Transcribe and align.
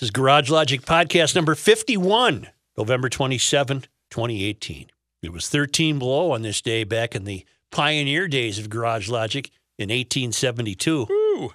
This 0.00 0.06
is 0.06 0.12
Garage 0.12 0.48
Logic 0.48 0.80
podcast 0.80 1.34
number 1.34 1.54
51, 1.54 2.48
November 2.78 3.10
27, 3.10 3.82
2018. 4.08 4.86
It 5.20 5.30
was 5.30 5.50
13 5.50 5.98
below 5.98 6.30
on 6.30 6.40
this 6.40 6.62
day 6.62 6.84
back 6.84 7.14
in 7.14 7.24
the 7.24 7.44
pioneer 7.70 8.26
days 8.26 8.58
of 8.58 8.70
Garage 8.70 9.10
Logic 9.10 9.50
in 9.78 9.90
1872 9.90 11.06
Ooh. 11.10 11.52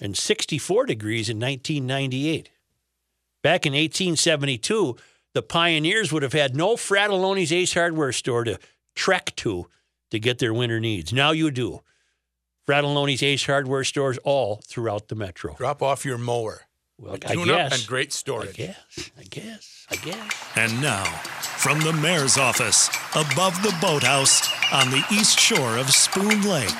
and 0.00 0.16
64 0.16 0.86
degrees 0.86 1.28
in 1.28 1.38
1998. 1.38 2.48
Back 3.42 3.66
in 3.66 3.74
1872, 3.74 4.96
the 5.34 5.42
pioneers 5.42 6.10
would 6.10 6.22
have 6.22 6.32
had 6.32 6.56
no 6.56 6.76
Fratallone's 6.76 7.52
Ace 7.52 7.74
Hardware 7.74 8.12
store 8.12 8.44
to 8.44 8.58
trek 8.94 9.36
to 9.36 9.66
to 10.10 10.18
get 10.18 10.38
their 10.38 10.54
winter 10.54 10.80
needs. 10.80 11.12
Now 11.12 11.32
you 11.32 11.50
do. 11.50 11.80
Fratallone's 12.66 13.22
Ace 13.22 13.44
Hardware 13.44 13.84
stores 13.84 14.16
all 14.24 14.62
throughout 14.64 15.08
the 15.08 15.14
metro. 15.14 15.56
Drop 15.56 15.82
off 15.82 16.06
your 16.06 16.16
mower. 16.16 16.65
Well, 16.98 17.14
I 17.14 17.34
Tune 17.34 17.50
up 17.50 17.56
guess. 17.70 17.78
and 17.80 17.86
great 17.88 18.12
story. 18.12 18.48
I 18.48 18.52
guess. 18.52 19.10
I 19.18 19.22
guess. 19.24 19.86
I 19.90 19.96
guess. 19.96 20.32
And 20.56 20.80
now, 20.80 21.04
from 21.04 21.80
the 21.80 21.92
mayor's 21.92 22.38
office, 22.38 22.88
above 23.14 23.62
the 23.62 23.74
boathouse 23.80 24.48
on 24.72 24.90
the 24.90 25.04
east 25.12 25.38
shore 25.38 25.76
of 25.76 25.90
Spoon 25.90 26.42
Lake, 26.42 26.70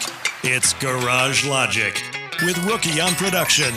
it's 0.43 0.73
Garage 0.75 1.47
Logic 1.47 2.03
with 2.43 2.57
Rookie 2.65 3.01
on 3.01 3.13
production, 3.15 3.73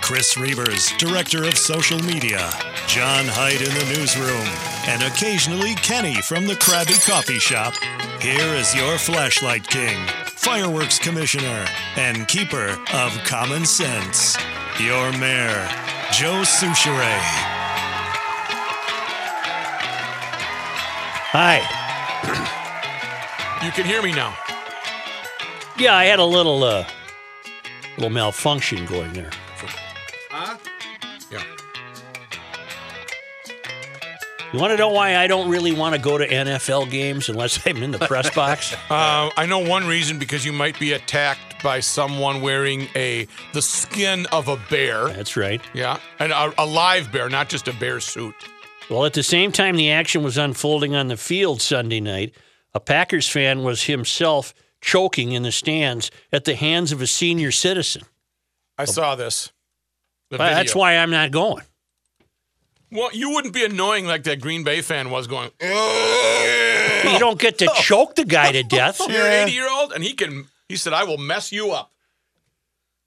Chris 0.00 0.36
Reuvers, 0.36 0.90
director 0.98 1.44
of 1.44 1.56
social 1.58 1.98
media, 2.00 2.50
John 2.86 3.24
Hyde 3.26 3.60
in 3.60 3.72
the 3.74 3.94
newsroom, 3.98 4.46
and 4.88 5.02
occasionally 5.02 5.74
Kenny 5.76 6.20
from 6.22 6.46
the 6.46 6.54
Krabby 6.54 7.06
Coffee 7.06 7.38
Shop. 7.38 7.74
Here 8.20 8.54
is 8.54 8.74
your 8.74 8.98
flashlight 8.98 9.66
king, 9.68 10.06
fireworks 10.26 10.98
commissioner, 10.98 11.66
and 11.96 12.26
keeper 12.28 12.78
of 12.92 13.12
common 13.24 13.64
sense, 13.64 14.36
your 14.80 15.12
mayor, 15.18 15.68
Joe 16.12 16.42
Soucheray. 16.44 17.18
Hi. 21.34 21.60
You 23.64 23.70
can 23.72 23.84
hear 23.86 24.02
me 24.02 24.12
now. 24.12 24.36
Yeah, 25.78 25.94
I 25.94 26.04
had 26.04 26.18
a 26.18 26.24
little 26.24 26.62
uh 26.64 26.86
little 27.96 28.10
malfunction 28.10 28.84
going 28.86 29.12
there. 29.12 29.30
Huh? 30.30 30.56
Yeah. 31.30 31.42
You 34.52 34.58
want 34.58 34.72
to 34.72 34.76
know 34.76 34.90
why 34.90 35.16
I 35.16 35.26
don't 35.26 35.48
really 35.48 35.72
want 35.72 35.94
to 35.94 36.00
go 36.00 36.18
to 36.18 36.26
NFL 36.26 36.90
games 36.90 37.28
unless 37.28 37.66
I'm 37.66 37.82
in 37.82 37.90
the 37.92 37.98
press 37.98 38.28
box? 38.34 38.74
Uh, 38.90 39.30
I 39.36 39.46
know 39.46 39.60
one 39.60 39.86
reason 39.86 40.18
because 40.18 40.44
you 40.44 40.52
might 40.52 40.78
be 40.78 40.92
attacked 40.92 41.51
by 41.62 41.80
someone 41.80 42.40
wearing 42.40 42.88
a 42.94 43.26
the 43.52 43.62
skin 43.62 44.26
of 44.32 44.48
a 44.48 44.56
bear. 44.68 45.08
That's 45.08 45.36
right. 45.36 45.60
Yeah, 45.74 45.98
and 46.18 46.32
a, 46.32 46.52
a 46.58 46.66
live 46.66 47.12
bear, 47.12 47.28
not 47.28 47.48
just 47.48 47.68
a 47.68 47.72
bear 47.74 48.00
suit. 48.00 48.34
Well, 48.90 49.04
at 49.04 49.14
the 49.14 49.22
same 49.22 49.52
time 49.52 49.76
the 49.76 49.90
action 49.90 50.22
was 50.22 50.36
unfolding 50.36 50.94
on 50.94 51.08
the 51.08 51.16
field 51.16 51.62
Sunday 51.62 52.00
night, 52.00 52.34
a 52.74 52.80
Packers 52.80 53.28
fan 53.28 53.62
was 53.62 53.84
himself 53.84 54.52
choking 54.80 55.32
in 55.32 55.42
the 55.42 55.52
stands 55.52 56.10
at 56.32 56.44
the 56.44 56.54
hands 56.54 56.92
of 56.92 57.00
a 57.00 57.06
senior 57.06 57.52
citizen. 57.52 58.02
I 58.76 58.84
saw 58.84 59.14
this. 59.14 59.52
That's 60.30 60.74
why 60.74 60.96
I'm 60.96 61.10
not 61.10 61.30
going. 61.30 61.62
Well, 62.90 63.10
you 63.14 63.30
wouldn't 63.30 63.54
be 63.54 63.64
annoying 63.64 64.06
like 64.06 64.24
that 64.24 64.40
Green 64.40 64.64
Bay 64.64 64.82
fan 64.82 65.10
was 65.10 65.26
going. 65.26 65.50
You 65.62 67.18
don't 67.18 67.40
get 67.40 67.58
to 67.58 67.70
choke 67.80 68.16
the 68.16 68.24
guy 68.24 68.52
to 68.52 68.62
death. 68.62 69.00
You're 69.08 69.26
an 69.26 69.48
80 69.48 69.52
year 69.52 69.68
old, 69.70 69.92
and 69.92 70.04
he 70.04 70.12
can. 70.12 70.46
He 70.72 70.78
said, 70.78 70.94
"I 70.94 71.04
will 71.04 71.18
mess 71.18 71.52
you 71.52 71.70
up." 71.72 71.92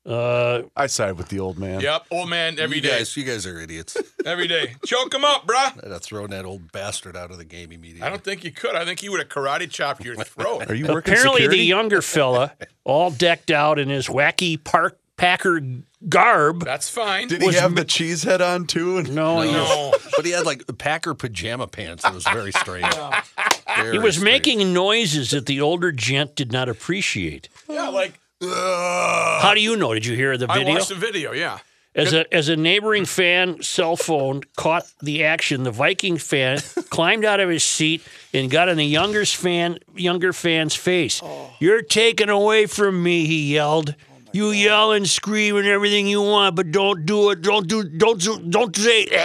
Uh, 0.05 0.61
I 0.75 0.85
side 0.85 1.13
with 1.17 1.29
the 1.29 1.39
old 1.39 1.57
man. 1.57 1.79
Yep, 1.81 2.05
old 2.11 2.29
man, 2.29 2.59
every 2.59 2.75
you 2.75 2.83
day, 2.83 2.99
guys, 2.99 3.17
you 3.17 3.23
guys 3.23 3.47
are 3.47 3.59
idiots. 3.59 3.97
every 4.25 4.47
day. 4.47 4.75
Choke 4.85 5.11
him 5.11 5.25
up, 5.25 5.47
bruh. 5.47 5.83
I'd 5.83 5.91
have 5.91 6.03
thrown 6.03 6.29
that 6.29 6.45
old 6.45 6.71
bastard 6.71 7.17
out 7.17 7.31
of 7.31 7.39
the 7.39 7.43
game 7.43 7.71
immediately. 7.71 8.03
I 8.03 8.11
don't 8.11 8.23
think 8.23 8.43
you 8.43 8.51
could. 8.51 8.75
I 8.75 8.85
think 8.85 8.99
he 8.99 9.09
would 9.09 9.19
have 9.19 9.29
karate 9.29 9.67
chopped 9.67 10.05
your 10.05 10.15
throat. 10.15 10.65
Are 10.69 10.75
you 10.75 10.85
working 10.85 11.13
Apparently, 11.13 11.41
security? 11.41 11.57
the 11.57 11.65
younger 11.65 12.03
fella, 12.03 12.53
all 12.83 13.09
decked 13.09 13.49
out 13.49 13.79
in 13.79 13.89
his 13.89 14.07
wacky 14.07 14.63
park 14.63 14.99
Packer 15.17 15.61
garb. 16.09 16.63
That's 16.65 16.89
fine. 16.89 17.27
Did 17.29 17.41
he 17.41 17.47
was 17.47 17.57
have 17.59 17.71
mi- 17.71 17.77
the 17.81 17.85
cheese 17.85 18.23
head 18.23 18.41
on 18.41 18.67
too? 18.67 18.97
And 18.97 19.15
No, 19.15 19.41
he 19.41 19.47
was, 19.47 19.55
no. 19.55 19.93
but 20.17 20.25
he 20.25 20.31
had 20.31 20.45
like 20.45 20.63
Packer 20.77 21.13
pajama 21.13 21.67
pants. 21.67 22.03
It 22.03 22.13
was 22.13 22.25
very 22.25 22.51
strange. 22.51 22.93
he 22.95 23.81
Very 23.81 23.99
was 23.99 24.15
strange. 24.15 24.23
making 24.31 24.73
noises 24.73 25.31
that 25.31 25.45
the 25.45 25.61
older 25.61 25.91
gent 25.91 26.35
did 26.35 26.51
not 26.51 26.67
appreciate. 26.69 27.47
Yeah, 27.69 27.87
like 27.89 28.13
How 28.41 29.51
do 29.55 29.61
you 29.61 29.75
know? 29.77 29.93
Did 29.93 30.05
you 30.05 30.15
hear 30.15 30.37
the 30.37 30.47
video? 30.47 30.53
I 30.55 30.59
video? 30.65 30.73
watched 30.75 30.89
the 30.89 30.95
video. 30.95 31.31
Yeah. 31.33 31.59
As 31.95 32.11
a 32.11 32.31
as 32.33 32.49
a 32.49 32.57
neighboring 32.57 33.05
fan 33.05 33.61
cell 33.61 33.95
phone 33.95 34.41
caught 34.57 34.85
the 35.01 35.23
action, 35.23 35.63
the 35.63 35.71
Viking 35.71 36.17
fan 36.17 36.59
climbed 36.89 37.23
out 37.23 37.39
of 37.39 37.49
his 37.49 37.63
seat 37.63 38.03
and 38.33 38.51
got 38.51 38.67
in 38.67 38.75
the 38.75 38.83
younger 38.85 39.23
fan 39.25 39.79
younger 39.95 40.33
fan's 40.33 40.75
face. 40.75 41.21
Oh. 41.23 41.51
You're 41.59 41.81
taken 41.81 42.27
away 42.27 42.65
from 42.65 43.01
me, 43.01 43.25
he 43.25 43.53
yelled. 43.53 43.95
You 44.35 44.51
yell 44.51 44.91
and 44.91 45.09
scream 45.09 45.55
and 45.55 45.65
everything 45.65 46.07
you 46.07 46.21
want, 46.21 46.55
but 46.55 46.71
don't 46.71 47.05
do 47.05 47.29
it. 47.31 47.41
Don't 47.41 47.67
do 47.67 47.83
don't 47.83 48.21
do, 48.21 48.39
don't 48.49 48.75
say. 48.75 49.07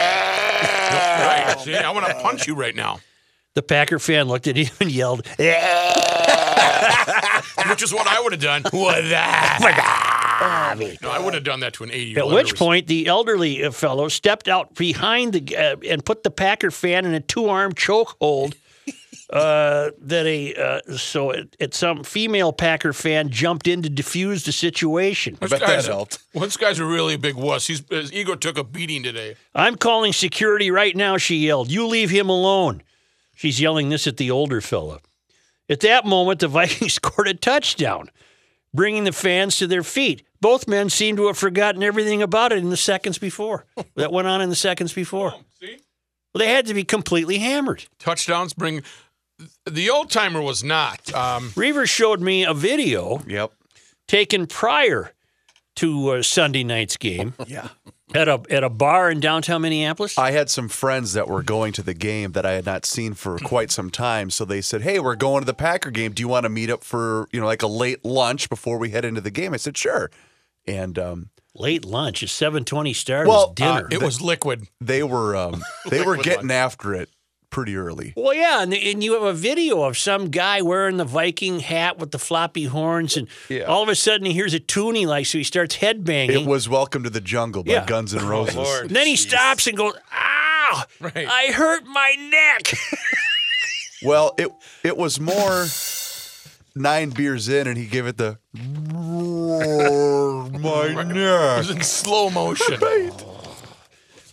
Right. 0.60 1.56
See, 1.60 1.74
I 1.74 1.90
want 1.90 2.06
to 2.06 2.14
punch 2.20 2.46
you 2.46 2.54
right 2.54 2.74
now, 2.74 3.00
The 3.54 3.62
Packer 3.62 3.98
fan 3.98 4.28
looked 4.28 4.46
at 4.46 4.56
him 4.56 4.68
and 4.80 4.90
yelled, 4.90 5.26
which 7.68 7.82
is 7.82 7.92
what 7.92 8.06
I 8.06 8.20
would 8.22 8.32
have 8.32 8.40
done. 8.40 8.62
"What 8.70 9.02
that?" 9.08 9.58
No, 11.02 11.10
I 11.10 11.18
would 11.18 11.34
have 11.34 11.44
done 11.44 11.60
that 11.60 11.74
to 11.74 11.84
an 11.84 11.90
80 11.90 12.04
year 12.04 12.18
At 12.20 12.28
which 12.28 12.56
point, 12.56 12.86
the 12.86 13.06
elderly 13.06 13.62
uh, 13.64 13.70
fellow 13.70 14.08
stepped 14.08 14.48
out 14.48 14.74
behind 14.74 15.32
the 15.34 15.56
uh, 15.56 15.76
and 15.88 16.04
put 16.04 16.22
the 16.22 16.30
Packer 16.30 16.70
fan 16.70 17.04
in 17.04 17.12
a 17.14 17.20
two-arm 17.20 17.74
chokehold. 17.74 18.54
Uh, 19.32 19.90
that 20.00 20.26
a 20.26 20.54
uh, 20.56 20.96
so 20.96 21.30
it, 21.30 21.54
it, 21.60 21.72
some 21.72 22.02
female 22.02 22.52
Packer 22.52 22.92
fan 22.92 23.28
jumped 23.30 23.68
in 23.68 23.80
to 23.82 23.88
defuse 23.88 24.44
the 24.44 24.50
situation. 24.50 25.38
I 25.40 25.46
bet 25.46 25.60
that 25.60 25.68
guy's- 25.68 25.86
helped. 25.86 26.18
Well, 26.34 26.44
this 26.44 26.56
guy's 26.56 26.80
a 26.80 26.84
really 26.84 27.16
big 27.16 27.36
wuss. 27.36 27.68
He's, 27.68 27.84
his 27.88 28.12
ego 28.12 28.34
took 28.34 28.58
a 28.58 28.64
beating 28.64 29.04
today. 29.04 29.36
I'm 29.54 29.76
calling 29.76 30.12
security 30.12 30.72
right 30.72 30.96
now, 30.96 31.16
she 31.16 31.36
yelled. 31.36 31.70
You 31.70 31.86
leave 31.86 32.10
him 32.10 32.28
alone. 32.28 32.82
She's 33.36 33.60
yelling 33.60 33.88
this 33.88 34.08
at 34.08 34.16
the 34.16 34.32
older 34.32 34.60
fella. 34.60 34.98
At 35.68 35.80
that 35.80 36.04
moment, 36.04 36.40
the 36.40 36.48
Vikings 36.58 36.94
scored 36.94 37.28
a 37.28 37.34
touchdown, 37.34 38.10
bringing 38.74 39.04
the 39.04 39.12
fans 39.12 39.58
to 39.58 39.68
their 39.68 39.84
feet. 39.84 40.24
Both 40.40 40.66
men 40.66 40.90
seem 40.90 41.16
to 41.16 41.28
have 41.28 41.38
forgotten 41.38 41.84
everything 41.84 42.20
about 42.20 42.50
it 42.50 42.58
in 42.58 42.70
the 42.70 42.76
seconds 42.76 43.18
before. 43.18 43.64
that 43.94 44.10
went 44.10 44.26
on 44.26 44.40
in 44.40 44.48
the 44.48 44.56
seconds 44.56 44.92
before. 44.92 45.34
See? 45.60 45.78
Well, 46.34 46.40
they 46.40 46.48
had 46.48 46.66
to 46.66 46.74
be 46.74 46.82
completely 46.82 47.38
hammered. 47.38 47.84
Touchdowns 48.00 48.54
bring. 48.54 48.82
The 49.66 49.90
old 49.90 50.10
timer 50.10 50.40
was 50.40 50.62
not. 50.64 51.12
Um, 51.14 51.52
Reaver 51.56 51.86
showed 51.86 52.20
me 52.20 52.44
a 52.44 52.54
video 52.54 53.22
Yep. 53.26 53.52
taken 54.08 54.46
prior 54.46 55.12
to 55.76 56.10
uh, 56.10 56.22
Sunday 56.22 56.64
night's 56.64 56.96
game 56.96 57.34
Yeah. 57.46 57.68
at 58.14 58.28
a 58.28 58.42
at 58.50 58.64
a 58.64 58.68
bar 58.68 59.10
in 59.10 59.20
downtown 59.20 59.62
Minneapolis. 59.62 60.18
I 60.18 60.32
had 60.32 60.50
some 60.50 60.68
friends 60.68 61.12
that 61.14 61.28
were 61.28 61.42
going 61.42 61.72
to 61.74 61.82
the 61.82 61.94
game 61.94 62.32
that 62.32 62.44
I 62.44 62.52
had 62.52 62.66
not 62.66 62.84
seen 62.84 63.14
for 63.14 63.38
quite 63.38 63.70
some 63.70 63.88
time. 63.90 64.30
So 64.30 64.44
they 64.44 64.60
said, 64.60 64.82
Hey, 64.82 64.98
we're 64.98 65.14
going 65.16 65.42
to 65.42 65.46
the 65.46 65.54
Packer 65.54 65.90
game. 65.90 66.12
Do 66.12 66.20
you 66.22 66.28
want 66.28 66.44
to 66.44 66.50
meet 66.50 66.68
up 66.70 66.82
for, 66.84 67.28
you 67.32 67.40
know, 67.40 67.46
like 67.46 67.62
a 67.62 67.66
late 67.68 68.04
lunch 68.04 68.48
before 68.50 68.78
we 68.78 68.90
head 68.90 69.04
into 69.04 69.20
the 69.20 69.30
game? 69.30 69.54
I 69.54 69.58
said, 69.58 69.78
Sure. 69.78 70.10
And 70.66 70.98
um, 70.98 71.30
Late 71.54 71.84
lunch, 71.84 72.22
a 72.22 72.28
seven 72.28 72.64
twenty 72.64 72.92
start 72.92 73.26
Well, 73.26 73.46
was 73.48 73.54
dinner. 73.54 73.88
it 73.90 74.02
was 74.02 74.20
liquid. 74.20 74.68
they 74.80 75.02
were 75.02 75.34
um, 75.34 75.64
they 75.88 76.02
were 76.04 76.16
getting 76.16 76.48
lunch. 76.48 76.52
after 76.52 76.94
it 76.94 77.08
pretty 77.50 77.76
early. 77.76 78.12
Well, 78.16 78.34
yeah, 78.34 78.62
and, 78.62 78.72
and 78.72 79.02
you 79.04 79.12
have 79.14 79.22
a 79.22 79.32
video 79.32 79.82
of 79.82 79.98
some 79.98 80.30
guy 80.30 80.62
wearing 80.62 80.96
the 80.96 81.04
Viking 81.04 81.60
hat 81.60 81.98
with 81.98 82.10
the 82.12 82.18
floppy 82.18 82.64
horns, 82.64 83.16
and 83.16 83.28
Yeah. 83.48 83.64
all 83.64 83.82
of 83.82 83.88
a 83.88 83.94
sudden 83.94 84.26
he 84.26 84.32
hears 84.32 84.54
a 84.54 84.60
tune 84.60 84.94
he 84.94 85.06
likes, 85.06 85.30
so 85.30 85.38
he 85.38 85.44
starts 85.44 85.76
headbanging. 85.78 86.30
It 86.42 86.46
was 86.46 86.68
Welcome 86.68 87.02
to 87.04 87.10
the 87.10 87.20
Jungle 87.20 87.64
by 87.64 87.72
Yeah. 87.72 87.86
Guns 87.86 88.14
N' 88.14 88.26
Roses. 88.26 88.56
Oh, 88.56 88.62
Lord. 88.62 88.86
and 88.86 88.96
then 88.96 89.06
he 89.06 89.16
stops 89.16 89.66
and 89.66 89.76
goes, 89.76 89.94
"Ow! 90.14 90.84
Right. 91.00 91.26
I 91.28 91.52
hurt 91.52 91.84
my 91.86 92.14
neck." 92.30 92.72
Well, 94.02 94.32
it 94.38 94.48
it 94.82 94.96
was 94.96 95.20
more 95.20 95.66
nine 96.74 97.10
beers 97.10 97.50
in, 97.50 97.66
and 97.66 97.76
he 97.76 97.84
gave 97.84 98.06
it 98.06 98.16
the 98.16 98.38
my 98.54 98.60
It 100.86 100.94
neck. 101.08 101.58
was 101.58 101.70
in 101.70 101.82
slow 101.82 102.30
motion. 102.30 102.80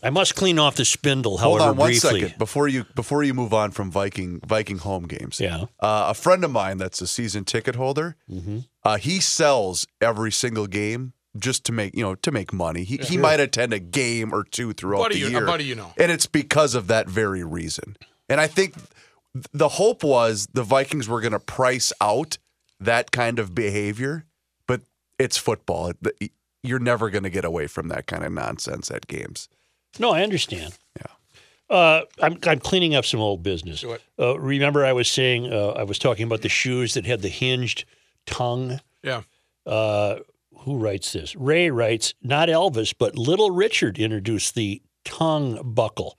I 0.04 0.10
must 0.10 0.36
clean 0.36 0.60
off 0.60 0.76
the 0.76 0.86
spindle, 0.86 1.38
Hold 1.38 1.62
on 1.62 1.76
one 1.78 1.90
briefly. 1.90 2.22
second 2.22 2.38
before 2.38 2.68
you 2.68 2.86
before 2.96 3.24
you 3.24 3.34
move 3.34 3.54
on 3.54 3.72
from 3.72 3.92
Viking 3.92 4.40
Viking 4.46 4.78
home 4.78 5.08
games. 5.08 5.40
Yeah. 5.40 5.66
uh, 5.80 6.08
a 6.10 6.14
friend 6.14 6.44
of 6.44 6.52
mine 6.52 6.78
that's 6.78 7.02
a 7.02 7.08
season 7.08 7.46
ticket 7.46 7.76
holder. 7.76 8.16
Mm-hmm. 8.30 8.60
Uh, 8.84 8.98
he 8.98 9.20
sells 9.20 9.88
every 10.02 10.32
single 10.32 10.68
game 10.68 11.14
just 11.38 11.64
to 11.66 11.72
make 11.72 11.96
you 11.96 12.04
know 12.04 12.16
to 12.16 12.32
make 12.32 12.54
money. 12.54 12.84
He 12.84 12.98
he 12.98 13.18
might 13.18 13.40
attend 13.40 13.74
a 13.74 13.80
game 13.80 14.34
or 14.34 14.44
two 14.44 14.74
throughout 14.74 15.00
Buddy 15.04 15.24
the 15.24 15.32
year, 15.32 15.46
buddy 15.46 15.66
you 15.66 15.76
know. 15.76 15.94
and 15.98 16.12
it's 16.12 16.26
because 16.26 16.76
of 16.76 16.88
that 16.88 17.08
very 17.10 17.44
reason. 17.44 17.98
And 18.30 18.40
I 18.42 18.48
think 18.48 18.76
the 19.54 19.70
hope 19.70 20.04
was 20.04 20.48
the 20.54 20.64
Vikings 20.64 21.08
were 21.08 21.22
going 21.22 21.34
to 21.34 21.40
price 21.40 21.94
out 22.02 22.38
that 22.80 23.12
kind 23.12 23.40
of 23.40 23.54
behavior, 23.56 24.26
but 24.68 24.82
it's 25.20 25.38
football. 25.38 25.94
You're 26.64 26.80
never 26.80 27.10
going 27.10 27.24
to 27.24 27.30
get 27.30 27.46
away 27.46 27.68
from 27.68 27.88
that 27.90 28.08
kind 28.08 28.24
of 28.24 28.32
nonsense 28.32 28.92
at 28.92 29.08
games. 29.08 29.48
No, 30.00 30.12
I 30.12 30.22
understand. 30.22 30.78
Yeah. 30.98 31.76
Uh, 31.76 32.02
I'm, 32.22 32.38
I'm 32.46 32.60
cleaning 32.60 32.96
up 32.96 33.06
some 33.06 33.20
old 33.20 33.44
business. 33.44 33.82
Do 33.82 33.94
it. 33.94 34.02
Uh, 34.20 34.40
remember, 34.40 34.86
I 34.86 34.94
was 34.94 35.10
saying, 35.10 35.52
uh, 35.52 35.70
I 35.70 35.84
was 35.84 36.00
talking 36.00 36.26
about 36.26 36.42
the 36.42 36.50
shoes 36.50 36.94
that 36.94 37.06
had 37.06 37.22
the 37.22 37.30
hinged 37.30 37.86
tongue. 38.26 38.80
Yeah. 39.04 39.24
Uh, 39.66 40.20
who 40.60 40.78
writes 40.78 41.12
this? 41.12 41.36
Ray 41.36 41.70
writes, 41.70 42.14
not 42.22 42.50
Elvis, 42.50 42.94
but 42.98 43.18
Little 43.18 43.52
Richard 43.52 44.00
introduced 44.00 44.56
the 44.56 44.82
tongue 45.04 45.60
buckle 45.64 46.18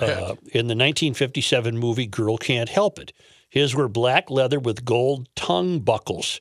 uh, 0.00 0.34
in 0.52 0.66
the 0.66 0.76
1957 0.76 1.76
movie 1.78 2.06
Girl 2.06 2.36
Can't 2.36 2.68
Help 2.68 2.98
It. 2.98 3.12
His 3.50 3.74
were 3.74 3.88
black 3.88 4.30
leather 4.30 4.60
with 4.60 4.84
gold 4.84 5.28
tongue 5.34 5.80
buckles. 5.80 6.40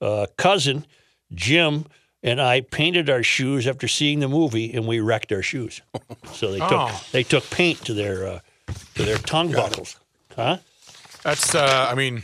Uh, 0.00 0.26
cousin 0.36 0.86
Jim 1.32 1.86
and 2.22 2.40
I 2.40 2.60
painted 2.60 3.10
our 3.10 3.22
shoes 3.22 3.66
after 3.66 3.88
seeing 3.88 4.20
the 4.20 4.28
movie, 4.28 4.72
and 4.72 4.86
we 4.86 5.00
wrecked 5.00 5.32
our 5.32 5.42
shoes. 5.42 5.80
So 6.32 6.52
they 6.52 6.58
took 6.58 6.72
Oh. 6.72 7.04
they 7.12 7.22
took 7.24 7.48
paint 7.50 7.84
to 7.86 7.94
their 7.94 8.26
uh, 8.26 8.40
to 8.94 9.02
their 9.04 9.18
tongue 9.18 9.52
buckles. 9.52 9.98
Huh? 10.36 10.58
That's, 11.24 11.54
uh, 11.54 11.88
I 11.90 11.94
mean, 11.94 12.22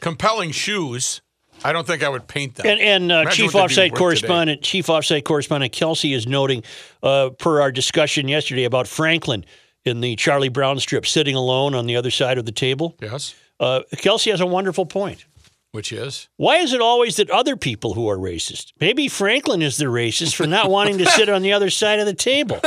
compelling 0.00 0.52
shoes. 0.52 1.20
I 1.64 1.72
don't 1.72 1.86
think 1.86 2.02
I 2.02 2.08
would 2.08 2.26
paint 2.26 2.56
them. 2.56 2.66
And, 2.66 2.80
and 2.80 3.12
uh, 3.12 3.14
Imagine 3.22 3.32
Chief 3.46 3.54
what 3.54 3.68
they'd 3.70 3.74
be 3.74 3.74
Offsite 3.74 3.90
worth 3.92 3.98
Correspondent 3.98 4.62
Chief 4.62 4.86
Offsite 4.86 5.24
Correspondent 5.24 5.72
Kelsey 5.72 6.12
is 6.12 6.26
noting, 6.26 6.64
uh, 7.02 7.30
per 7.38 7.60
our 7.60 7.70
discussion 7.70 8.26
yesterday 8.26 8.64
about 8.64 8.88
Franklin 8.88 9.44
in 9.84 10.00
the 10.00 10.16
Charlie 10.16 10.48
Brown 10.48 10.78
strip, 10.80 11.06
sitting 11.06 11.36
alone 11.36 11.74
on 11.74 11.86
the 11.86 11.96
other 11.96 12.10
side 12.10 12.38
of 12.38 12.46
the 12.46 12.52
table. 12.52 12.96
Yes. 13.00 13.34
Uh, 13.60 13.82
Kelsey 13.98 14.30
has 14.30 14.40
a 14.40 14.46
wonderful 14.46 14.86
point. 14.86 15.24
Which 15.72 15.90
is? 15.90 16.28
Why 16.36 16.58
is 16.58 16.74
it 16.74 16.82
always 16.82 17.16
that 17.16 17.30
other 17.30 17.56
people 17.56 17.94
who 17.94 18.06
are 18.08 18.18
racist? 18.18 18.74
Maybe 18.78 19.08
Franklin 19.08 19.62
is 19.62 19.78
the 19.78 19.86
racist 19.86 20.34
for 20.34 20.46
not 20.46 20.68
wanting 20.70 20.98
to 20.98 21.06
sit 21.06 21.30
on 21.30 21.40
the 21.40 21.54
other 21.54 21.70
side 21.70 21.98
of 21.98 22.04
the 22.04 22.12
table. 22.12 22.60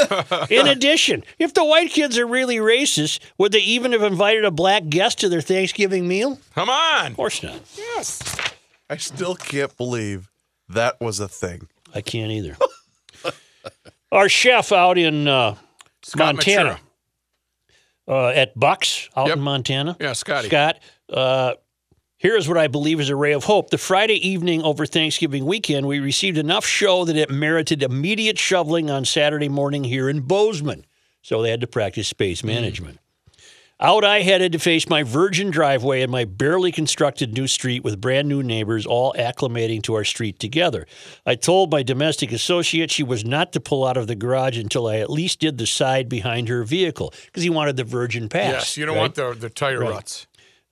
In 0.49 0.65
addition, 0.67 1.23
if 1.37 1.53
the 1.53 1.63
white 1.63 1.91
kids 1.91 2.17
are 2.17 2.25
really 2.25 2.55
racist, 2.57 3.19
would 3.37 3.51
they 3.51 3.59
even 3.59 3.91
have 3.91 4.01
invited 4.01 4.43
a 4.43 4.49
black 4.49 4.89
guest 4.89 5.19
to 5.19 5.29
their 5.29 5.41
Thanksgiving 5.41 6.07
meal? 6.07 6.39
Come 6.55 6.67
on. 6.67 7.11
Of 7.11 7.15
course 7.15 7.43
not. 7.43 7.61
Yes. 7.77 8.21
I 8.89 8.97
still 8.97 9.35
can't 9.35 9.75
believe 9.77 10.31
that 10.67 10.99
was 10.99 11.19
a 11.19 11.27
thing. 11.27 11.67
I 11.93 12.01
can't 12.01 12.31
either. 12.31 12.57
Our 14.11 14.29
chef 14.29 14.71
out 14.71 14.97
in 14.97 15.27
uh, 15.27 15.55
Montana, 16.17 16.79
uh, 18.07 18.29
at 18.29 18.59
Bucks 18.59 19.09
out 19.15 19.27
Yep. 19.27 19.37
in 19.37 19.43
Montana. 19.43 19.97
Yeah, 19.99 20.13
Scotty. 20.13 20.47
Scott, 20.47 20.79
uh, 21.11 21.53
here 22.25 22.35
is 22.35 22.47
what 22.47 22.57
I 22.57 22.65
believe 22.67 22.99
is 22.99 23.09
a 23.09 23.15
ray 23.15 23.33
of 23.33 23.43
hope. 23.43 23.69
The 23.69 23.77
Friday 23.77 24.15
evening 24.27 24.63
over 24.63 24.87
Thanksgiving 24.87 25.45
weekend, 25.45 25.85
we 25.85 25.99
received 25.99 26.39
enough 26.39 26.65
show 26.65 27.05
that 27.05 27.15
it 27.15 27.29
merited 27.29 27.83
immediate 27.83 28.39
shoveling 28.39 28.89
on 28.89 29.05
Saturday 29.05 29.47
morning 29.47 29.83
here 29.83 30.09
in 30.09 30.21
Bozeman. 30.21 30.87
So 31.21 31.43
they 31.43 31.51
had 31.51 31.61
to 31.61 31.67
practice 31.67 32.07
space 32.07 32.41
Mm. 32.41 32.45
management. 32.45 32.99
Out 33.79 34.03
I 34.03 34.21
headed 34.21 34.53
to 34.53 34.57
face 34.59 34.89
my 34.89 35.03
virgin 35.03 35.51
driveway 35.51 36.01
and 36.01 36.11
my 36.11 36.25
barely 36.25 36.71
constructed 36.71 37.31
new 37.31 37.45
street 37.45 37.83
with 37.83 38.01
brand 38.01 38.27
new 38.27 38.41
neighbors 38.41 38.87
all 38.87 39.13
acclimating 39.15 39.83
to 39.83 39.93
our 39.93 40.03
street 40.03 40.39
together. 40.39 40.87
I 41.27 41.35
told 41.35 41.71
my 41.71 41.83
domestic 41.83 42.31
associate 42.31 42.89
she 42.89 43.03
was 43.03 43.23
not 43.23 43.53
to 43.53 43.59
pull 43.59 43.85
out 43.85 43.97
of 43.97 44.07
the 44.07 44.15
garage 44.15 44.57
until 44.57 44.87
I 44.87 44.97
at 44.97 45.11
least 45.11 45.41
did 45.41 45.59
the 45.59 45.67
side 45.67 46.09
behind 46.09 46.47
her 46.49 46.63
vehicle 46.63 47.13
because 47.27 47.43
he 47.43 47.51
wanted 47.51 47.75
the 47.77 47.83
virgin 47.83 48.29
pass. 48.29 48.51
Yes, 48.51 48.77
you 48.77 48.87
don't 48.87 48.95
right? 48.95 49.01
want 49.01 49.13
the, 49.15 49.35
the 49.39 49.49
tire 49.51 49.81
Right. 49.81 49.91
ruts. 49.91 50.25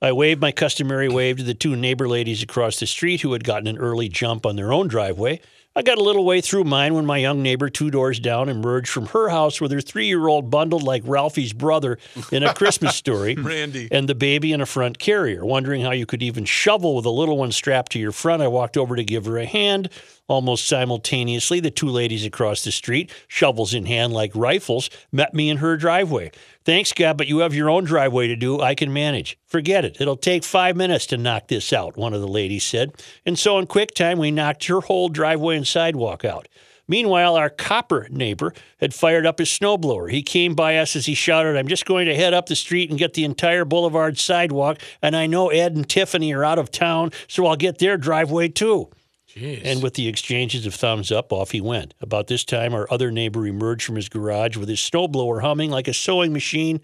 I 0.04 0.12
waved 0.12 0.42
my 0.42 0.52
customary 0.52 1.08
wave 1.08 1.38
to 1.38 1.44
the 1.44 1.54
two 1.54 1.78
neighbor 1.78 2.10
ladies 2.10 2.44
across 2.44 2.78
the 2.78 2.86
street 2.86 3.22
who 3.22 3.32
had 3.32 3.46
gotten 3.46 3.68
an 3.68 3.78
early 3.78 4.10
jump 4.10 4.46
on 4.46 4.58
their 4.58 4.74
own 4.74 4.90
driveway. 4.90 5.40
I 5.78 5.82
got 5.82 5.98
a 5.98 6.04
little 6.04 6.26
way 6.26 6.42
through 6.42 6.66
mine 6.66 6.94
when 6.94 7.06
my 7.06 7.18
young 7.18 7.42
neighbor, 7.42 7.70
two 7.70 7.90
doors 7.90 8.20
down, 8.20 8.50
emerged 8.50 8.90
from 8.90 9.08
her 9.08 9.30
house 9.30 9.62
with 9.62 9.72
her 9.72 9.80
three 9.80 10.08
year 10.08 10.28
old 10.28 10.52
bundled 10.52 10.84
like 10.84 11.04
Ralphie's 11.06 11.54
brother 11.54 11.98
in 12.34 12.44
a 12.44 12.54
Christmas 12.54 12.98
story. 12.98 13.36
Randy. 13.40 13.88
And 13.92 14.10
the 14.10 14.14
baby 14.14 14.52
in 14.52 14.60
a 14.60 14.66
front 14.66 15.00
carrier. 15.00 15.46
Wondering 15.46 15.82
how 15.82 15.92
you 15.92 16.06
could 16.06 16.22
even 16.22 16.44
shovel 16.44 16.96
with 16.96 17.06
a 17.06 17.10
little 17.10 17.38
one 17.38 17.54
strapped 17.54 17.94
to 17.94 18.00
your 18.00 18.12
front, 18.12 18.44
I 18.44 18.50
walked 18.50 18.76
over 18.76 18.98
to 18.98 19.06
give 19.06 19.24
her 19.26 19.38
a 19.38 19.46
hand. 19.46 19.90
Almost 20.28 20.68
simultaneously, 20.68 21.60
the 21.60 21.72
two 21.72 21.90
ladies 21.90 22.26
across 22.26 22.64
the 22.64 22.72
street, 22.72 23.12
shovels 23.28 23.74
in 23.74 23.86
hand 23.86 24.14
like 24.14 24.36
rifles, 24.36 24.90
met 25.12 25.34
me 25.34 25.50
in 25.50 25.58
her 25.58 25.76
driveway. 25.76 26.32
Thanks, 26.65 26.94
God, 26.94 27.18
but 27.18 27.27
you 27.27 27.39
have 27.39 27.54
your 27.54 27.69
own 27.69 27.83
driveway 27.83 28.27
to 28.27 28.38
do. 28.38 28.62
I 28.62 28.74
can 28.74 28.94
manage. 28.94 29.38
Forget 29.45 29.83
it. 29.83 29.98
It'll 30.00 30.15
take 30.15 30.45
five 30.45 30.77
minutes 30.77 31.06
to 31.07 31.18
knock 31.18 31.50
this 31.50 31.74
out, 31.74 31.98
one 31.98 32.13
of 32.13 32.21
the 32.21 32.27
ladies 32.27 32.63
said. 32.63 32.94
And 33.25 33.38
so, 33.38 33.60
in 33.60 33.68
quick 33.68 33.94
time, 33.94 34.18
we 34.18 34.31
knocked 34.31 34.65
her 34.68 34.80
whole 34.80 35.10
driveway 35.10 35.57
and 35.57 35.68
sidewalk 35.68 36.24
out. 36.24 36.48
Meanwhile, 36.88 37.36
our 37.36 37.50
copper 37.50 38.07
neighbor 38.10 38.54
had 38.80 38.94
fired 38.94 39.25
up 39.25 39.39
his 39.39 39.50
snowblower. 39.50 40.12
He 40.12 40.21
came 40.21 40.54
by 40.54 40.77
us 40.77 40.95
as 40.95 41.06
he 41.06 41.13
shouted, 41.13 41.57
I'm 41.57 41.68
just 41.68 41.86
going 41.86 42.07
to 42.07 42.15
head 42.15 42.33
up 42.33 42.48
the 42.48 42.56
street 42.56 42.89
and 42.89 43.00
get 43.00 43.13
the 43.13 43.24
entire 43.24 43.65
boulevard 43.65 44.18
sidewalk, 44.18 44.80
and 45.01 45.15
I 45.15 45.25
know 45.25 45.50
Ed 45.50 45.75
and 45.75 45.88
Tiffany 45.88 46.33
are 46.33 46.44
out 46.44 46.60
of 46.60 46.71
town, 46.71 47.12
so 47.27 47.45
I'll 47.45 47.56
get 47.56 47.77
their 47.77 47.98
driveway 47.98 48.50
too. 48.50 48.89
Jeez. 49.36 49.62
And 49.64 49.82
with 49.82 49.96
the 49.96 50.08
exchanges 50.08 50.66
of 50.66 50.76
thumbs 50.76 51.12
up, 51.12 51.34
off 51.34 51.52
he 51.52 51.62
went. 51.62 51.94
About 52.00 52.28
this 52.28 52.44
time, 52.44 52.74
our 52.74 52.88
other 52.92 53.12
neighbor 53.12 53.48
emerged 53.48 53.86
from 53.86 53.96
his 53.96 54.10
garage 54.10 54.58
with 54.58 54.70
his 54.70 54.80
snowblower 54.80 55.42
humming 55.42 55.72
like 55.72 55.88
a 55.88 55.94
sewing 55.94 56.34
machine. 56.34 56.82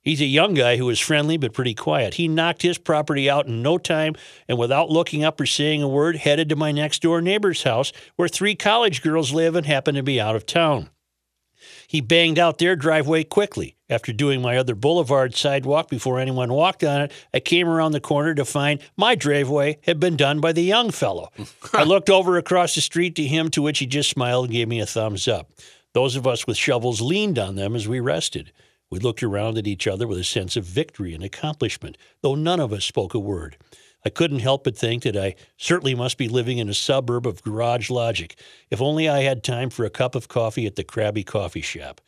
He's 0.00 0.20
a 0.20 0.26
young 0.26 0.54
guy 0.54 0.78
who 0.78 0.88
is 0.90 0.98
friendly 0.98 1.36
but 1.36 1.52
pretty 1.52 1.74
quiet. 1.74 2.14
He 2.14 2.26
knocked 2.26 2.62
his 2.62 2.78
property 2.78 3.30
out 3.30 3.46
in 3.46 3.62
no 3.62 3.78
time 3.78 4.16
and, 4.48 4.58
without 4.58 4.90
looking 4.90 5.22
up 5.22 5.40
or 5.40 5.46
saying 5.46 5.82
a 5.82 5.88
word, 5.88 6.16
headed 6.16 6.48
to 6.48 6.56
my 6.56 6.72
next 6.72 7.02
door 7.02 7.20
neighbor's 7.20 7.62
house 7.62 7.92
where 8.16 8.28
three 8.28 8.56
college 8.56 9.02
girls 9.02 9.32
live 9.32 9.54
and 9.54 9.66
happen 9.66 9.94
to 9.94 10.02
be 10.02 10.20
out 10.20 10.34
of 10.34 10.44
town. 10.44 10.90
He 11.92 12.00
banged 12.00 12.38
out 12.38 12.56
their 12.56 12.74
driveway 12.74 13.22
quickly. 13.22 13.76
After 13.90 14.14
doing 14.14 14.40
my 14.40 14.56
other 14.56 14.74
boulevard 14.74 15.36
sidewalk 15.36 15.90
before 15.90 16.18
anyone 16.18 16.50
walked 16.50 16.82
on 16.82 17.02
it, 17.02 17.12
I 17.34 17.40
came 17.40 17.68
around 17.68 17.92
the 17.92 18.00
corner 18.00 18.34
to 18.34 18.46
find 18.46 18.80
my 18.96 19.14
driveway 19.14 19.76
had 19.82 20.00
been 20.00 20.16
done 20.16 20.40
by 20.40 20.52
the 20.52 20.62
young 20.62 20.90
fellow. 20.90 21.30
I 21.74 21.82
looked 21.82 22.08
over 22.08 22.38
across 22.38 22.74
the 22.74 22.80
street 22.80 23.14
to 23.16 23.24
him, 23.24 23.50
to 23.50 23.60
which 23.60 23.78
he 23.78 23.84
just 23.84 24.08
smiled 24.08 24.46
and 24.46 24.54
gave 24.54 24.68
me 24.68 24.80
a 24.80 24.86
thumbs 24.86 25.28
up. 25.28 25.50
Those 25.92 26.16
of 26.16 26.26
us 26.26 26.46
with 26.46 26.56
shovels 26.56 27.02
leaned 27.02 27.38
on 27.38 27.56
them 27.56 27.76
as 27.76 27.86
we 27.86 28.00
rested. 28.00 28.52
We 28.88 28.98
looked 28.98 29.22
around 29.22 29.58
at 29.58 29.66
each 29.66 29.86
other 29.86 30.06
with 30.06 30.16
a 30.16 30.24
sense 30.24 30.56
of 30.56 30.64
victory 30.64 31.12
and 31.12 31.22
accomplishment, 31.22 31.98
though 32.22 32.36
none 32.36 32.60
of 32.60 32.72
us 32.72 32.86
spoke 32.86 33.12
a 33.12 33.18
word. 33.18 33.58
I 34.04 34.10
couldn't 34.10 34.40
help 34.40 34.64
but 34.64 34.76
think 34.76 35.04
that 35.04 35.16
I 35.16 35.34
certainly 35.56 35.94
must 35.94 36.18
be 36.18 36.28
living 36.28 36.58
in 36.58 36.68
a 36.68 36.74
suburb 36.74 37.26
of 37.26 37.42
garage 37.42 37.90
logic. 37.90 38.36
If 38.70 38.80
only 38.80 39.08
I 39.08 39.22
had 39.22 39.44
time 39.44 39.70
for 39.70 39.84
a 39.84 39.90
cup 39.90 40.14
of 40.14 40.28
coffee 40.28 40.66
at 40.66 40.76
the 40.76 40.84
Krabby 40.84 41.24
Coffee 41.24 41.62
Shop. 41.62 42.00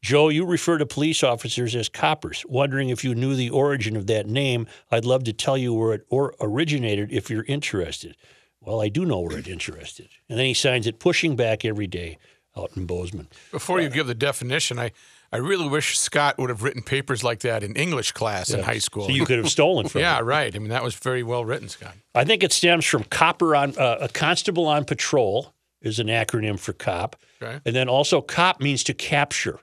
Joe, 0.00 0.28
you 0.28 0.46
refer 0.46 0.78
to 0.78 0.86
police 0.86 1.24
officers 1.24 1.74
as 1.74 1.88
coppers. 1.88 2.44
Wondering 2.48 2.88
if 2.88 3.02
you 3.02 3.14
knew 3.14 3.34
the 3.34 3.50
origin 3.50 3.96
of 3.96 4.06
that 4.06 4.28
name, 4.28 4.66
I'd 4.90 5.04
love 5.04 5.24
to 5.24 5.32
tell 5.32 5.58
you 5.58 5.74
where 5.74 5.94
it 5.94 6.06
or 6.08 6.34
originated 6.40 7.12
if 7.12 7.30
you're 7.30 7.44
interested. 7.44 8.16
Well, 8.60 8.80
I 8.80 8.88
do 8.88 9.04
know 9.04 9.20
where 9.20 9.38
it 9.38 9.48
interested. 9.48 10.08
And 10.28 10.38
then 10.38 10.46
he 10.46 10.54
signs 10.54 10.86
it 10.86 10.98
pushing 10.98 11.34
back 11.34 11.64
every 11.64 11.86
day 11.86 12.18
out 12.56 12.70
in 12.76 12.86
Bozeman. 12.86 13.28
Before 13.50 13.80
you 13.80 13.88
uh, 13.88 13.90
give 13.90 14.06
the 14.06 14.14
definition, 14.14 14.78
I, 14.78 14.92
I 15.32 15.36
really 15.38 15.68
wish 15.68 15.98
Scott 15.98 16.38
would 16.38 16.48
have 16.48 16.62
written 16.62 16.82
papers 16.82 17.22
like 17.22 17.40
that 17.40 17.62
in 17.62 17.74
English 17.76 18.12
class 18.12 18.50
in 18.50 18.62
high 18.62 18.78
school. 18.78 19.04
So 19.06 19.10
you 19.12 19.26
could 19.26 19.38
have 19.38 19.50
stolen 19.50 19.86
from 19.88 20.00
yeah, 20.06 20.20
right. 20.20 20.54
I 20.54 20.58
mean, 20.58 20.70
that 20.70 20.82
was 20.82 20.94
very 20.94 21.22
well 21.22 21.44
written, 21.44 21.68
Scott. 21.68 21.94
I 22.14 22.24
think 22.24 22.42
it 22.42 22.52
stems 22.52 22.86
from 22.86 23.04
copper 23.04 23.54
on 23.54 23.76
uh, 23.76 23.98
a 24.00 24.08
constable 24.08 24.66
on 24.66 24.84
patrol 24.84 25.52
is 25.82 25.98
an 25.98 26.06
acronym 26.08 26.58
for 26.58 26.72
cop, 26.72 27.14
Okay. 27.42 27.60
and 27.64 27.76
then 27.76 27.88
also 27.88 28.20
cop 28.20 28.60
means 28.60 28.82
to 28.84 28.94
capture 28.94 29.60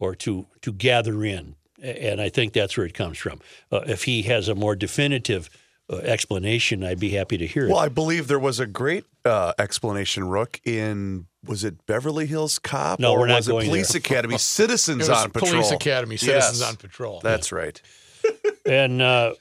or 0.00 0.14
to 0.16 0.46
to 0.62 0.72
gather 0.72 1.24
in, 1.24 1.54
and 1.80 2.20
I 2.20 2.28
think 2.28 2.52
that's 2.52 2.76
where 2.76 2.84
it 2.84 2.92
comes 2.94 3.16
from. 3.16 3.40
Uh, 3.70 3.80
if 3.86 4.04
he 4.04 4.22
has 4.22 4.48
a 4.48 4.54
more 4.54 4.74
definitive 4.76 5.48
explanation, 5.90 6.82
I'd 6.84 7.00
be 7.00 7.10
happy 7.10 7.36
to 7.38 7.46
hear 7.46 7.66
it. 7.66 7.70
Well, 7.70 7.78
I 7.78 7.88
believe 7.88 8.26
there 8.28 8.38
was 8.38 8.58
a 8.60 8.66
great 8.66 9.04
uh, 9.24 9.52
explanation, 9.58 10.24
Rook, 10.28 10.60
in 10.64 11.26
was 11.46 11.62
it 11.64 11.84
Beverly 11.86 12.26
Hills 12.26 12.58
Cop 12.58 12.98
No, 12.98 13.12
or 13.12 13.20
we're 13.20 13.26
not 13.26 13.36
was 13.36 13.48
it 13.48 13.52
going 13.52 13.68
Police 13.68 13.92
there. 13.92 13.98
Academy 14.00 14.38
Citizens 14.38 15.08
It 15.08 15.12
was 15.12 15.24
on 15.24 15.30
Patrol? 15.30 15.50
Police 15.52 15.70
Academy, 15.72 16.16
Citizens 16.16 16.60
Yes. 16.60 16.68
on 16.70 16.76
Patrol. 16.76 17.20
That's 17.22 17.52
right. 17.52 17.80
And 18.64 19.02
uh, 19.02 19.34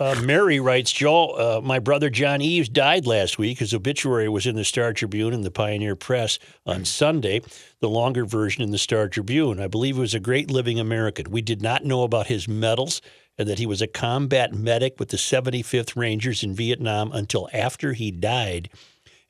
uh, 0.00 0.20
Mary 0.24 0.58
writes, 0.58 0.90
Joel, 0.90 1.36
uh, 1.38 1.60
my 1.60 1.78
brother 1.78 2.10
John 2.10 2.40
Eves 2.40 2.68
died 2.68 3.06
last 3.06 3.38
week. 3.38 3.60
His 3.60 3.72
obituary 3.72 4.28
was 4.28 4.46
in 4.46 4.56
the 4.56 4.64
Star 4.64 4.92
Tribune 4.92 5.32
and 5.32 5.44
the 5.44 5.50
Pioneer 5.52 5.94
Press 5.94 6.40
on 6.66 6.84
Sunday, 6.84 7.40
the 7.80 7.88
longer 7.88 8.24
version 8.24 8.62
in 8.64 8.70
the 8.72 8.78
Star 8.78 9.06
Tribune. 9.08 9.60
I 9.60 9.68
believe 9.68 9.94
he 9.94 10.00
was 10.00 10.14
a 10.14 10.20
great 10.20 10.50
living 10.50 10.80
American. 10.80 11.30
We 11.30 11.42
did 11.42 11.62
not 11.62 11.84
know 11.84 12.02
about 12.02 12.26
his 12.26 12.48
medals 12.48 13.00
and 13.38 13.48
that 13.48 13.58
he 13.58 13.66
was 13.66 13.82
a 13.82 13.86
combat 13.86 14.54
medic 14.54 14.98
with 14.98 15.08
the 15.08 15.16
75th 15.16 15.96
Rangers 15.96 16.42
in 16.42 16.54
Vietnam 16.54 17.12
until 17.12 17.48
after 17.52 17.92
he 17.92 18.10
died 18.10 18.68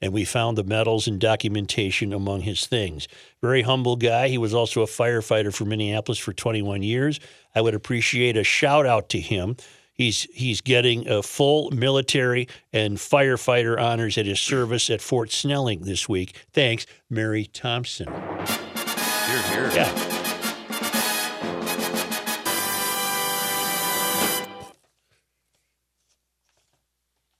and 0.03 0.13
we 0.13 0.25
found 0.25 0.59
the 0.59 0.65
medals 0.65 1.07
and 1.07 1.21
documentation 1.21 2.13
among 2.13 2.41
his 2.41 2.67
things. 2.67 3.07
Very 3.41 3.63
humble 3.63 3.95
guy. 3.95 4.29
He 4.29 4.37
was 4.37 4.53
also 4.53 4.83
a 4.83 4.87
firefighter 4.87 5.55
for 5.55 5.65
Minneapolis 5.65 6.19
for 6.19 6.33
21 6.33 6.83
years. 6.83 7.21
I 7.55 7.61
would 7.61 7.75
appreciate 7.75 8.37
a 8.37 8.43
shout 8.43 8.85
out 8.85 9.09
to 9.11 9.21
him. 9.21 9.57
He's 9.95 10.23
he's 10.33 10.61
getting 10.61 11.07
a 11.09 11.23
full 11.23 11.71
military 11.71 12.49
and 12.73 12.97
firefighter 12.97 13.81
honors 13.81 14.19
at 14.19 14.27
his 14.27 14.41
service 14.41 14.91
at 14.91 15.01
Fort 15.01 15.31
Snelling 15.31 15.83
this 15.83 16.09
week. 16.09 16.37
Thanks, 16.53 16.87
Mary 17.09 17.45
Thompson. 17.45 18.09
Here, 18.09 19.43
here. 19.43 19.71
Yeah. 19.75 20.12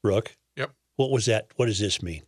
Rook, 0.03 0.37
Yep. 0.57 0.71
what 0.97 1.11
was 1.11 1.27
that? 1.27 1.49
What 1.57 1.67
does 1.67 1.79
this 1.79 2.03
mean? 2.03 2.23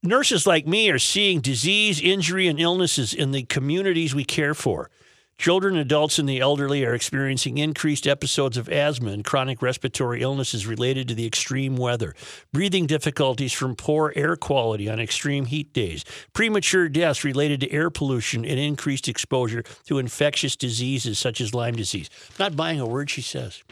Nurses 0.04 0.48
like 0.48 0.66
me 0.66 0.90
are 0.90 0.98
seeing 0.98 1.40
disease, 1.40 2.00
injury, 2.00 2.48
and 2.48 2.58
illnesses 2.58 3.14
in 3.14 3.30
the 3.30 3.44
communities 3.44 4.12
we 4.12 4.24
care 4.24 4.52
for. 4.52 4.90
Children, 5.38 5.76
adults, 5.76 6.18
and 6.18 6.28
the 6.28 6.40
elderly 6.40 6.84
are 6.84 6.94
experiencing 6.94 7.58
increased 7.58 8.06
episodes 8.06 8.56
of 8.56 8.68
asthma 8.68 9.10
and 9.10 9.24
chronic 9.24 9.62
respiratory 9.62 10.22
illnesses 10.22 10.66
related 10.66 11.08
to 11.08 11.14
the 11.14 11.26
extreme 11.26 11.76
weather, 11.76 12.14
breathing 12.52 12.86
difficulties 12.86 13.52
from 13.52 13.74
poor 13.74 14.12
air 14.14 14.36
quality 14.36 14.88
on 14.88 15.00
extreme 15.00 15.46
heat 15.46 15.72
days, 15.72 16.04
premature 16.32 16.88
deaths 16.88 17.24
related 17.24 17.60
to 17.60 17.72
air 17.72 17.90
pollution, 17.90 18.44
and 18.44 18.58
increased 18.58 19.08
exposure 19.08 19.62
to 19.86 19.98
infectious 19.98 20.54
diseases 20.54 21.18
such 21.18 21.40
as 21.40 21.54
Lyme 21.54 21.74
disease. 21.74 22.08
Not 22.38 22.54
buying 22.54 22.78
a 22.78 22.86
word 22.86 23.10
she 23.10 23.22
says. 23.22 23.62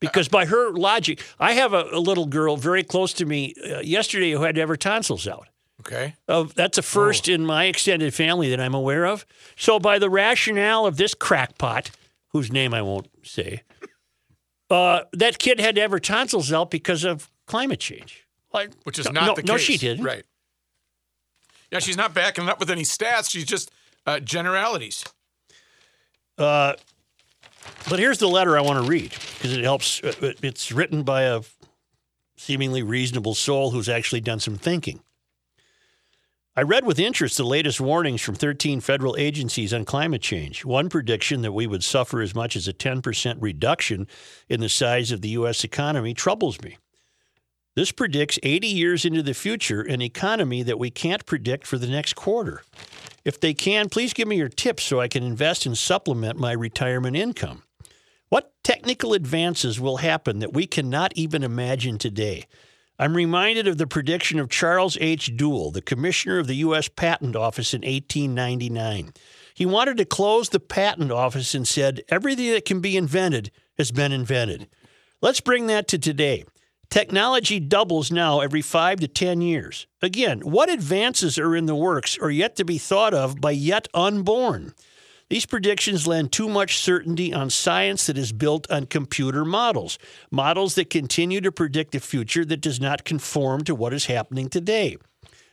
Because 0.00 0.28
by 0.28 0.46
her 0.46 0.70
logic, 0.70 1.22
I 1.38 1.52
have 1.52 1.72
a, 1.72 1.84
a 1.92 1.98
little 1.98 2.26
girl 2.26 2.56
very 2.56 2.82
close 2.82 3.12
to 3.14 3.24
me 3.24 3.54
uh, 3.64 3.80
yesterday 3.80 4.32
who 4.32 4.42
had 4.42 4.54
to 4.56 4.60
have 4.60 4.68
her 4.68 4.76
tonsils 4.76 5.26
out. 5.26 5.48
Okay. 5.80 6.14
That's 6.54 6.78
a 6.78 6.82
first 6.82 7.28
in 7.28 7.44
my 7.44 7.64
extended 7.64 8.14
family 8.14 8.50
that 8.50 8.60
I'm 8.60 8.74
aware 8.74 9.06
of. 9.06 9.26
So, 9.56 9.78
by 9.78 9.98
the 9.98 10.08
rationale 10.08 10.86
of 10.86 10.96
this 10.96 11.14
crackpot, 11.14 11.90
whose 12.28 12.50
name 12.50 12.72
I 12.72 12.82
won't 12.82 13.08
say, 13.22 13.62
uh, 14.70 15.02
that 15.12 15.38
kid 15.38 15.60
had 15.60 15.74
to 15.74 15.80
have 15.82 15.90
her 15.90 15.98
tonsils 15.98 16.52
out 16.52 16.70
because 16.70 17.04
of 17.04 17.30
climate 17.46 17.80
change. 17.80 18.26
Like, 18.52 18.70
Which 18.84 18.98
is 18.98 19.06
no, 19.06 19.12
not 19.12 19.26
no, 19.26 19.34
the 19.34 19.42
case. 19.42 19.48
No, 19.48 19.56
she 19.56 19.76
didn't. 19.76 20.04
Right. 20.04 20.24
Yeah, 21.70 21.80
she's 21.80 21.96
not 21.96 22.14
backing 22.14 22.44
it 22.44 22.50
up 22.50 22.60
with 22.60 22.70
any 22.70 22.82
stats. 22.82 23.30
She's 23.30 23.44
just 23.44 23.70
uh, 24.06 24.20
generalities. 24.20 25.04
Uh, 26.38 26.74
but 27.88 27.98
here's 27.98 28.18
the 28.18 28.28
letter 28.28 28.56
I 28.56 28.62
want 28.62 28.84
to 28.84 28.90
read 28.90 29.10
because 29.10 29.52
it 29.52 29.64
helps. 29.64 30.02
uh, 30.02 30.32
It's 30.42 30.72
written 30.72 31.02
by 31.02 31.22
a 31.22 31.42
seemingly 32.36 32.82
reasonable 32.82 33.34
soul 33.34 33.70
who's 33.70 33.88
actually 33.88 34.20
done 34.20 34.40
some 34.40 34.56
thinking. 34.56 35.00
I 36.56 36.62
read 36.62 36.86
with 36.86 37.00
interest 37.00 37.36
the 37.36 37.44
latest 37.44 37.80
warnings 37.80 38.20
from 38.22 38.36
13 38.36 38.80
federal 38.80 39.16
agencies 39.16 39.74
on 39.74 39.84
climate 39.84 40.22
change. 40.22 40.64
One 40.64 40.88
prediction 40.88 41.42
that 41.42 41.50
we 41.50 41.66
would 41.66 41.82
suffer 41.82 42.20
as 42.20 42.32
much 42.32 42.54
as 42.54 42.68
a 42.68 42.72
10% 42.72 43.36
reduction 43.40 44.06
in 44.48 44.60
the 44.60 44.68
size 44.68 45.10
of 45.10 45.20
the 45.20 45.30
U.S. 45.30 45.64
economy 45.64 46.14
troubles 46.14 46.60
me. 46.62 46.78
This 47.74 47.90
predicts 47.90 48.38
80 48.44 48.68
years 48.68 49.04
into 49.04 49.20
the 49.20 49.34
future 49.34 49.82
an 49.82 50.00
economy 50.00 50.62
that 50.62 50.78
we 50.78 50.90
can't 50.90 51.26
predict 51.26 51.66
for 51.66 51.76
the 51.76 51.88
next 51.88 52.14
quarter. 52.14 52.62
If 53.24 53.40
they 53.40 53.54
can, 53.54 53.88
please 53.88 54.12
give 54.12 54.28
me 54.28 54.36
your 54.36 54.48
tips 54.48 54.82
so 54.82 55.00
I 55.00 55.08
can 55.08 55.22
invest 55.22 55.64
and 55.64 55.76
supplement 55.76 56.38
my 56.38 56.52
retirement 56.52 57.16
income. 57.16 57.62
What 58.28 58.52
technical 58.62 59.14
advances 59.14 59.80
will 59.80 59.98
happen 59.98 60.40
that 60.40 60.52
we 60.52 60.66
cannot 60.66 61.12
even 61.16 61.42
imagine 61.42 61.98
today? 61.98 62.46
I'm 62.98 63.16
reminded 63.16 63.66
of 63.66 63.78
the 63.78 63.86
prediction 63.86 64.38
of 64.38 64.50
Charles 64.50 64.96
H. 65.00 65.36
Duell, 65.36 65.72
the 65.72 65.82
commissioner 65.82 66.38
of 66.38 66.46
the 66.46 66.56
U.S. 66.56 66.88
Patent 66.88 67.34
Office 67.34 67.74
in 67.74 67.80
1899. 67.80 69.12
He 69.54 69.66
wanted 69.66 69.96
to 69.96 70.04
close 70.04 70.48
the 70.48 70.60
patent 70.60 71.10
office 71.10 71.54
and 71.54 71.66
said, 71.66 72.02
Everything 72.08 72.50
that 72.52 72.64
can 72.64 72.80
be 72.80 72.96
invented 72.96 73.50
has 73.78 73.90
been 73.90 74.12
invented. 74.12 74.68
Let's 75.20 75.40
bring 75.40 75.66
that 75.68 75.88
to 75.88 75.98
today. 75.98 76.44
Technology 76.90 77.60
doubles 77.60 78.10
now 78.10 78.40
every 78.40 78.62
five 78.62 79.00
to 79.00 79.08
10 79.08 79.40
years. 79.40 79.86
Again, 80.00 80.40
what 80.40 80.70
advances 80.70 81.38
are 81.38 81.56
in 81.56 81.66
the 81.66 81.74
works 81.74 82.16
or 82.18 82.30
yet 82.30 82.56
to 82.56 82.64
be 82.64 82.78
thought 82.78 83.14
of 83.14 83.40
by 83.40 83.50
yet 83.50 83.88
unborn? 83.94 84.74
These 85.30 85.46
predictions 85.46 86.06
lend 86.06 86.32
too 86.32 86.48
much 86.48 86.78
certainty 86.78 87.32
on 87.32 87.48
science 87.50 88.06
that 88.06 88.18
is 88.18 88.32
built 88.32 88.70
on 88.70 88.86
computer 88.86 89.44
models, 89.44 89.98
models 90.30 90.74
that 90.74 90.90
continue 90.90 91.40
to 91.40 91.50
predict 91.50 91.94
a 91.94 92.00
future 92.00 92.44
that 92.44 92.60
does 92.60 92.78
not 92.78 93.04
conform 93.04 93.64
to 93.64 93.74
what 93.74 93.94
is 93.94 94.06
happening 94.06 94.48
today. 94.48 94.96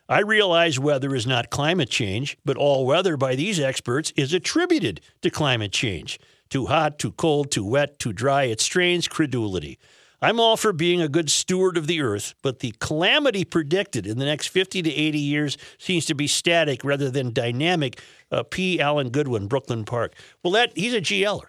I 0.09 0.19
realize 0.19 0.77
weather 0.77 1.15
is 1.15 1.25
not 1.25 1.49
climate 1.49 1.89
change, 1.89 2.37
but 2.43 2.57
all 2.57 2.85
weather 2.85 3.15
by 3.15 3.35
these 3.35 3.61
experts 3.61 4.11
is 4.17 4.33
attributed 4.33 4.99
to 5.21 5.29
climate 5.29 5.71
change. 5.71 6.19
Too 6.49 6.65
hot, 6.65 6.99
too 6.99 7.13
cold, 7.13 7.49
too 7.49 7.63
wet, 7.63 7.97
too 7.97 8.11
dry, 8.11 8.43
it 8.43 8.59
strains 8.59 9.07
credulity. 9.07 9.79
I'm 10.21 10.39
all 10.39 10.55
for 10.55 10.71
being 10.71 11.01
a 11.01 11.07
good 11.07 11.31
steward 11.31 11.77
of 11.77 11.87
the 11.87 12.01
earth, 12.01 12.35
but 12.43 12.59
the 12.59 12.75
calamity 12.79 13.43
predicted 13.43 14.05
in 14.05 14.19
the 14.19 14.25
next 14.25 14.47
50 14.47 14.83
to 14.83 14.93
80 14.93 15.17
years 15.17 15.57
seems 15.79 16.05
to 16.05 16.13
be 16.13 16.27
static 16.27 16.83
rather 16.83 17.09
than 17.09 17.33
dynamic. 17.33 17.99
Uh, 18.31 18.43
P. 18.43 18.79
Allen 18.79 19.09
Goodwin, 19.09 19.47
Brooklyn 19.47 19.83
Park. 19.83 20.13
Well, 20.43 20.53
that 20.53 20.77
he's 20.77 20.93
a 20.93 21.01
GLer. 21.01 21.47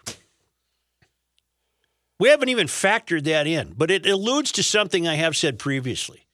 We 2.18 2.28
haven't 2.28 2.48
even 2.48 2.66
factored 2.66 3.24
that 3.24 3.46
in, 3.46 3.74
but 3.76 3.90
it 3.90 4.06
alludes 4.06 4.52
to 4.52 4.62
something 4.62 5.06
I 5.06 5.14
have 5.14 5.36
said 5.36 5.58
previously. 5.58 6.26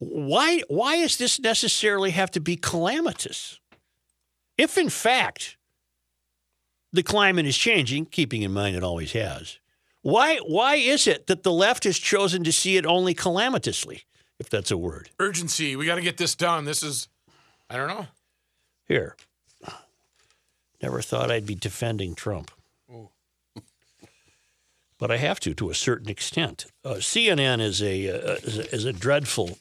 Why, 0.00 0.62
why 0.68 1.02
does 1.02 1.18
this 1.18 1.38
necessarily 1.38 2.10
have 2.10 2.30
to 2.32 2.40
be 2.40 2.56
calamitous? 2.56 3.60
If, 4.56 4.78
in 4.78 4.88
fact, 4.88 5.58
the 6.92 7.02
climate 7.02 7.46
is 7.46 7.56
changing, 7.56 8.06
keeping 8.06 8.42
in 8.42 8.52
mind 8.52 8.76
it 8.76 8.82
always 8.82 9.12
has, 9.12 9.58
why, 10.02 10.38
why 10.38 10.76
is 10.76 11.06
it 11.06 11.26
that 11.26 11.42
the 11.42 11.52
left 11.52 11.84
has 11.84 11.98
chosen 11.98 12.44
to 12.44 12.52
see 12.52 12.76
it 12.76 12.86
only 12.86 13.14
calamitously, 13.14 14.02
if 14.38 14.48
that's 14.48 14.70
a 14.70 14.78
word? 14.78 15.10
Urgency. 15.18 15.76
We 15.76 15.86
got 15.86 15.96
to 15.96 16.02
get 16.02 16.16
this 16.16 16.34
done. 16.34 16.64
This 16.64 16.82
is, 16.82 17.08
I 17.68 17.76
don't 17.76 17.88
know. 17.88 18.06
Here. 18.86 19.16
Never 20.82 21.02
thought 21.02 21.30
I'd 21.30 21.46
be 21.46 21.54
defending 21.54 22.14
Trump. 22.14 22.50
But 24.98 25.10
I 25.10 25.16
have 25.16 25.40
to, 25.40 25.54
to 25.54 25.70
a 25.70 25.74
certain 25.74 26.10
extent. 26.10 26.66
Uh, 26.84 26.96
CNN 26.96 27.60
is 27.60 27.82
a, 27.82 28.10
uh, 28.10 28.34
is 28.42 28.58
a 28.58 28.74
is 28.74 28.84
a 28.84 28.92
dreadful, 28.92 29.58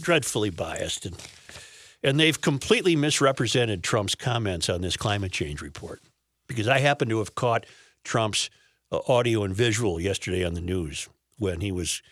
dreadfully 0.00 0.50
biased, 0.50 1.06
and 1.06 1.16
and 2.02 2.18
they've 2.18 2.40
completely 2.40 2.96
misrepresented 2.96 3.84
Trump's 3.84 4.16
comments 4.16 4.68
on 4.68 4.80
this 4.80 4.96
climate 4.96 5.30
change 5.30 5.62
report. 5.62 6.00
Because 6.48 6.66
I 6.66 6.78
happen 6.78 7.08
to 7.08 7.18
have 7.18 7.36
caught 7.36 7.66
Trump's 8.02 8.50
audio 8.90 9.44
and 9.44 9.54
visual 9.54 10.00
yesterday 10.00 10.44
on 10.44 10.54
the 10.54 10.60
news 10.60 11.08
when 11.38 11.60
he 11.60 11.72
was 11.72 12.02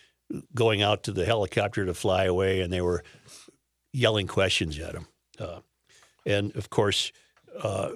going 0.54 0.82
out 0.82 1.02
to 1.04 1.12
the 1.12 1.24
helicopter 1.24 1.86
to 1.86 1.94
fly 1.94 2.24
away, 2.24 2.60
and 2.60 2.72
they 2.72 2.80
were 2.80 3.02
yelling 3.92 4.26
questions 4.26 4.78
at 4.78 4.94
him. 4.94 5.06
Uh, 5.38 5.60
and 6.26 6.54
of 6.56 6.70
course, 6.70 7.12
uh, 7.62 7.90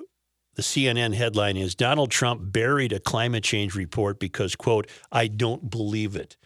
the 0.55 0.62
CNN 0.62 1.15
headline 1.15 1.57
is 1.57 1.75
Donald 1.75 2.11
Trump 2.11 2.41
buried 2.53 2.93
a 2.93 3.01
climate 3.01 3.45
change 3.45 3.75
report 3.75 4.19
because, 4.19 4.55
quote, 4.57 4.89
I 5.11 5.27
don't 5.29 5.71
believe 5.71 6.17
it. 6.17 6.37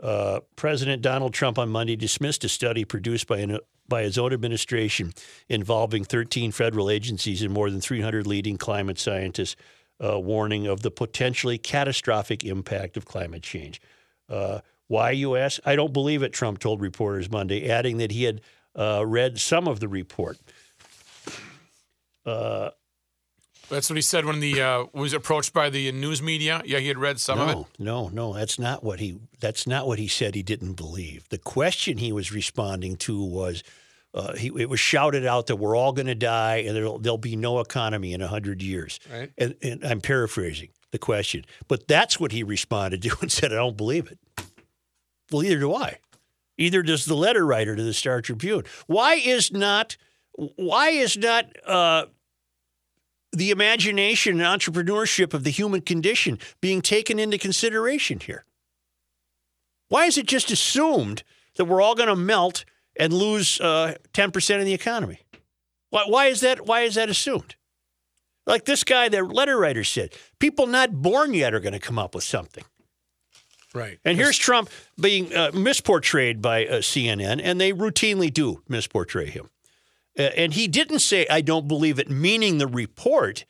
Uh, 0.00 0.40
President 0.56 1.02
Donald 1.02 1.32
Trump 1.32 1.58
on 1.58 1.70
Monday 1.70 1.96
dismissed 1.96 2.44
a 2.44 2.48
study 2.48 2.84
produced 2.84 3.26
by, 3.26 3.38
an, 3.38 3.58
by 3.88 4.02
his 4.02 4.18
own 4.18 4.32
administration 4.32 5.12
involving 5.48 6.04
13 6.04 6.52
federal 6.52 6.90
agencies 6.90 7.42
and 7.42 7.52
more 7.52 7.70
than 7.70 7.80
300 7.80 8.26
leading 8.26 8.56
climate 8.56 8.98
scientists, 8.98 9.56
uh, 10.02 10.18
warning 10.18 10.66
of 10.66 10.82
the 10.82 10.90
potentially 10.90 11.58
catastrophic 11.58 12.44
impact 12.44 12.96
of 12.96 13.04
climate 13.04 13.42
change. 13.42 13.80
Uh, 14.28 14.60
why, 14.88 15.10
you 15.10 15.36
ask? 15.36 15.60
I 15.64 15.76
don't 15.76 15.92
believe 15.92 16.22
it, 16.22 16.32
Trump 16.32 16.58
told 16.58 16.80
reporters 16.80 17.30
Monday, 17.30 17.68
adding 17.68 17.98
that 17.98 18.12
he 18.12 18.24
had 18.24 18.40
uh, 18.74 19.04
read 19.06 19.38
some 19.38 19.66
of 19.66 19.80
the 19.80 19.88
report. 19.88 20.38
That's 23.68 23.90
what 23.90 23.96
he 23.96 24.02
said 24.02 24.24
when 24.24 24.38
the 24.38 24.62
uh, 24.62 24.84
was 24.92 25.12
approached 25.12 25.52
by 25.52 25.70
the 25.70 25.90
news 25.90 26.22
media. 26.22 26.62
Yeah, 26.64 26.78
he 26.78 26.86
had 26.86 26.98
read 26.98 27.18
some 27.18 27.40
of 27.40 27.48
it. 27.48 27.52
No, 27.52 27.66
no, 27.78 28.08
no. 28.08 28.32
That's 28.34 28.58
not 28.60 28.84
what 28.84 29.00
he. 29.00 29.18
That's 29.40 29.66
not 29.66 29.88
what 29.88 29.98
he 29.98 30.06
said. 30.06 30.36
He 30.36 30.42
didn't 30.42 30.74
believe. 30.74 31.28
The 31.30 31.38
question 31.38 31.98
he 31.98 32.12
was 32.12 32.30
responding 32.30 32.96
to 32.98 33.20
was, 33.20 33.64
uh, 34.16 34.34
he, 34.34 34.50
it 34.58 34.70
was 34.70 34.80
shouted 34.80 35.26
out 35.26 35.46
that 35.46 35.56
we're 35.56 35.76
all 35.76 35.92
going 35.92 36.06
to 36.06 36.14
die 36.14 36.56
and 36.56 36.74
there'll, 36.74 36.98
there'll 36.98 37.18
be 37.18 37.36
no 37.36 37.60
economy 37.60 38.14
in 38.14 38.20
hundred 38.20 38.62
years. 38.62 38.98
Right. 39.12 39.30
And, 39.36 39.54
and 39.62 39.84
I'm 39.84 40.00
paraphrasing 40.00 40.70
the 40.90 40.98
question, 40.98 41.44
but 41.68 41.86
that's 41.86 42.18
what 42.18 42.32
he 42.32 42.42
responded 42.42 43.02
to 43.02 43.16
and 43.20 43.30
said, 43.30 43.52
"I 43.52 43.56
don't 43.56 43.76
believe 43.76 44.10
it." 44.10 44.18
Well, 45.30 45.44
either 45.44 45.58
do 45.58 45.74
I. 45.74 45.98
Either 46.58 46.82
does 46.82 47.04
the 47.04 47.14
letter 47.14 47.44
writer 47.44 47.76
to 47.76 47.82
the 47.82 47.92
Star 47.92 48.22
Tribune. 48.22 48.64
Why 48.86 49.14
is 49.14 49.52
not? 49.52 49.96
Why 50.32 50.88
is 50.88 51.16
not? 51.16 51.44
Uh, 51.66 52.06
the 53.32 53.50
imagination 53.50 54.40
and 54.40 54.60
entrepreneurship 54.60 55.34
of 55.34 55.44
the 55.44 55.50
human 55.50 55.82
condition 55.82 56.38
being 56.62 56.80
taken 56.80 57.18
into 57.18 57.36
consideration 57.36 58.18
here? 58.20 58.46
Why 59.88 60.06
is 60.06 60.16
it 60.16 60.26
just 60.26 60.50
assumed 60.50 61.22
that 61.56 61.66
we're 61.66 61.82
all 61.82 61.94
going 61.94 62.08
to 62.08 62.16
melt 62.16 62.64
and 62.98 63.12
lose 63.12 63.60
uh, 63.60 63.94
10% 64.12 64.58
of 64.58 64.64
the 64.64 64.74
economy? 64.74 65.20
Why, 65.90 66.04
why, 66.06 66.26
is 66.26 66.40
that, 66.40 66.66
why 66.66 66.82
is 66.82 66.94
that 66.96 67.08
assumed? 67.08 67.56
Like 68.46 68.64
this 68.64 68.84
guy, 68.84 69.08
the 69.08 69.22
letter 69.22 69.58
writer 69.58 69.84
said, 69.84 70.14
people 70.38 70.66
not 70.66 71.02
born 71.02 71.34
yet 71.34 71.52
are 71.52 71.60
going 71.60 71.72
to 71.72 71.80
come 71.80 71.98
up 71.98 72.14
with 72.14 72.24
something. 72.24 72.64
Right. 73.74 73.98
And 74.04 74.16
here's 74.16 74.38
Trump 74.38 74.70
being 74.98 75.34
uh, 75.34 75.50
misportrayed 75.50 76.40
by 76.40 76.66
uh, 76.66 76.74
CNN, 76.76 77.40
and 77.42 77.60
they 77.60 77.72
routinely 77.72 78.32
do 78.32 78.62
misportray 78.70 79.28
him. 79.28 79.50
Uh, 80.18 80.22
and 80.22 80.54
he 80.54 80.66
didn't 80.66 81.00
say, 81.00 81.26
I 81.28 81.42
don't 81.42 81.68
believe 81.68 81.98
it, 81.98 82.08
meaning 82.08 82.56
the 82.56 82.66
report. 82.66 83.44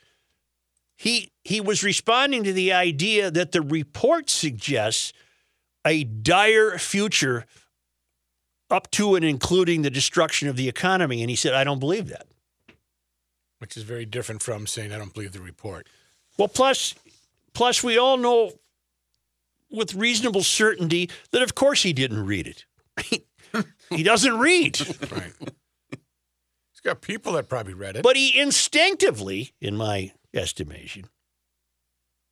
He, 0.96 1.30
he 1.44 1.60
was 1.60 1.84
responding 1.84 2.42
to 2.42 2.52
the 2.52 2.72
idea 2.72 3.30
that 3.30 3.52
the 3.52 3.62
report 3.62 4.28
suggests 4.30 5.12
a 5.86 6.02
dire 6.02 6.78
future 6.78 7.46
up 8.70 8.90
to 8.92 9.14
and 9.14 9.24
including 9.24 9.82
the 9.82 9.90
destruction 9.90 10.48
of 10.48 10.56
the 10.56 10.68
economy. 10.68 11.22
And 11.22 11.30
he 11.30 11.36
said, 11.36 11.54
I 11.54 11.64
don't 11.64 11.78
believe 11.78 12.08
that. 12.08 12.26
Which 13.58 13.76
is 13.76 13.84
very 13.84 14.04
different 14.04 14.42
from 14.42 14.66
saying 14.66 14.92
I 14.92 14.98
don't 14.98 15.14
believe 15.14 15.32
the 15.32 15.40
report. 15.40 15.86
Well, 16.36 16.48
plus, 16.48 16.94
plus 17.54 17.82
we 17.82 17.96
all 17.96 18.16
know 18.16 18.52
with 19.70 19.94
reasonable 19.94 20.42
certainty 20.42 21.10
that, 21.30 21.42
of 21.42 21.54
course, 21.54 21.82
he 21.82 21.92
didn't 21.92 22.26
read 22.26 22.46
it. 22.46 23.24
he 23.90 24.02
doesn't 24.02 24.38
read. 24.38 24.78
Right. 25.10 25.32
He's 25.90 26.80
got 26.84 27.00
people 27.00 27.32
that 27.32 27.48
probably 27.48 27.74
read 27.74 27.96
it. 27.96 28.02
But 28.02 28.16
he 28.16 28.38
instinctively, 28.38 29.52
in 29.60 29.76
my 29.76 30.12
estimation, 30.34 31.06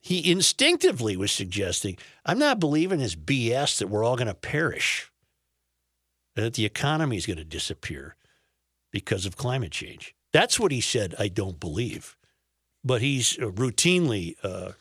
he 0.04 0.30
instinctively 0.30 1.16
was 1.16 1.32
suggesting, 1.32 1.96
I'm 2.26 2.38
not 2.38 2.60
believing 2.60 3.00
his 3.00 3.16
BS 3.16 3.78
that 3.78 3.88
we're 3.88 4.04
all 4.04 4.16
going 4.16 4.28
to 4.28 4.34
perish, 4.34 5.10
that 6.36 6.54
the 6.54 6.64
economy 6.64 7.16
is 7.16 7.26
going 7.26 7.36
to 7.38 7.44
disappear 7.44 8.16
because 8.92 9.26
of 9.26 9.36
climate 9.36 9.72
change. 9.72 10.14
That's 10.32 10.58
what 10.58 10.72
he 10.72 10.80
said, 10.80 11.14
I 11.18 11.28
don't 11.28 11.60
believe. 11.60 12.16
But 12.82 13.00
he's 13.00 13.38
uh, 13.38 13.46
routinely 13.46 14.34
uh, 14.42 14.72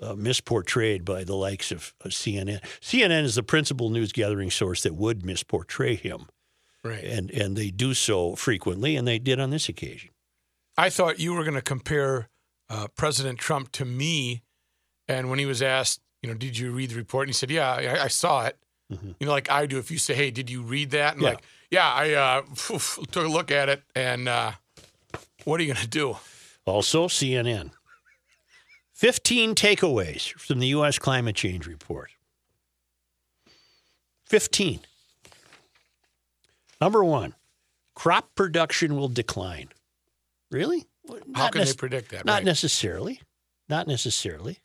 uh, 0.00 0.14
misportrayed 0.14 1.04
by 1.04 1.24
the 1.24 1.34
likes 1.34 1.72
of, 1.72 1.94
of 2.02 2.12
CNN. 2.12 2.62
CNN 2.80 3.24
is 3.24 3.34
the 3.34 3.42
principal 3.42 3.90
news 3.90 4.12
gathering 4.12 4.50
source 4.50 4.82
that 4.82 4.94
would 4.94 5.22
misportray 5.22 5.98
him 5.98 6.26
right. 6.84 7.02
and 7.02 7.30
and 7.30 7.56
they 7.56 7.70
do 7.70 7.94
so 7.94 8.36
frequently, 8.36 8.94
and 8.94 9.08
they 9.08 9.18
did 9.18 9.40
on 9.40 9.50
this 9.50 9.68
occasion. 9.68 10.10
I 10.76 10.90
thought 10.90 11.18
you 11.18 11.34
were 11.34 11.42
going 11.42 11.54
to 11.54 11.62
compare 11.62 12.28
uh, 12.68 12.88
President 12.96 13.38
Trump 13.38 13.72
to 13.72 13.84
me, 13.84 14.42
and 15.08 15.30
when 15.30 15.38
he 15.38 15.46
was 15.46 15.62
asked, 15.62 16.00
you 16.22 16.28
know, 16.28 16.34
did 16.34 16.58
you 16.58 16.72
read 16.72 16.90
the 16.90 16.96
report? 16.96 17.24
And 17.24 17.30
he 17.30 17.34
said, 17.34 17.50
yeah, 17.50 17.70
I, 17.70 18.04
I 18.04 18.08
saw 18.08 18.44
it. 18.46 18.58
You 18.90 19.14
know, 19.20 19.30
like 19.30 19.50
I 19.50 19.66
do. 19.66 19.78
If 19.78 19.90
you 19.90 19.98
say, 19.98 20.14
hey, 20.14 20.30
did 20.30 20.50
you 20.50 20.62
read 20.62 20.90
that? 20.90 21.14
And 21.14 21.22
Yeah. 21.22 21.28
like, 21.30 21.42
yeah, 21.70 21.90
I 21.92 22.12
uh, 22.12 22.42
took 23.10 23.24
a 23.24 23.28
look 23.28 23.50
at 23.50 23.68
it, 23.68 23.82
and 23.94 24.28
uh, 24.28 24.52
what 25.44 25.58
are 25.60 25.62
you 25.64 25.72
going 25.72 25.82
to 25.82 25.88
do? 25.88 26.16
Also, 26.66 27.08
CNN. 27.08 27.70
15 28.92 29.54
takeaways 29.54 30.32
from 30.34 30.60
the 30.60 30.68
U.S. 30.68 30.98
climate 30.98 31.34
change 31.34 31.66
report. 31.66 32.10
15. 34.26 34.80
Number 36.80 37.04
one, 37.04 37.34
crop 37.94 38.34
production 38.34 38.96
will 38.96 39.08
decline. 39.08 39.68
Really? 40.50 40.86
Well, 41.06 41.18
How 41.34 41.44
not 41.44 41.52
can 41.52 41.64
they 41.64 41.72
predict 41.74 42.10
that? 42.12 42.24
Not 42.24 42.34
Right. 42.36 42.44
necessarily. 42.44 43.20
Not 43.68 43.86
necessarily. 43.86 44.58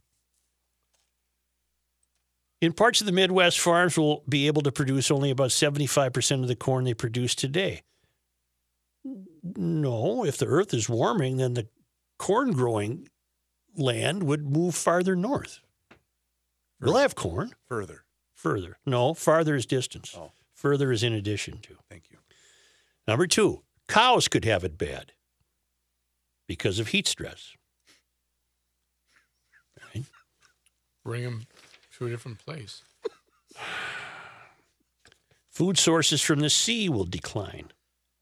In 2.62 2.74
parts 2.74 3.00
of 3.00 3.06
the 3.06 3.13
Midwest, 3.13 3.60
farms 3.60 3.98
will 3.98 4.24
be 4.28 4.48
able 4.48 4.62
to 4.63 4.72
produce 4.72 5.10
only 5.12 5.30
about 5.30 5.50
75% 5.50 6.41
of 6.41 6.48
the 6.48 6.56
corn 6.56 6.84
they 6.84 6.93
produce 6.93 7.34
today. 7.34 7.84
No, 9.43 10.26
if 10.26 10.38
the 10.38 10.45
earth 10.45 10.74
is 10.74 10.89
warming, 10.89 11.38
then 11.38 11.54
the 11.54 11.67
corn 12.17 12.52
growing 12.52 13.08
land 13.78 14.24
would 14.24 14.50
move 14.50 14.76
farther 14.76 15.15
north. 15.15 15.62
We'll 16.82 16.98
have 16.98 17.15
corn 17.15 17.52
Further. 17.67 18.04
further. 18.36 18.78
No, 18.86 19.13
farther 19.13 19.56
is 19.56 19.65
distance. 19.65 20.13
Oh. 20.17 20.32
Further 20.54 20.91
is 20.91 21.04
in 21.04 21.13
addition 21.13 21.60
to. 21.60 21.78
Thank 21.89 22.12
you. 22.12 22.17
Number 23.08 23.28
two, 23.28 23.63
cows 23.88 24.28
could 24.28 24.43
have 24.43 24.65
it 24.65 24.78
bad 24.78 25.13
because 26.48 26.80
of 26.80 26.89
heat 26.89 27.08
stress. 27.08 27.54
Bring 31.06 31.24
them 31.24 31.43
to 31.99 32.07
a 32.07 32.09
different 32.09 32.39
place. 32.39 32.81
Food 35.49 35.77
sources 35.77 36.21
from 36.21 36.39
the 36.39 36.49
sea 36.49 36.89
will 36.89 37.05
decline. 37.05 37.71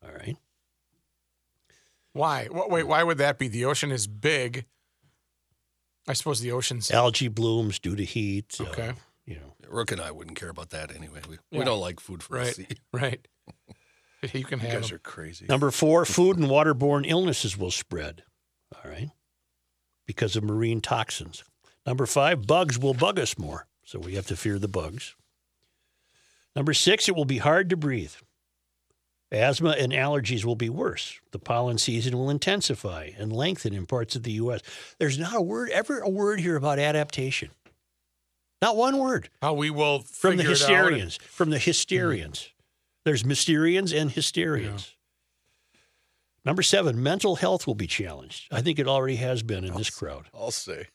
All 0.04 0.12
right. 0.14 0.38
Why? 2.14 2.48
Wait, 2.52 2.88
why 2.88 3.04
would 3.04 3.20
that 3.20 3.38
be? 3.38 3.48
The 3.48 3.66
ocean 3.66 3.92
is 3.92 4.08
big. 4.08 4.66
I 6.08 6.14
suppose 6.14 6.40
the 6.40 6.52
ocean's 6.52 6.90
Algae 6.90 7.28
blooms 7.28 7.80
due 7.80 7.96
to 7.96 8.04
heat. 8.04 8.56
uh, 8.60 8.64
okay. 8.64 8.94
you 9.26 9.36
know, 9.36 9.54
Rook 9.70 9.92
and 9.92 10.02
I 10.02 10.10
wouldn't 10.12 10.38
care 10.40 10.50
about 10.50 10.70
that 10.72 10.96
anyway. 10.96 11.20
We, 11.30 11.38
Yeah. 11.52 11.60
we 11.60 11.66
don't 11.66 11.82
like 11.82 12.00
food 12.00 12.24
from 12.24 12.40
the 12.40 12.46
sea. 12.54 12.68
Right. 12.94 13.26
You 14.34 14.44
can 14.44 14.60
You 14.60 14.66
have 14.70 14.82
guys 14.82 14.90
them. 14.90 14.96
are 14.96 15.00
crazy. 15.00 15.46
Number 15.48 15.70
four, 15.84 16.04
food 16.04 16.38
and 16.38 16.48
waterborne 16.48 17.06
illnesses 17.08 17.56
will 17.56 17.70
spread. 17.70 18.24
All 18.76 18.90
right. 18.90 19.12
Because 20.08 20.36
of 20.36 20.44
marine 20.44 20.82
toxins. 20.82 21.44
Number 21.88 22.06
five, 22.06 22.46
bugs 22.46 22.78
will 22.78 22.94
bug 22.94 23.18
us 23.18 23.38
more. 23.38 23.66
So 23.86 23.98
we 23.98 24.16
have 24.16 24.28
to 24.28 24.36
fear 24.36 24.60
the 24.60 24.68
bugs. 24.68 25.16
Number 26.54 26.74
six, 26.74 27.08
it 27.08 27.16
will 27.16 27.26
be 27.26 27.38
hard 27.38 27.70
to 27.70 27.78
breathe. 27.78 28.12
Asthma 29.32 29.72
and 29.72 29.94
allergies 29.94 30.44
will 30.44 30.56
be 30.56 30.70
worse. 30.70 31.20
The 31.32 31.40
pollen 31.40 31.78
season 31.78 32.18
will 32.18 32.30
intensify 32.30 33.12
and 33.18 33.32
lengthen 33.32 33.74
in 33.74 33.86
parts 33.86 34.16
of 34.16 34.24
the 34.24 34.34
U.S. 34.34 34.62
There's 35.00 35.18
not 35.18 35.36
a 35.36 35.42
word, 35.42 35.70
ever 35.70 36.00
a 36.00 36.10
word 36.10 36.42
here 36.42 36.58
about 36.58 36.80
adaptation. 36.80 37.50
Not 38.62 38.76
one 38.76 38.98
word 38.98 39.30
How 39.42 39.54
we 39.54 39.70
will 39.70 40.00
from 40.00 40.36
the 40.38 40.44
figure 40.44 40.56
it 40.56 40.62
out 40.64 40.70
and- 40.70 41.02
hysterians. 41.02 41.18
From 41.18 41.50
the 41.52 41.60
hysterians. 41.60 42.50
There's 43.06 43.24
mysterians 43.24 43.98
and 43.98 44.12
hysterians. 44.12 44.96
Number 46.44 46.62
seven, 46.64 47.02
mental 47.02 47.38
health 47.38 47.68
will 47.68 47.76
be 47.76 47.88
challenged. 47.88 48.52
I 48.52 48.62
think 48.62 48.80
it 48.80 48.88
already 48.88 49.18
has 49.18 49.44
been 49.44 49.64
in 49.64 49.74
this 49.76 49.90
crowd. 49.90 50.26
I'll 50.34 50.52
say. 50.52 50.88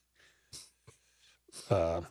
Uh, 1.72 2.02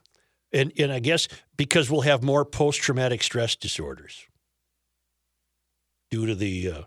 and, 0.51 0.73
and 0.77 0.91
I 0.91 0.99
guess 0.99 1.27
because 1.55 1.89
we'll 1.89 2.01
have 2.01 2.23
more 2.23 2.43
post 2.43 2.81
traumatic 2.81 3.23
stress 3.23 3.55
disorders 3.55 4.25
due 6.09 6.25
to 6.25 6.35
the 6.35 6.71
uh, 6.71 6.81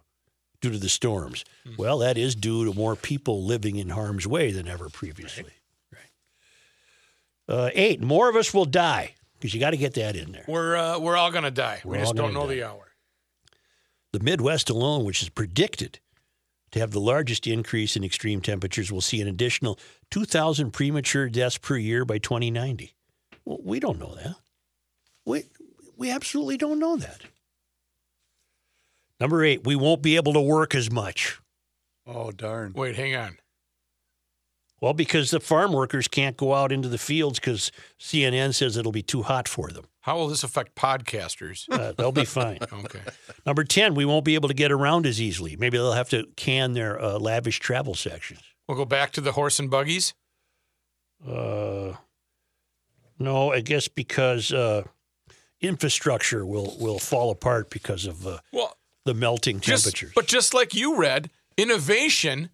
due 0.61 0.71
to 0.71 0.79
the 0.79 0.89
storms. 0.89 1.45
Well, 1.79 1.99
that 1.99 2.19
is 2.19 2.35
due 2.35 2.65
to 2.65 2.75
more 2.75 2.97
people 2.97 3.45
living 3.45 3.77
in 3.77 3.91
harm's 3.91 4.27
way 4.27 4.51
than 4.51 4.69
ever 4.69 4.89
previously. 4.89 5.53
Right. 5.93 7.57
Uh, 7.57 7.71
eight, 7.75 8.03
more 8.03 8.29
of 8.29 8.37
us 8.37 8.53
will 8.53 8.65
die 8.65 9.15
because 9.35 9.55
you 9.55 9.61
got 9.61 9.71
to 9.71 9.77
get 9.77 9.95
that 9.95 10.17
in 10.17 10.33
there. 10.33 10.45
We're 10.49 10.77
uh, 10.77 10.99
we're 10.99 11.17
all 11.17 11.31
gonna 11.31 11.51
die. 11.51 11.81
We're 11.85 11.93
we 11.93 11.99
just 11.99 12.15
don't 12.15 12.35
know 12.35 12.47
die. 12.47 12.55
the 12.55 12.65
hour. 12.65 12.93
The 14.13 14.21
Midwest 14.21 14.71
alone, 14.71 15.05
which 15.05 15.23
is 15.23 15.29
predicted 15.29 16.01
to 16.75 16.81
have 16.81 16.91
the 16.91 17.01
largest 17.01 17.47
increase 17.47 17.95
in 17.95 18.03
extreme 18.03 18.41
temperatures, 18.41 18.91
We'll 18.91 19.01
see 19.01 19.21
an 19.21 19.29
additional 19.29 19.79
2,000 20.11 20.73
premature 20.73 21.29
deaths 21.29 21.57
per 21.57 21.77
year 21.77 22.05
by 22.05 22.19
2090. 22.19 22.97
Well, 23.45 23.61
we 23.63 23.79
don't 23.79 24.01
know 24.01 24.17
that. 24.17 24.35
We, 25.25 25.45
we 25.97 26.11
absolutely 26.11 26.57
don't 26.57 26.81
know 26.81 26.97
that. 26.97 27.21
Number 29.21 29.45
eight, 29.45 29.65
we 29.65 29.77
won't 29.77 30.03
be 30.03 30.17
able 30.17 30.33
to 30.33 30.41
work 30.41 30.75
as 30.75 30.91
much. 30.91 31.41
Oh 32.09 32.33
darn. 32.33 32.73
Wait, 32.73 32.97
hang 32.97 33.15
on. 33.15 33.39
Well, 34.85 34.93
because 34.93 35.31
the 35.31 35.41
farm 35.41 35.73
workers 35.73 36.09
can't 36.09 36.37
go 36.37 36.53
out 36.53 36.71
into 36.71 36.91
the 36.91 36.99
fields 36.99 37.39
because 37.41 37.73
CNN 37.99 38.53
says 38.53 38.77
it'll 38.77 38.93
be 38.93 39.01
too 39.03 39.23
hot 39.23 39.49
for 39.49 39.71
them. 39.71 39.87
How 40.03 40.19
will 40.19 40.29
this 40.29 40.45
affect 40.45 40.75
podcasters? 40.75 41.65
Uh, 41.71 41.93
they'll 41.97 42.13
be 42.13 42.27
fine. 42.27 42.59
Okay. 42.71 43.01
Number 43.47 43.65
10, 43.65 43.95
we 43.95 44.05
won't 44.05 44.27
be 44.27 44.35
able 44.35 44.49
to 44.49 44.55
get 44.55 44.71
around 44.71 45.07
as 45.07 45.23
easily. 45.23 45.57
Maybe 45.57 45.79
they'll 45.79 45.93
have 45.93 46.11
to 46.11 46.27
can 46.37 46.75
their 46.75 47.01
uh, 47.01 47.19
lavish 47.19 47.61
travel 47.61 47.95
sections. 47.95 48.43
We'll 48.69 48.77
go 48.77 48.85
back 48.85 49.13
to 49.13 49.23
the 49.23 49.33
horse 49.33 49.59
and 49.59 49.71
buggies. 49.71 50.13
Uh, 51.27 51.95
no, 53.19 53.53
I 53.53 53.63
guess 53.63 53.89
because 53.89 54.53
uh, 54.53 54.83
infrastructure 55.63 56.45
will 56.45 56.77
will 56.79 56.99
fall 56.99 57.31
apart 57.31 57.71
because 57.71 58.05
of 58.05 58.27
uh, 58.27 58.39
Well, 58.53 58.77
the 59.07 59.15
melting 59.15 59.61
just, 59.61 59.85
temperatures. 59.85 60.13
but 60.15 60.27
just 60.27 60.53
like 60.53 60.75
you 60.75 60.99
read, 60.99 61.31
innovation 61.57 62.51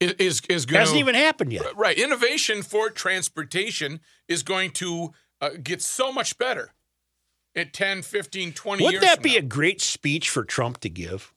is 0.00 0.40
is, 0.48 0.66
going 0.66 0.80
hasn't 0.80 0.98
even 0.98 1.14
happened 1.14 1.52
yet. 1.52 1.76
right. 1.76 1.98
Innovation 1.98 2.62
for 2.62 2.90
transportation 2.90 4.00
is 4.28 4.42
going 4.42 4.70
to 4.72 5.12
uh, 5.40 5.50
get 5.62 5.82
so 5.82 6.10
much 6.12 6.38
better 6.38 6.72
at 7.54 7.72
10, 7.72 8.02
15, 8.02 8.52
20 8.52 8.84
Wouldn't 8.84 9.02
years. 9.02 9.14
that 9.14 9.22
be 9.22 9.32
now. 9.32 9.38
a 9.38 9.42
great 9.42 9.80
speech 9.80 10.30
for 10.30 10.44
Trump 10.44 10.78
to 10.80 10.88
give? 10.88 11.32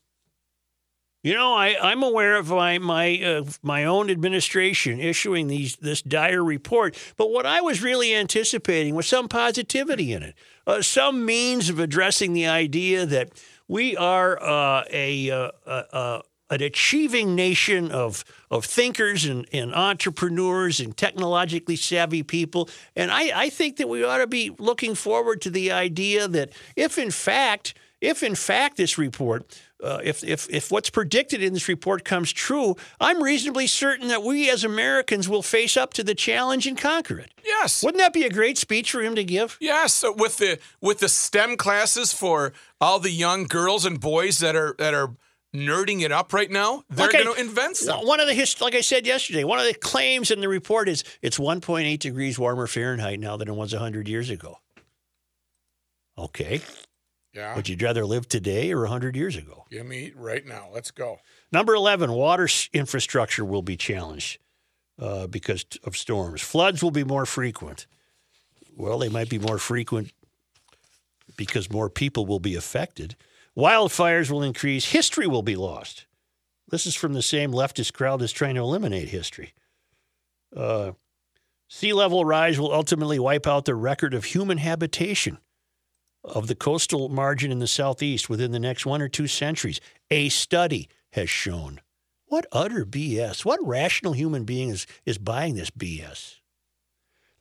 You 1.24 1.34
know, 1.34 1.54
I, 1.54 1.78
I'm 1.82 2.04
aware 2.04 2.36
of 2.36 2.50
my 2.50 2.80
my 2.80 3.18
uh, 3.24 3.46
my 3.62 3.86
own 3.86 4.10
administration 4.10 5.00
issuing 5.00 5.48
these 5.48 5.78
this 5.78 6.02
dire 6.02 6.44
report, 6.44 6.98
but 7.16 7.32
what 7.32 7.46
I 7.46 7.62
was 7.62 7.82
really 7.82 8.14
anticipating 8.14 8.94
was 8.94 9.08
some 9.08 9.30
positivity 9.30 10.12
in 10.12 10.22
it, 10.22 10.36
uh, 10.68 10.82
some 10.82 11.26
means 11.26 11.70
of 11.70 11.80
addressing 11.80 12.34
the 12.34 12.48
idea 12.48 13.06
that 13.06 13.32
we 13.70 13.96
are 13.96 14.38
uh, 14.42 14.84
a, 14.92 15.32
uh, 15.32 15.52
uh, 15.66 15.84
uh, 15.94 16.22
an 16.54 16.62
achieving 16.62 17.36
nation 17.36 17.92
of 17.92 18.24
of 18.52 18.66
thinkers 18.66 19.26
and, 19.26 19.48
and 19.52 19.74
entrepreneurs 19.74 20.80
and 20.80 20.96
technologically 20.96 21.76
savvy 21.76 22.24
people, 22.24 22.70
and 22.96 23.12
I, 23.12 23.46
I 23.46 23.50
think 23.50 23.78
that 23.78 23.90
we 23.90 24.04
ought 24.04 24.20
to 24.20 24.28
be 24.28 24.52
looking 24.60 24.96
forward 24.96 25.42
to 25.42 25.50
the 25.50 25.72
idea 25.72 26.28
that 26.28 26.54
if 26.76 26.98
in 26.98 27.12
fact 27.12 27.74
if 28.04 28.22
in 28.22 28.36
fact 28.36 28.76
this 28.76 28.98
report, 28.98 29.62
uh, 29.82 30.00
if, 30.04 30.26
if, 30.26 30.50
if 30.50 30.70
what's 30.70 30.90
predicted 30.90 31.42
in 31.42 31.54
this 31.54 31.70
report 31.70 32.04
comes 32.04 32.34
true, 32.34 32.76
I'm 33.00 33.24
reasonably 33.24 33.66
certain 33.66 34.10
that 34.10 34.24
we 34.24 34.50
as 34.50 34.66
Americans 34.66 35.30
will 35.30 35.42
face 35.42 35.78
up 35.78 35.94
to 35.94 36.04
the 36.04 36.14
challenge 36.14 36.68
and 36.68 36.78
conquer 36.78 37.20
it. 37.20 37.32
Yes. 37.46 37.82
Wouldn't 37.82 38.02
that 38.02 38.12
be 38.12 38.24
a 38.24 38.30
great 38.30 38.58
speech 38.58 38.92
for 38.92 39.02
him 39.02 39.16
to 39.16 39.24
give? 39.24 39.58
Yes, 39.62 40.04
with 40.18 40.38
the 40.38 40.60
with 40.82 41.00
the 41.00 41.08
STEM 41.08 41.56
classes 41.56 42.12
for 42.12 42.52
all 42.82 43.00
the 43.00 43.10
young 43.10 43.46
girls 43.46 43.86
and 43.86 44.00
boys 44.02 44.40
that 44.40 44.56
are 44.56 44.76
that 44.80 44.94
are 44.94 45.16
nerding 45.54 46.02
it 46.02 46.12
up 46.12 46.34
right 46.34 46.50
now, 46.50 46.84
they're 46.90 47.08
Okay. 47.08 47.24
going 47.24 47.36
to 47.36 47.42
invent 47.42 47.78
something. 47.78 48.08
One 48.08 48.20
of 48.20 48.28
the 48.28 48.34
hist- 48.34 48.60
like 48.62 48.74
I 48.76 48.82
said 48.82 49.06
yesterday, 49.06 49.44
one 49.44 49.60
of 49.60 49.66
the 49.66 49.74
claims 49.74 50.32
in 50.32 50.42
the 50.42 50.48
report 50.48 50.90
is 50.90 51.04
it's 51.22 51.38
1.8 51.38 52.00
degrees 52.00 52.40
warmer 52.40 52.68
Fahrenheit 52.68 53.20
now 53.20 53.38
than 53.38 53.48
it 53.48 53.54
was 53.56 53.74
100 53.74 54.08
years 54.08 54.30
ago. 54.30 54.60
Okay, 56.18 56.62
Yeah, 57.34 57.56
would 57.56 57.68
you 57.68 57.76
rather 57.82 58.06
live 58.06 58.28
today 58.28 58.72
or 58.72 58.82
100 58.82 59.16
years 59.16 59.36
ago? 59.36 59.66
give 59.72 59.86
me 59.86 60.12
right 60.16 60.46
now. 60.46 60.70
Let's 60.72 60.92
go. 60.92 61.20
Number 61.52 61.74
11, 61.74 62.12
water 62.12 62.48
infrastructure 62.72 63.44
will 63.44 63.64
be 63.64 63.76
challenged 63.78 64.38
uh, 65.00 65.26
because 65.26 65.66
of 65.84 65.98
storms. 65.98 66.42
Floods 66.42 66.84
will 66.84 66.92
be 66.92 67.04
more 67.04 67.26
frequent. 67.26 67.88
Well, 68.76 69.00
they 69.00 69.10
might 69.10 69.30
be 69.30 69.40
more 69.40 69.58
frequent 69.58 70.12
because 71.36 71.72
more 71.72 71.90
people 71.90 72.28
will 72.28 72.40
be 72.40 72.56
affected. 72.56 73.16
Wildfires 73.58 74.32
will 74.32 74.44
increase. 74.44 74.86
History 74.86 75.28
will 75.28 75.44
be 75.44 75.56
lost. 75.56 76.08
This 76.70 76.86
is 76.88 76.96
from 76.96 77.14
the 77.14 77.22
same 77.22 77.52
leftist 77.52 77.94
crowd 77.94 78.22
that's 78.22 78.32
trying 78.32 78.56
to 78.56 78.62
eliminate 78.62 79.10
history. 79.10 79.54
Uh, 80.56 80.94
sea 81.68 81.94
level 81.94 82.26
rise 82.26 82.60
will 82.60 82.74
ultimately 82.74 83.20
wipe 83.20 83.46
out 83.46 83.66
the 83.66 83.76
record 83.76 84.14
of 84.14 84.26
human 84.26 84.58
habitation 84.58 85.38
of 86.24 86.48
the 86.48 86.56
coastal 86.56 87.10
margin 87.10 87.52
in 87.52 87.60
the 87.60 87.68
southeast 87.68 88.30
within 88.30 88.52
the 88.52 88.60
next 88.60 88.86
one 88.86 89.02
or 89.02 89.10
two 89.10 89.28
centuries. 89.28 89.80
A 90.10 90.30
study 90.30 90.90
has 91.12 91.30
shown. 91.30 91.82
What 92.26 92.48
utter 92.52 92.86
BS. 92.86 93.46
What 93.46 93.60
rational 93.64 94.14
human 94.14 94.44
being 94.44 94.70
is, 94.70 94.88
is 95.06 95.20
buying 95.20 95.54
this 95.56 95.70
BS? 95.70 96.40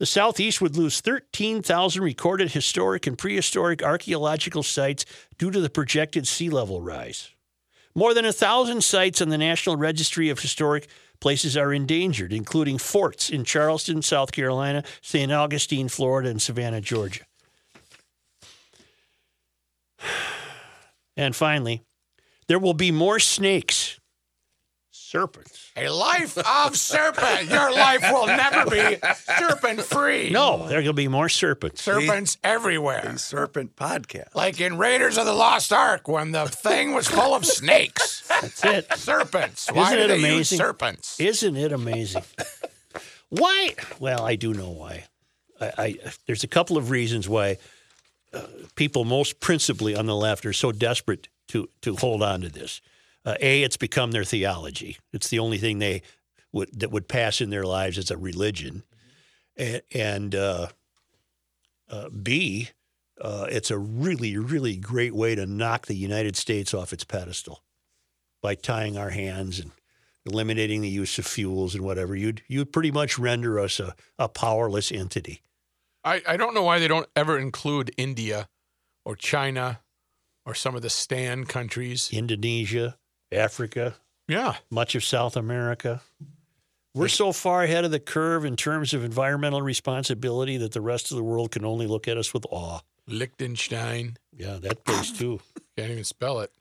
The 0.02 0.06
southeast 0.06 0.60
would 0.60 0.76
lose 0.76 1.00
13,000 1.00 2.02
recorded 2.02 2.50
historic 2.50 3.06
and 3.06 3.16
prehistoric 3.16 3.84
archaeological 3.84 4.64
sites 4.64 5.04
due 5.38 5.52
to 5.52 5.60
the 5.60 5.70
projected 5.70 6.26
sea 6.26 6.50
level 6.50 6.82
rise. 6.82 7.30
More 7.94 8.12
than 8.12 8.24
a 8.24 8.32
thousand 8.32 8.82
sites 8.82 9.22
on 9.22 9.28
the 9.28 9.38
National 9.38 9.76
Registry 9.76 10.28
of 10.28 10.40
Historic 10.40 10.88
Places 11.20 11.56
are 11.56 11.72
endangered, 11.72 12.32
including 12.32 12.78
forts 12.78 13.30
in 13.30 13.44
Charleston, 13.44 14.02
South 14.02 14.32
Carolina, 14.32 14.82
St. 15.02 15.30
Augustine, 15.30 15.88
Florida, 15.88 16.30
and 16.30 16.42
Savannah, 16.42 16.80
Georgia. 16.80 17.22
And 21.16 21.36
finally, 21.36 21.82
there 22.48 22.58
will 22.58 22.74
be 22.74 22.90
more 22.90 23.20
snakes, 23.20 23.91
serpents. 25.12 25.70
A 25.76 25.90
life 25.90 26.38
of 26.38 26.74
serpent. 26.74 27.50
Your 27.50 27.70
life 27.70 28.02
will 28.10 28.26
never 28.26 28.70
be 28.70 28.96
serpent 29.14 29.82
free. 29.82 30.30
No, 30.30 30.66
there 30.66 30.80
will 30.80 30.94
be 30.94 31.06
more 31.06 31.28
serpents. 31.28 31.82
serpents 31.82 32.38
everywhere. 32.42 33.18
Serpent 33.18 33.76
podcast. 33.76 34.34
Like 34.34 34.58
in 34.58 34.78
Raiders 34.78 35.18
of 35.18 35.26
the 35.26 35.34
Lost 35.34 35.70
Ark 35.70 36.08
when 36.08 36.32
the 36.32 36.46
thing 36.46 36.94
was 36.94 37.08
full 37.08 37.34
of 37.34 37.44
snakes. 37.44 38.26
That's 38.26 38.64
it. 38.64 38.92
serpents. 38.94 39.70
Why 39.70 39.88
Isn't 39.92 39.98
do 39.98 40.04
it 40.04 40.08
they 40.08 40.16
use 40.16 40.24
amazing? 40.52 40.58
serpents? 40.58 41.20
Isn't 41.20 41.56
it 41.56 41.72
amazing? 41.72 42.22
Why? 43.28 43.74
Well, 44.00 44.24
I 44.24 44.36
do 44.36 44.54
know 44.54 44.70
why. 44.70 45.04
I, 45.60 45.72
I 45.78 45.96
there's 46.26 46.42
a 46.44 46.48
couple 46.48 46.78
of 46.78 46.88
reasons 46.90 47.28
why 47.28 47.58
uh, 48.32 48.40
people, 48.76 49.04
most 49.04 49.40
principally 49.40 49.94
on 49.94 50.06
the 50.06 50.16
left, 50.16 50.46
are 50.46 50.54
so 50.54 50.72
desperate 50.72 51.28
to 51.48 51.68
to 51.82 51.96
hold 51.96 52.22
on 52.22 52.40
to 52.40 52.48
this. 52.48 52.80
Uh, 53.24 53.36
a, 53.40 53.62
it's 53.62 53.76
become 53.76 54.10
their 54.10 54.24
theology. 54.24 54.98
It's 55.12 55.28
the 55.28 55.38
only 55.38 55.58
thing 55.58 55.78
they 55.78 56.02
would 56.52 56.80
that 56.80 56.90
would 56.90 57.08
pass 57.08 57.40
in 57.40 57.50
their 57.50 57.64
lives 57.64 57.98
as 57.98 58.10
a 58.10 58.16
religion, 58.16 58.82
and, 59.56 59.82
and 59.94 60.34
uh, 60.34 60.66
uh, 61.88 62.08
B, 62.10 62.70
uh, 63.20 63.46
it's 63.48 63.70
a 63.70 63.78
really, 63.78 64.36
really 64.36 64.76
great 64.76 65.14
way 65.14 65.34
to 65.34 65.46
knock 65.46 65.86
the 65.86 65.94
United 65.94 66.36
States 66.36 66.74
off 66.74 66.92
its 66.92 67.04
pedestal 67.04 67.62
by 68.42 68.54
tying 68.54 68.96
our 68.96 69.10
hands 69.10 69.60
and 69.60 69.70
eliminating 70.26 70.80
the 70.80 70.88
use 70.88 71.18
of 71.18 71.26
fuels 71.26 71.74
and 71.74 71.84
whatever. 71.84 72.16
You'd 72.16 72.42
you'd 72.48 72.72
pretty 72.72 72.90
much 72.90 73.18
render 73.18 73.58
us 73.58 73.80
a, 73.80 73.94
a 74.18 74.28
powerless 74.28 74.90
entity. 74.90 75.42
I, 76.04 76.22
I 76.26 76.36
don't 76.36 76.54
know 76.54 76.64
why 76.64 76.80
they 76.80 76.88
don't 76.88 77.08
ever 77.14 77.38
include 77.38 77.92
India 77.96 78.48
or 79.04 79.14
China 79.14 79.80
or 80.44 80.54
some 80.54 80.74
of 80.74 80.82
the 80.82 80.90
Stan 80.90 81.44
countries. 81.44 82.10
Indonesia, 82.12 82.96
Africa, 83.32 83.94
Yeah. 84.28 84.56
much 84.70 84.94
of 84.94 85.02
South 85.04 85.36
America. 85.36 86.02
We're 86.94 87.08
so 87.08 87.32
far 87.32 87.62
ahead 87.62 87.84
of 87.86 87.90
the 87.90 87.98
curve 88.00 88.44
in 88.44 88.54
terms 88.56 88.92
of 88.92 89.02
environmental 89.02 89.62
responsibility 89.62 90.58
that 90.58 90.72
the 90.72 90.80
rest 90.82 91.10
of 91.10 91.16
the 91.16 91.22
world 91.22 91.50
can 91.50 91.64
only 91.64 91.86
look 91.86 92.06
at 92.06 92.18
us 92.18 92.34
with 92.34 92.44
awe. 92.50 92.80
Liechtenstein. 93.06 94.18
Yeah, 94.36 94.58
that 94.60 94.84
place 94.84 95.10
too. 95.10 95.40
Can't 95.78 95.90
even 95.90 96.04
spell 96.04 96.40
it. 96.40 96.52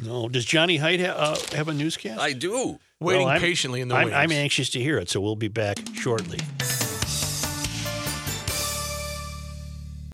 No, 0.00 0.28
does 0.28 0.44
Johnny 0.44 0.76
Height 0.76 1.00
ha- 1.00 1.06
uh, 1.12 1.36
have 1.56 1.66
a 1.68 1.74
newscast? 1.74 2.20
I 2.20 2.34
do. 2.34 2.78
Waiting 3.00 3.22
Well, 3.22 3.28
I'm- 3.32 3.40
patiently 3.40 3.80
in 3.80 3.88
the 3.88 3.96
I'm, 3.96 4.04
wings. 4.06 4.14
I'm 4.16 4.30
anxious 4.32 4.70
to 4.70 4.80
hear 4.80 4.96
it, 4.98 5.10
so 5.10 5.20
we'll 5.20 5.34
be 5.36 5.48
back 5.48 5.78
shortly. 5.94 6.38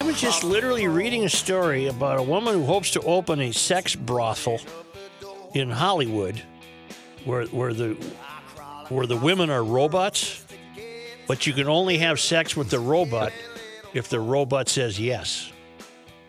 I 0.01 0.05
was 0.07 0.21
just 0.21 0.43
literally 0.45 0.87
reading 0.89 1.25
a 1.25 1.29
story 1.29 1.87
about 1.87 2.19
a 2.19 2.23
woman 2.23 2.55
who 2.55 2.65
hopes 2.65 2.91
to 2.93 3.01
open 3.03 3.41
a 3.41 3.53
sex 3.53 3.95
brothel 3.95 4.61
in 5.55 5.71
Hollywood, 5.71 6.43
where 7.25 7.45
where 7.47 7.73
the 7.73 7.95
where 8.89 9.07
the 9.07 9.17
women 9.17 9.51
are 9.51 9.65
robots, 9.65 10.45
but 11.27 11.47
you 11.47 11.53
can 11.53 11.69
only 11.69 11.99
have 11.99 12.21
sex 12.21 12.57
with 12.57 12.71
the 12.71 12.81
robot 12.81 13.33
if 13.95 14.09
the 14.09 14.21
robot 14.21 14.69
says 14.69 15.01
yes. 15.01 15.51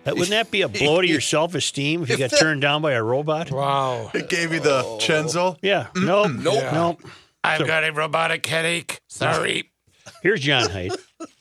That, 0.04 0.14
wouldn't 0.14 0.30
that 0.30 0.52
be 0.52 0.62
a 0.62 0.70
blow 0.70 1.02
to 1.02 1.08
your 1.08 1.22
self 1.36 1.56
esteem 1.56 2.04
if 2.04 2.10
you 2.10 2.18
got 2.18 2.30
turned 2.32 2.62
down 2.62 2.82
by 2.84 2.94
a 2.94 3.04
robot? 3.04 3.52
wow. 3.52 4.12
It 4.14 4.30
gave 4.30 4.54
you 4.54 4.60
the 4.60 4.84
Chenzo. 5.02 5.58
Yeah. 5.64 5.88
Nope. 5.96 6.32
Nope. 6.32 6.54
Yeah. 6.56 6.72
Nope. 6.72 7.02
I've 7.44 7.66
got 7.66 7.84
a 7.84 7.92
robotic 7.92 8.46
headache. 8.46 9.02
Sorry. 9.08 9.72
Here's 10.22 10.42
John 10.42 10.70
Height. 10.70 10.94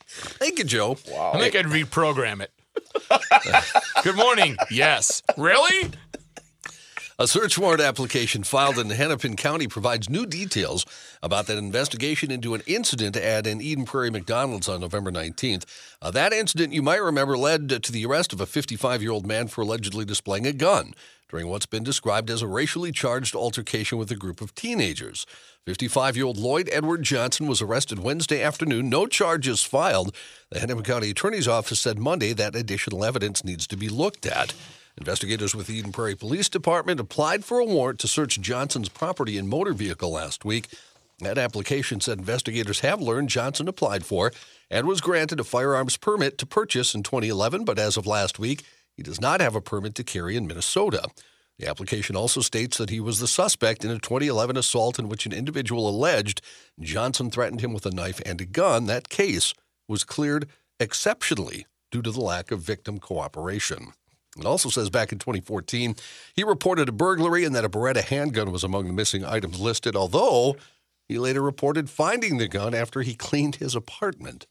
Thank 0.07 0.59
you, 0.59 0.65
Joe. 0.65 0.97
Wow. 1.11 1.33
I 1.35 1.41
think 1.41 1.57
I'd 1.57 1.67
reprogram 1.67 2.41
it. 2.41 2.51
Good 4.03 4.17
morning. 4.17 4.57
Yes. 4.71 5.23
Really? 5.37 5.91
A 7.17 7.29
search 7.29 7.57
warrant 7.57 7.81
application 7.81 8.43
filed 8.43 8.77
in 8.77 8.91
Hennepin 8.91 9.37
County 9.37 9.69
provides 9.69 10.11
new 10.11 10.27
details 10.27 10.85
about 11.23 11.47
that 11.47 11.59
investigation 11.59 12.33
into 12.33 12.55
an 12.55 12.63
incident 12.67 13.17
at 13.17 13.47
an 13.47 13.61
Eden 13.61 13.85
Prairie 13.85 14.11
McDonald's 14.11 14.69
on 14.69 14.81
November 14.81 15.13
19th. 15.13 15.65
Uh, 16.03 16.11
that 16.11 16.33
incident, 16.33 16.73
you 16.73 16.83
might 16.83 17.01
remember, 17.01 17.39
led 17.39 17.69
to 17.85 17.93
the 17.93 18.05
arrest 18.05 18.33
of 18.33 18.41
a 18.41 18.47
55 18.47 19.01
year 19.01 19.13
old 19.13 19.29
man 19.29 19.47
for 19.47 19.61
allegedly 19.61 20.05
displaying 20.05 20.45
a 20.45 20.53
gun 20.53 20.93
during 21.29 21.47
what's 21.47 21.67
been 21.67 21.85
described 21.85 22.31
as 22.31 22.43
a 22.43 22.49
racially 22.49 22.91
charged 22.91 23.37
altercation 23.37 23.97
with 23.97 24.11
a 24.11 24.17
group 24.17 24.41
of 24.41 24.53
teenagers. 24.57 25.25
55 25.67 26.17
year 26.17 26.27
old 26.27 26.37
Lloyd 26.37 26.69
Edward 26.73 27.05
Johnson 27.05 27.47
was 27.47 27.63
arrested 27.63 28.01
Wednesday 28.01 28.43
afternoon. 28.43 28.89
No 28.89 29.07
charges 29.07 29.63
filed. 29.63 30.13
The 30.51 30.59
Hennepin 30.59 30.83
County 30.83 31.11
Attorney's 31.11 31.47
Office 31.47 31.79
said 31.79 31.97
Monday 31.97 32.33
that 32.33 32.57
additional 32.57 33.05
evidence 33.05 33.45
needs 33.45 33.69
to 33.69 33.77
be 33.77 33.89
looked 33.89 34.27
at. 34.27 34.53
Investigators 34.97 35.55
with 35.55 35.67
the 35.67 35.75
Eden 35.75 35.91
Prairie 35.91 36.15
Police 36.15 36.49
Department 36.49 37.01
applied 37.01 37.45
for 37.45 37.59
a 37.59 37.65
warrant 37.65 37.99
to 38.01 38.09
search 38.09 38.41
Johnson's 38.41 38.89
property 38.89 39.37
and 39.37 39.49
motor 39.49 39.73
vehicle 39.73 40.11
last 40.11 40.45
week. 40.45 40.69
That 41.19 41.37
application 41.37 42.01
said 42.01 42.19
investigators 42.19 42.81
have 42.81 43.01
learned 43.01 43.29
Johnson 43.29 43.67
applied 43.67 44.07
for 44.07 44.33
and 44.71 44.87
was 44.87 45.01
granted 45.01 45.41
a 45.41 45.45
firearms 45.45 45.97
permit 45.97 46.39
to 46.39 46.47
purchase 46.47 46.95
in 46.95 47.03
2011, 47.03 47.65
but 47.65 47.79
as 47.79 47.97
of 47.97 48.07
last 48.07 48.39
week, 48.39 48.63
he 48.97 49.03
does 49.03 49.21
not 49.21 49.41
have 49.41 49.57
a 49.57 49.61
permit 49.61 49.97
to 49.97 50.05
carry 50.05 50.37
in 50.37 50.47
Minnesota. 50.47 51.09
The 51.59 51.69
application 51.69 52.15
also 52.15 52.41
states 52.41 52.79
that 52.79 52.91
he 52.91 53.01
was 53.01 53.19
the 53.19 53.29
suspect 53.29 53.85
in 53.85 53.91
a 53.91 53.99
2011 53.99 54.57
assault 54.57 54.99
in 54.99 55.09
which 55.09 55.27
an 55.27 55.33
individual 55.33 55.89
alleged 55.89 56.41
Johnson 56.81 57.31
threatened 57.31 57.61
him 57.61 57.73
with 57.73 57.87
a 57.87 57.95
knife 57.95 58.21
and 58.25 58.41
a 58.41 58.47
gun. 58.47 58.87
That 58.87 59.09
case 59.09 59.55
was 59.89 60.05
cleared 60.05 60.49
exceptionally 60.79 61.67
due 61.91 62.03
to 62.03 62.11
the 62.11 62.21
lack 62.21 62.51
of 62.51 62.61
victim 62.61 62.99
cooperation. 62.99 63.93
It 64.39 64.45
also 64.45 64.69
says 64.69 64.91
back 64.91 65.13
in 65.13 65.19
2014, 65.19 65.95
he 66.35 66.43
reported 66.43 66.89
a 66.89 66.93
burglary 66.93 67.45
and 67.45 67.55
that 67.55 67.65
a 67.65 67.69
Beretta 67.69 68.03
handgun 68.03 68.51
was 68.51 68.65
among 68.65 68.87
the 68.87 68.93
missing 68.93 69.25
items 69.25 69.61
listed, 69.61 69.95
although 69.95 70.57
he 71.07 71.19
later 71.19 71.43
reported 71.43 71.89
finding 71.91 72.39
the 72.39 72.49
gun 72.49 72.75
after 72.75 73.03
he 73.03 73.15
cleaned 73.15 73.57
his 73.57 73.75
apartment. 73.75 74.47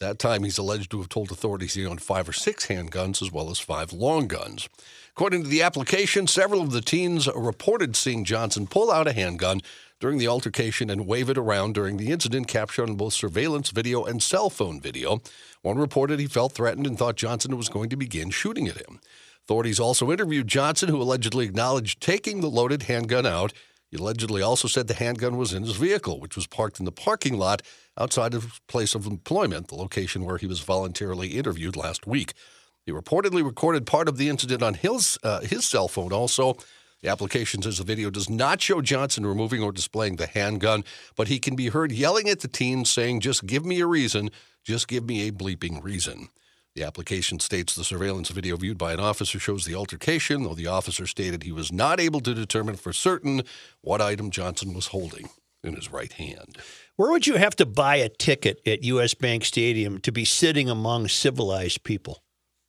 At 0.00 0.06
that 0.06 0.18
time, 0.18 0.44
he's 0.44 0.58
alleged 0.58 0.90
to 0.90 0.98
have 0.98 1.08
told 1.08 1.32
authorities 1.32 1.74
he 1.74 1.86
owned 1.86 2.02
five 2.02 2.28
or 2.28 2.32
six 2.32 2.66
handguns 2.66 3.22
as 3.22 3.32
well 3.32 3.50
as 3.50 3.58
five 3.58 3.92
long 3.92 4.28
guns. 4.28 4.68
According 5.10 5.42
to 5.44 5.48
the 5.48 5.62
application, 5.62 6.26
several 6.26 6.60
of 6.60 6.70
the 6.70 6.80
teens 6.80 7.28
reported 7.34 7.96
seeing 7.96 8.24
Johnson 8.24 8.66
pull 8.66 8.90
out 8.90 9.08
a 9.08 9.12
handgun 9.12 9.60
during 10.00 10.18
the 10.18 10.28
altercation 10.28 10.90
and 10.90 11.06
wave 11.06 11.28
it 11.28 11.38
around 11.38 11.74
during 11.74 11.96
the 11.96 12.12
incident 12.12 12.46
captured 12.46 12.88
on 12.88 12.94
both 12.94 13.14
surveillance 13.14 13.70
video 13.70 14.04
and 14.04 14.22
cell 14.22 14.50
phone 14.50 14.80
video. 14.80 15.20
One 15.68 15.76
reported 15.76 16.18
he 16.18 16.26
felt 16.26 16.52
threatened 16.52 16.86
and 16.86 16.98
thought 16.98 17.16
Johnson 17.16 17.54
was 17.54 17.68
going 17.68 17.90
to 17.90 17.96
begin 17.96 18.30
shooting 18.30 18.68
at 18.68 18.78
him. 18.78 19.00
Authorities 19.44 19.78
also 19.78 20.10
interviewed 20.10 20.48
Johnson, 20.48 20.88
who 20.88 20.96
allegedly 20.96 21.44
acknowledged 21.44 22.00
taking 22.00 22.40
the 22.40 22.48
loaded 22.48 22.84
handgun 22.84 23.26
out. 23.26 23.52
He 23.90 23.98
allegedly 23.98 24.40
also 24.40 24.66
said 24.66 24.86
the 24.86 24.94
handgun 24.94 25.36
was 25.36 25.52
in 25.52 25.64
his 25.64 25.76
vehicle, 25.76 26.20
which 26.20 26.36
was 26.36 26.46
parked 26.46 26.78
in 26.78 26.86
the 26.86 26.90
parking 26.90 27.36
lot 27.36 27.60
outside 27.98 28.32
of 28.32 28.44
his 28.44 28.60
place 28.66 28.94
of 28.94 29.04
employment, 29.04 29.68
the 29.68 29.74
location 29.74 30.24
where 30.24 30.38
he 30.38 30.46
was 30.46 30.60
voluntarily 30.60 31.36
interviewed 31.36 31.76
last 31.76 32.06
week. 32.06 32.32
He 32.86 32.90
reportedly 32.90 33.44
recorded 33.44 33.84
part 33.84 34.08
of 34.08 34.16
the 34.16 34.30
incident 34.30 34.62
on 34.62 34.72
his, 34.72 35.18
uh, 35.22 35.40
his 35.40 35.66
cell 35.66 35.86
phone 35.86 36.14
also. 36.14 36.56
The 37.02 37.10
application 37.10 37.60
says 37.60 37.76
the 37.76 37.84
video 37.84 38.08
does 38.08 38.30
not 38.30 38.62
show 38.62 38.80
Johnson 38.80 39.26
removing 39.26 39.62
or 39.62 39.72
displaying 39.72 40.16
the 40.16 40.28
handgun, 40.28 40.82
but 41.14 41.28
he 41.28 41.38
can 41.38 41.56
be 41.56 41.68
heard 41.68 41.92
yelling 41.92 42.30
at 42.30 42.40
the 42.40 42.48
teens 42.48 42.90
saying, 42.90 43.20
Just 43.20 43.44
give 43.44 43.66
me 43.66 43.80
a 43.80 43.86
reason, 43.86 44.30
just 44.64 44.88
give 44.88 45.04
me 45.04 45.28
a 45.28 45.32
bleeping 45.32 45.82
reason. 45.82 46.28
The 46.74 46.84
application 46.84 47.40
states 47.40 47.74
the 47.74 47.82
surveillance 47.82 48.28
video 48.28 48.56
viewed 48.56 48.78
by 48.78 48.92
an 48.92 49.00
officer 49.00 49.38
shows 49.38 49.64
the 49.64 49.74
altercation, 49.74 50.44
though 50.44 50.54
the 50.54 50.68
officer 50.68 51.06
stated 51.06 51.42
he 51.42 51.50
was 51.50 51.72
not 51.72 51.98
able 51.98 52.20
to 52.20 52.34
determine 52.34 52.76
for 52.76 52.92
certain 52.92 53.42
what 53.80 54.00
item 54.00 54.30
Johnson 54.30 54.74
was 54.74 54.88
holding 54.88 55.28
in 55.64 55.74
his 55.74 55.90
right 55.90 56.12
hand. 56.12 56.58
Where 56.96 57.10
would 57.10 57.26
you 57.26 57.34
have 57.34 57.56
to 57.56 57.66
buy 57.66 57.96
a 57.96 58.08
ticket 58.08 58.60
at 58.66 58.84
U.S. 58.84 59.14
Bank 59.14 59.44
Stadium 59.44 60.00
to 60.02 60.12
be 60.12 60.24
sitting 60.24 60.70
among 60.70 61.08
civilized 61.08 61.82
people? 61.82 62.22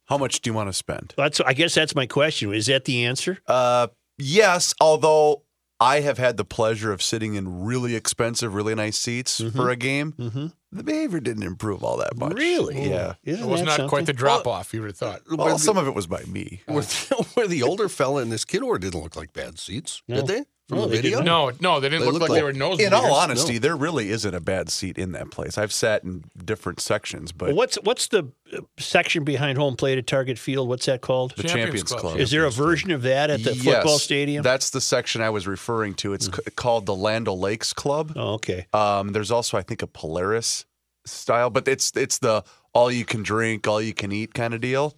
How 0.06 0.18
much 0.18 0.42
do 0.42 0.50
you 0.50 0.56
want 0.56 0.70
to 0.70 0.74
spend? 0.74 1.14
That's. 1.16 1.40
I 1.40 1.54
guess 1.54 1.76
that's 1.76 1.94
my 1.94 2.08
question. 2.08 2.52
Is 2.52 2.66
that 2.66 2.86
the 2.86 3.06
answer? 3.06 3.38
Uh, 3.46 3.90
yes, 4.18 4.74
although 4.82 5.44
I 5.80 6.02
have 6.02 6.18
had 6.18 6.36
the 6.38 6.44
pleasure 6.44 6.92
of 6.92 7.02
sitting 7.02 7.36
in 7.36 7.64
really 7.64 7.96
expensive, 7.96 8.54
really 8.54 8.76
nice 8.76 8.98
seats 8.98 9.42
for 9.56 9.70
a 9.70 9.76
game. 9.78 10.12
Mm-hmm. 10.14 10.48
The 10.74 10.84
behavior 10.84 11.20
didn't 11.22 11.44
improve 11.44 11.84
all 11.84 11.98
that 11.98 12.18
much. 12.18 12.34
Really? 12.34 12.90
Yeah. 12.90 13.14
Isn't 13.24 13.46
It 13.46 13.50
was 13.50 13.62
that 13.64 13.78
not 13.80 13.90
quite 13.90 14.06
the 14.06 14.14
drop 14.14 14.46
off 14.46 14.74
you 14.74 14.82
would 14.82 14.90
have 14.90 14.98
thought. 14.98 15.22
Well, 15.30 15.48
Where 15.48 15.58
some 15.58 15.78
of 15.78 15.88
it 15.88 15.96
was 15.96 16.06
by 16.06 16.24
me. 16.24 16.62
the, 16.68 17.26
where, 17.34 17.48
the, 17.48 17.64
older 17.64 17.88
fella 17.88 18.22
and 18.22 18.32
this 18.32 18.44
kid 18.46 18.62
were 18.64 18.78
didn't 18.78 19.02
look 19.02 19.16
like 19.16 19.32
bad 19.34 19.58
seats, 19.58 20.04
No. 20.08 20.18
did 20.18 20.28
they? 20.28 20.44
From 20.70 20.78
No, 20.78 20.86
the 20.86 20.96
video? 21.02 21.22
No, 21.22 21.52
no, 21.60 21.80
they 21.80 21.90
didn't 21.90 22.02
They 22.02 22.06
look 22.06 22.14
look 22.14 22.22
like, 22.22 22.30
like- 22.30 22.38
they 22.40 22.44
were 22.44 22.54
nose 22.54 22.80
In 22.80 22.94
all 22.94 23.02
bleeders. 23.02 23.18
honesty, 23.18 23.58
there 23.58 23.76
really 23.76 24.12
isn't 24.12 24.34
a 24.36 24.40
bad 24.40 24.70
seat 24.70 25.00
in 25.00 25.14
that 25.14 25.32
place. 25.32 25.58
I've 25.58 25.74
sat 25.74 26.04
in 26.04 26.26
different 26.46 26.80
sections, 26.80 27.32
but 27.32 27.48
Well, 27.48 27.56
what's 27.56 27.76
what's 27.82 28.08
the 28.08 28.32
uh, 28.54 28.60
section 28.78 29.24
behind 29.24 29.58
home 29.58 29.76
plate 29.76 29.98
at 29.98 30.06
Target 30.06 30.38
Field? 30.38 30.70
What's 30.70 30.86
that 30.86 31.02
called? 31.02 31.32
the 31.36 31.42
Champions 31.42 31.64
Champions, 31.66 31.90
Club. 31.90 32.02
Club. 32.02 32.18
Is 32.20 32.30
there 32.30 32.46
a 32.46 32.52
version 32.52 32.92
of 32.92 33.02
that 33.02 33.32
at 33.32 33.42
the 33.44 33.56
Yes, 33.56 33.64
football 33.64 33.98
stadium? 33.98 34.44
That's 34.44 34.70
the 34.70 34.80
section 34.80 35.22
I 35.24 35.32
was 35.32 35.48
referring 35.48 35.96
to. 35.96 36.14
It's 36.14 36.28
c- 36.28 36.52
called 36.56 36.86
the 36.86 36.94
Lando 36.96 37.34
Lakes 37.34 37.74
Club. 37.74 38.14
oh, 38.16 38.34
okay. 38.36 38.68
Um, 38.72 39.14
there's 39.14 39.32
also, 39.32 39.58
I 39.58 39.64
think, 39.64 39.82
a 39.82 39.88
Polaris 39.88 40.66
style, 41.06 41.50
but 41.50 41.68
it's 41.68 41.92
it's 41.96 42.20
the 42.20 42.44
all 42.74 42.92
you 42.92 43.06
can 43.06 43.24
drink, 43.24 43.68
all 43.68 43.82
you 43.82 43.96
can 43.96 44.12
eat 44.12 44.36
kind 44.36 44.54
of 44.54 44.62
deal. 44.62 44.96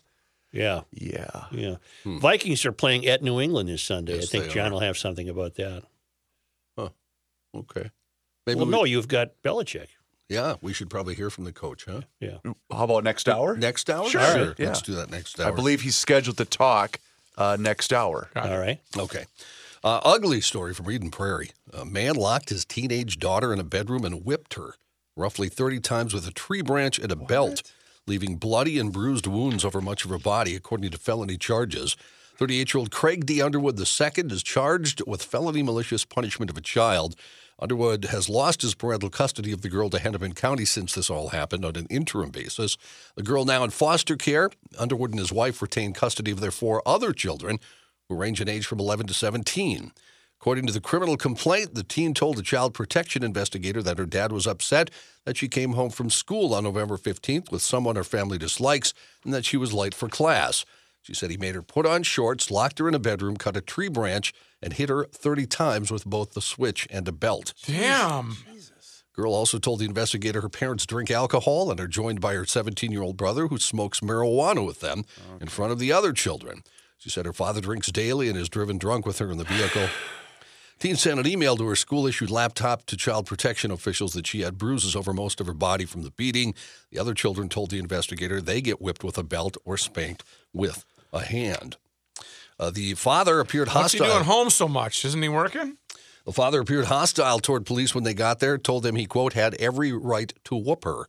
Yeah, 0.51 0.81
Yeah. 0.91 1.45
yeah. 1.51 1.75
Vikings 2.05 2.65
are 2.65 2.71
playing 2.71 3.07
at 3.07 3.21
New 3.23 3.39
England 3.39 3.69
this 3.69 3.81
Sunday. 3.81 4.13
Hmm. 4.13 4.19
Yes, 4.19 4.27
I 4.35 4.39
think 4.39 4.51
John 4.51 4.67
are. 4.67 4.71
will 4.73 4.79
have 4.81 4.97
something 4.97 5.29
about 5.29 5.55
that. 5.55 5.83
Oh. 6.77 6.91
Okay. 7.55 7.89
Maybe 8.45 8.57
well, 8.57 8.65
we, 8.65 8.71
no, 8.71 8.83
you've 8.83 9.07
got 9.07 9.31
Belichick. 9.43 9.87
yeah, 10.29 10.55
we 10.61 10.73
should 10.73 10.89
probably 10.89 11.15
hear 11.15 11.29
from 11.29 11.43
the 11.45 11.53
coach, 11.53 11.85
huh? 11.85 12.01
Yeah. 12.19 12.37
How 12.71 12.83
about 12.85 13.03
next 13.03 13.29
hour? 13.29 13.55
Next 13.55 13.89
hour? 13.89 14.07
Sure. 14.09 14.21
Sure. 14.33 14.55
Yeah. 14.57 14.67
Let's 14.67 14.81
do 14.81 14.95
that 14.95 15.09
next 15.11 15.39
hour. 15.39 15.47
I 15.51 15.55
believe 15.55 15.81
he's 15.81 15.95
scheduled 15.95 16.37
to 16.37 16.45
talk 16.45 16.99
uh, 17.37 17.55
next 17.59 17.93
hour. 17.93 18.29
All 18.35 18.57
right. 18.57 18.79
Okay. 18.97 19.25
Uh, 19.83 19.99
ugly 20.03 20.41
story 20.41 20.73
from 20.73 20.91
Eden 20.91 21.11
Prairie. 21.11 21.51
A 21.73 21.85
man 21.85 22.15
locked 22.15 22.49
his 22.49 22.65
teenage 22.65 23.19
daughter 23.19 23.51
in 23.53 23.59
a 23.59 23.63
bedroom 23.63 24.03
and 24.05 24.23
whipped 24.25 24.53
her 24.55 24.75
roughly 25.15 25.49
30 25.49 25.79
times 25.79 26.13
with 26.13 26.27
a 26.27 26.31
tree 26.31 26.61
branch 26.61 26.97
and 26.99 27.11
a 27.11 27.15
belt, 27.15 27.63
leaving 28.07 28.35
bloody 28.35 28.79
and 28.79 28.91
bruised 28.91 29.27
wounds 29.27 29.63
over 29.63 29.81
much 29.81 30.03
of 30.03 30.11
her 30.11 30.17
body, 30.17 30.55
according 30.55 30.91
to 30.91 30.97
felony 30.97 31.37
charges. 31.37 31.95
38 32.37 32.73
year 32.73 32.79
old 32.79 32.91
Craig 32.91 33.25
D. 33.25 33.41
Underwood 33.41 33.79
II 33.79 34.25
is 34.31 34.41
charged 34.41 35.01
with 35.05 35.23
felony 35.23 35.61
malicious 35.61 36.05
punishment 36.05 36.49
of 36.49 36.57
a 36.57 36.61
child. 36.61 37.15
Underwood 37.59 38.05
has 38.05 38.27
lost 38.27 38.63
his 38.63 38.73
parental 38.73 39.11
custody 39.11 39.51
of 39.51 39.61
the 39.61 39.69
girl 39.69 39.91
to 39.91 39.99
Hennepin 39.99 40.33
County 40.33 40.65
since 40.65 40.95
this 40.95 41.11
all 41.11 41.29
happened 41.29 41.63
on 41.63 41.75
an 41.75 41.85
interim 41.91 42.31
basis. 42.31 42.77
The 43.15 43.21
girl 43.21 43.45
now 43.45 43.63
in 43.63 43.69
foster 43.69 44.15
care. 44.15 44.49
Underwood 44.79 45.11
and 45.11 45.19
his 45.19 45.31
wife 45.31 45.61
retain 45.61 45.93
custody 45.93 46.31
of 46.31 46.39
their 46.39 46.49
four 46.49 46.81
other 46.87 47.13
children, 47.13 47.59
who 48.09 48.15
range 48.15 48.41
in 48.41 48.49
age 48.49 48.65
from 48.65 48.79
11 48.79 49.05
to 49.07 49.13
17. 49.13 49.91
According 50.41 50.65
to 50.65 50.73
the 50.73 50.81
criminal 50.81 51.17
complaint, 51.17 51.75
the 51.75 51.83
teen 51.83 52.15
told 52.15 52.39
a 52.39 52.41
child 52.41 52.73
protection 52.73 53.21
investigator 53.21 53.83
that 53.83 53.99
her 53.99 54.07
dad 54.07 54.31
was 54.31 54.47
upset 54.47 54.89
that 55.23 55.37
she 55.37 55.47
came 55.47 55.73
home 55.73 55.91
from 55.91 56.09
school 56.09 56.55
on 56.55 56.63
November 56.63 56.97
15th 56.97 57.51
with 57.51 57.61
someone 57.61 57.95
her 57.95 58.03
family 58.03 58.39
dislikes 58.39 58.91
and 59.23 59.35
that 59.35 59.45
she 59.45 59.55
was 59.55 59.71
late 59.71 59.93
for 59.93 60.09
class. 60.09 60.65
She 61.03 61.13
said 61.13 61.29
he 61.29 61.37
made 61.37 61.53
her 61.53 61.61
put 61.61 61.85
on 61.85 62.01
shorts, 62.01 62.49
locked 62.49 62.79
her 62.79 62.87
in 62.87 62.95
a 62.95 62.99
bedroom, 62.99 63.37
cut 63.37 63.55
a 63.55 63.61
tree 63.61 63.87
branch, 63.87 64.33
and 64.63 64.73
hit 64.73 64.89
her 64.89 65.03
30 65.03 65.45
times 65.45 65.91
with 65.91 66.05
both 66.05 66.31
the 66.31 66.41
switch 66.41 66.87
and 66.89 67.07
a 67.07 67.11
belt. 67.11 67.53
Damn. 67.67 68.37
Jesus. 68.51 69.03
Girl 69.13 69.35
also 69.35 69.59
told 69.59 69.77
the 69.77 69.85
investigator 69.85 70.41
her 70.41 70.49
parents 70.49 70.87
drink 70.87 71.11
alcohol 71.11 71.69
and 71.69 71.79
are 71.79 71.87
joined 71.87 72.19
by 72.19 72.33
her 72.33 72.45
17 72.45 72.91
year 72.91 73.03
old 73.03 73.15
brother 73.15 73.45
who 73.45 73.59
smokes 73.59 73.99
marijuana 73.99 74.65
with 74.65 74.79
them 74.79 75.05
in 75.39 75.49
front 75.49 75.71
of 75.71 75.77
the 75.77 75.91
other 75.91 76.13
children. 76.13 76.63
She 76.97 77.11
said 77.11 77.27
her 77.27 77.33
father 77.33 77.61
drinks 77.61 77.91
daily 77.91 78.27
and 78.27 78.35
is 78.35 78.49
driven 78.49 78.79
drunk 78.79 79.05
with 79.05 79.19
her 79.19 79.29
in 79.29 79.37
the 79.37 79.43
vehicle. 79.43 79.87
Teen 80.81 80.95
sent 80.95 81.19
an 81.19 81.27
email 81.27 81.55
to 81.57 81.67
her 81.67 81.75
school 81.75 82.07
issued 82.07 82.31
laptop 82.31 82.87
to 82.87 82.97
child 82.97 83.27
protection 83.27 83.69
officials 83.69 84.13
that 84.13 84.25
she 84.25 84.41
had 84.41 84.57
bruises 84.57 84.95
over 84.95 85.13
most 85.13 85.39
of 85.39 85.45
her 85.45 85.53
body 85.53 85.85
from 85.85 86.01
the 86.01 86.09
beating. 86.09 86.55
The 86.89 86.97
other 86.97 87.13
children 87.13 87.49
told 87.49 87.69
the 87.69 87.77
investigator 87.77 88.41
they 88.41 88.61
get 88.61 88.81
whipped 88.81 89.03
with 89.03 89.15
a 89.15 89.21
belt 89.21 89.57
or 89.63 89.77
spanked 89.77 90.23
with 90.51 90.83
a 91.13 91.23
hand. 91.23 91.77
Uh, 92.59 92.71
the 92.71 92.95
father 92.95 93.39
appeared 93.39 93.67
hostile. 93.67 93.81
What's 93.83 93.93
he 93.93 93.99
doing 93.99 94.23
home 94.23 94.49
so 94.49 94.67
much? 94.67 95.05
Isn't 95.05 95.21
he 95.21 95.29
working? 95.29 95.77
The 96.25 96.31
father 96.33 96.61
appeared 96.61 96.85
hostile 96.85 97.37
toward 97.37 97.67
police 97.67 97.93
when 97.93 98.03
they 98.03 98.15
got 98.15 98.39
there, 98.39 98.57
told 98.57 98.81
them 98.81 98.95
he, 98.95 99.05
quote, 99.05 99.33
had 99.33 99.53
every 99.61 99.91
right 99.91 100.33
to 100.45 100.55
whoop 100.55 100.83
her. 100.83 101.05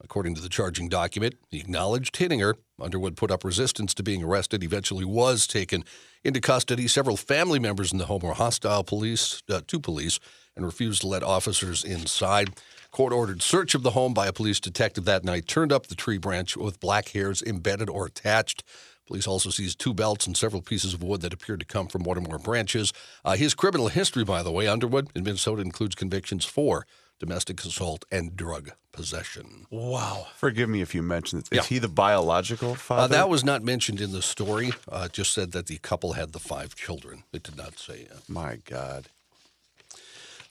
According 0.00 0.36
to 0.36 0.40
the 0.40 0.48
charging 0.48 0.88
document, 0.88 1.34
he 1.48 1.58
acknowledged 1.58 2.18
hitting 2.18 2.38
her. 2.38 2.54
Underwood 2.80 3.16
put 3.16 3.30
up 3.30 3.44
resistance 3.44 3.92
to 3.94 4.02
being 4.02 4.22
arrested, 4.22 4.62
eventually 4.62 5.04
was 5.04 5.46
taken 5.46 5.84
into 6.22 6.40
custody. 6.40 6.86
Several 6.86 7.16
family 7.16 7.58
members 7.58 7.92
in 7.92 7.98
the 7.98 8.06
home 8.06 8.22
were 8.22 8.34
hostile 8.34 8.84
police 8.84 9.42
uh, 9.50 9.60
to 9.66 9.80
police 9.80 10.20
and 10.56 10.64
refused 10.64 11.00
to 11.02 11.06
let 11.06 11.22
officers 11.22 11.84
inside. 11.84 12.50
Court 12.90 13.12
ordered 13.12 13.42
search 13.42 13.74
of 13.74 13.82
the 13.82 13.90
home 13.90 14.14
by 14.14 14.26
a 14.26 14.32
police 14.32 14.60
detective 14.60 15.04
that 15.04 15.24
night, 15.24 15.46
turned 15.46 15.72
up 15.72 15.86
the 15.86 15.94
tree 15.94 16.18
branch 16.18 16.56
with 16.56 16.80
black 16.80 17.08
hairs 17.10 17.42
embedded 17.42 17.88
or 17.88 18.06
attached. 18.06 18.64
Police 19.06 19.26
also 19.26 19.50
seized 19.50 19.78
two 19.78 19.94
belts 19.94 20.26
and 20.26 20.36
several 20.36 20.62
pieces 20.62 20.94
of 20.94 21.02
wood 21.02 21.22
that 21.22 21.32
appeared 21.32 21.60
to 21.60 21.66
come 21.66 21.86
from 21.86 22.02
one 22.02 22.18
or 22.18 22.20
more 22.20 22.38
branches. 22.38 22.92
Uh, 23.24 23.36
his 23.36 23.54
criminal 23.54 23.88
history, 23.88 24.24
by 24.24 24.42
the 24.42 24.52
way, 24.52 24.68
Underwood 24.68 25.08
in 25.14 25.24
Minnesota 25.24 25.62
includes 25.62 25.94
convictions 25.94 26.44
for 26.44 26.86
domestic 27.18 27.62
assault 27.64 28.04
and 28.10 28.36
drug 28.36 28.70
possession. 28.92 29.66
Wow. 29.70 30.26
Forgive 30.36 30.68
me 30.68 30.80
if 30.80 30.94
you 30.94 31.02
mentioned 31.02 31.42
this. 31.42 31.48
Is 31.52 31.56
Yeah. 31.56 31.62
he 31.68 31.78
the 31.78 31.88
biological 31.88 32.74
father? 32.74 33.02
Uh, 33.02 33.06
that 33.08 33.28
was 33.28 33.44
not 33.44 33.62
mentioned 33.62 34.00
in 34.00 34.12
the 34.12 34.22
story. 34.22 34.72
Uh, 34.90 35.04
it 35.06 35.12
just 35.12 35.32
said 35.32 35.52
that 35.52 35.66
the 35.66 35.78
couple 35.78 36.12
had 36.14 36.32
the 36.32 36.38
five 36.38 36.74
children. 36.74 37.24
It 37.32 37.42
did 37.42 37.56
not 37.56 37.78
say. 37.78 38.06
Uh, 38.12 38.18
My 38.28 38.56
God. 38.64 39.08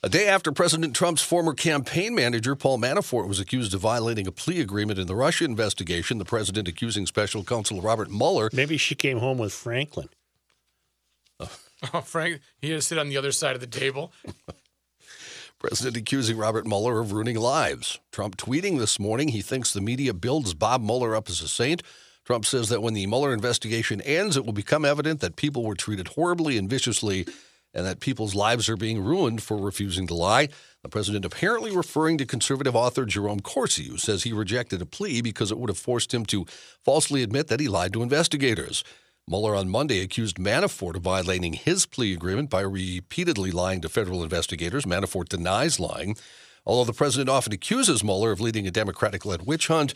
A 0.04 0.10
day 0.10 0.28
after 0.28 0.52
President 0.52 0.96
Trump's 0.96 1.24
former 1.24 1.54
campaign 1.56 2.14
manager, 2.14 2.56
Paul 2.56 2.78
Manafort, 2.78 3.28
was 3.28 3.40
accused 3.40 3.74
of 3.74 3.82
violating 3.82 4.28
a 4.28 4.32
plea 4.32 4.62
agreement 4.62 5.00
in 5.00 5.08
the 5.08 5.16
Russia 5.16 5.44
investigation, 5.44 6.20
the 6.20 6.24
president 6.26 6.68
accusing 6.68 7.08
special 7.08 7.44
counsel 7.44 7.82
Robert 7.82 8.10
Mueller 8.12 8.50
Maybe 8.54 8.78
she 8.78 8.94
came 8.94 9.18
home 9.18 9.38
with 9.38 9.54
Franklin. 9.54 10.10
Oh, 11.94 12.02
Frank, 12.02 12.42
he 12.60 12.72
had 12.72 12.78
to 12.78 12.82
sit 12.82 12.98
on 12.98 13.08
the 13.08 13.18
other 13.18 13.32
side 13.32 13.54
of 13.54 13.62
the 13.62 13.68
table. 13.68 14.12
President 15.60 15.98
accusing 15.98 16.38
Robert 16.38 16.68
Mueller 16.68 17.00
of 17.00 17.12
ruining 17.12 17.36
lives. 17.36 18.00
Trump 18.12 18.38
tweeting 18.38 18.78
this 18.78 19.00
morning 19.00 19.30
he 19.30 19.42
thinks 19.42 19.74
the 19.74 19.82
media 19.82 20.14
builds 20.14 20.54
Bob 20.54 20.84
Mueller 20.84 21.16
up 21.16 21.30
as 21.30 21.42
a 21.42 21.48
saint. 21.48 21.82
Trump 22.24 22.46
says 22.46 22.70
that 22.70 22.84
when 22.84 22.94
the 22.94 23.08
Mueller 23.08 23.34
investigation 23.34 24.00
ends, 24.02 24.38
it 24.38 24.46
will 24.46 24.54
become 24.54 24.86
evident 24.86 25.20
that 25.22 25.36
people 25.36 25.64
were 25.64 25.74
treated 25.74 26.10
horribly 26.10 26.60
and 26.60 26.70
viciously 26.70 27.26
and 27.74 27.88
that 27.88 28.00
people's 28.00 28.36
lives 28.36 28.70
are 28.70 28.78
being 28.78 29.04
ruined 29.04 29.42
for 29.42 29.58
refusing 29.58 30.06
to 30.08 30.14
lie. 30.14 30.50
The 30.84 30.90
president 30.90 31.26
apparently 31.26 31.76
referring 31.76 32.20
to 32.20 32.26
conservative 32.28 32.76
author 32.76 33.06
Jerome 33.06 33.40
Corsi, 33.40 33.86
who 33.86 33.98
says 33.98 34.24
he 34.24 34.34
rejected 34.34 34.80
a 34.84 34.86
plea 34.86 35.22
because 35.22 35.52
it 35.52 35.58
would 35.58 35.72
have 35.72 35.80
forced 35.80 36.14
him 36.14 36.24
to 36.28 36.46
falsely 36.86 37.24
admit 37.24 37.48
that 37.48 37.60
he 37.60 37.68
lied 37.68 37.94
to 37.94 38.04
investigators. 38.04 38.84
Mueller 39.30 39.56
on 39.56 39.68
Monday 39.68 40.00
accused 40.00 40.38
Manafort 40.38 40.96
of 40.96 41.02
violating 41.02 41.52
his 41.52 41.86
plea 41.86 42.14
agreement 42.14 42.50
by 42.50 42.62
repeatedly 42.62 43.52
lying 43.52 43.82
to 43.82 43.90
federal 43.90 44.24
investigators. 44.24 44.86
Manafort 44.86 45.28
denies 45.28 45.82
lying. 45.82 46.16
Although 46.66 46.90
the 46.90 46.98
president 46.98 47.28
often 47.28 47.52
accuses 47.52 48.06
Mueller 48.06 48.32
of 48.32 48.40
leading 48.40 48.66
a 48.66 48.72
Democratic 48.72 49.26
led 49.26 49.46
witch 49.46 49.68
hunt, 49.68 49.94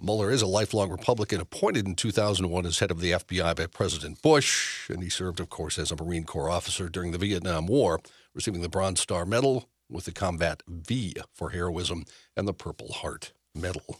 Mueller 0.00 0.30
is 0.30 0.40
a 0.40 0.46
lifelong 0.46 0.88
Republican 0.88 1.40
appointed 1.40 1.84
in 1.84 1.96
2001 1.96 2.64
as 2.64 2.78
head 2.78 2.92
of 2.92 3.00
the 3.00 3.10
FBI 3.10 3.56
by 3.56 3.66
President 3.66 4.22
Bush, 4.22 4.88
and 4.88 5.02
he 5.02 5.10
served, 5.10 5.40
of 5.40 5.50
course, 5.50 5.76
as 5.76 5.90
a 5.90 5.96
Marine 5.96 6.24
Corps 6.24 6.48
officer 6.48 6.88
during 6.88 7.10
the 7.10 7.18
Vietnam 7.18 7.66
War, 7.66 8.00
receiving 8.34 8.62
the 8.62 8.68
Bronze 8.68 9.00
Star 9.00 9.26
Medal 9.26 9.68
with 9.90 10.04
the 10.04 10.12
Combat 10.12 10.62
V 10.68 11.16
for 11.34 11.50
heroism 11.50 12.04
and 12.36 12.46
the 12.46 12.54
Purple 12.54 12.92
Heart 12.92 13.32
Medal. 13.52 13.98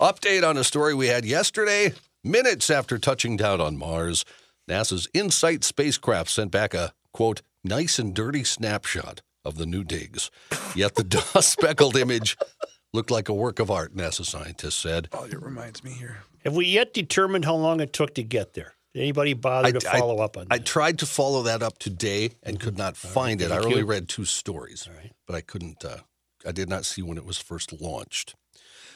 Update 0.00 0.46
on 0.46 0.56
a 0.56 0.64
story 0.64 0.94
we 0.94 1.06
had 1.06 1.24
yesterday. 1.24 1.92
Minutes 2.24 2.70
after 2.70 2.98
touching 2.98 3.36
down 3.36 3.60
on 3.60 3.76
Mars, 3.76 4.24
NASA's 4.70 5.08
InSight 5.12 5.64
spacecraft 5.64 6.30
sent 6.30 6.52
back 6.52 6.72
a, 6.72 6.92
quote, 7.12 7.42
nice 7.64 7.98
and 7.98 8.14
dirty 8.14 8.44
snapshot 8.44 9.22
of 9.44 9.58
the 9.58 9.66
new 9.66 9.82
digs. 9.82 10.30
Yet 10.76 10.94
the 10.94 11.02
dust 11.34 11.50
speckled 11.50 11.96
image 11.96 12.36
looked 12.92 13.10
like 13.10 13.28
a 13.28 13.34
work 13.34 13.58
of 13.58 13.72
art, 13.72 13.96
NASA 13.96 14.24
scientists 14.24 14.76
said. 14.76 15.08
Oh, 15.12 15.24
it 15.24 15.42
reminds 15.42 15.82
me 15.82 15.90
here. 15.90 16.18
Have 16.44 16.54
we 16.54 16.66
yet 16.66 16.94
determined 16.94 17.44
how 17.44 17.56
long 17.56 17.80
it 17.80 17.92
took 17.92 18.14
to 18.14 18.22
get 18.22 18.54
there? 18.54 18.74
Did 18.94 19.00
anybody 19.00 19.34
bother 19.34 19.72
to 19.72 19.80
follow 19.80 20.18
up 20.18 20.36
on 20.36 20.46
that? 20.46 20.54
I 20.54 20.58
tried 20.58 21.00
to 21.00 21.06
follow 21.06 21.42
that 21.42 21.60
up 21.60 21.78
today 21.78 22.30
and 22.44 22.60
could 22.60 22.78
not 22.78 22.96
find 22.96 23.40
it. 23.40 23.50
I 23.50 23.58
only 23.58 23.78
you. 23.78 23.84
read 23.84 24.08
two 24.08 24.26
stories, 24.26 24.86
All 24.88 24.96
right. 24.96 25.10
but 25.26 25.34
I 25.34 25.40
couldn't. 25.40 25.84
Uh, 25.84 25.98
I 26.46 26.52
did 26.52 26.68
not 26.68 26.84
see 26.84 27.02
when 27.02 27.18
it 27.18 27.24
was 27.24 27.38
first 27.38 27.80
launched. 27.80 28.36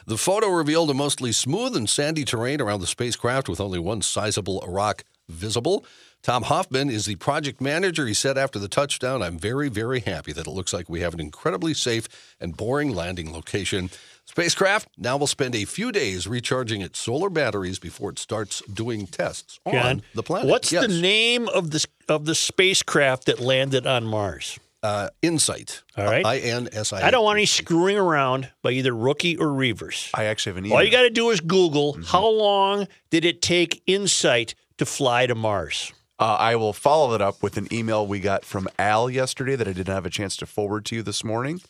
The 0.09 0.17
photo 0.17 0.49
revealed 0.49 0.89
a 0.91 0.95
mostly 0.95 1.33
smooth 1.33 1.75
and 1.77 1.91
sandy 1.91 2.25
terrain 2.25 2.61
around 2.61 2.81
the 2.81 2.87
spacecraft 2.87 3.49
with 3.49 3.61
only 3.61 3.81
one 3.81 4.03
sizable 4.03 4.65
rock 4.67 5.03
visible. 5.29 5.85
Tom 6.23 6.45
Hoffman 6.45 6.91
is 6.91 7.07
the 7.07 7.17
project 7.17 7.61
manager. 7.61 8.07
He 8.07 8.15
said 8.15 8.39
after 8.39 8.61
the 8.61 8.69
touchdown, 8.69 9.21
I'm 9.21 9.37
very, 9.37 9.69
very 9.69 9.99
happy 10.01 10.33
that 10.33 10.47
it 10.47 10.51
looks 10.51 10.73
like 10.73 10.89
we 10.89 11.01
have 11.01 11.13
an 11.13 11.21
incredibly 11.21 11.75
safe 11.75 12.09
and 12.41 12.57
boring 12.57 12.95
landing 12.95 13.33
location. 13.33 13.91
Spacecraft 14.27 14.89
now 14.97 15.17
will 15.17 15.27
spend 15.27 15.57
a 15.57 15.65
few 15.65 15.91
days 15.91 16.29
recharging 16.29 16.81
its 16.83 17.01
solar 17.01 17.29
batteries 17.31 17.79
before 17.81 18.11
it 18.11 18.19
starts 18.21 18.63
doing 18.73 19.07
tests 19.09 19.59
John, 19.69 19.87
on 19.87 20.03
the 20.15 20.23
planet. 20.23 20.49
What's 20.49 20.71
Yes. 20.71 20.87
the 20.87 21.01
name 21.01 21.49
of 21.49 21.71
the 21.71 21.85
of 22.09 22.27
the 22.27 22.35
spacecraft 22.37 23.27
that 23.27 23.41
landed 23.41 23.87
on 23.89 24.05
Mars? 24.05 24.59
Uh, 24.87 25.11
Insight. 25.21 25.83
All 25.97 26.05
right. 26.05 26.25
I 26.25 26.39
N 26.39 26.69
S 26.73 26.93
I. 26.93 27.05
I 27.05 27.11
don't 27.11 27.25
want 27.25 27.39
any 27.39 27.47
screwing 27.47 27.99
around 27.99 28.51
by 28.63 28.71
either 28.71 28.95
Rookie 28.95 29.37
or 29.37 29.53
Reuvers. 29.53 30.11
I 30.15 30.27
actually 30.27 30.51
have 30.51 30.59
an 30.59 30.67
email. 30.67 30.79
All 30.79 30.85
you 30.85 30.93
got 30.93 31.03
to 31.03 31.11
do 31.11 31.31
is 31.31 31.41
Google 31.41 31.99
how 32.07 32.29
long 32.29 32.87
did 33.11 33.25
it 33.25 33.43
take 33.43 33.83
Insight 33.87 34.55
to 34.79 34.87
fly 34.87 35.27
to 35.27 35.35
Mars? 35.35 35.93
Uh, 36.21 36.37
I 36.39 36.55
will 36.55 36.73
follow 36.73 37.11
that 37.11 37.21
up 37.21 37.43
with 37.43 37.57
an 37.57 37.67
email 37.73 38.07
we 38.07 38.21
got 38.21 38.45
from 38.45 38.69
Al 38.79 39.11
yesterday 39.11 39.57
that 39.57 39.67
I 39.67 39.73
didn't 39.73 39.93
have 39.93 40.07
a 40.07 40.11
chance 40.11 40.37
to 40.37 40.47
forward 40.47 40.85
to 40.87 40.97
you 40.97 41.03
this 41.03 41.25
morning. 41.25 41.61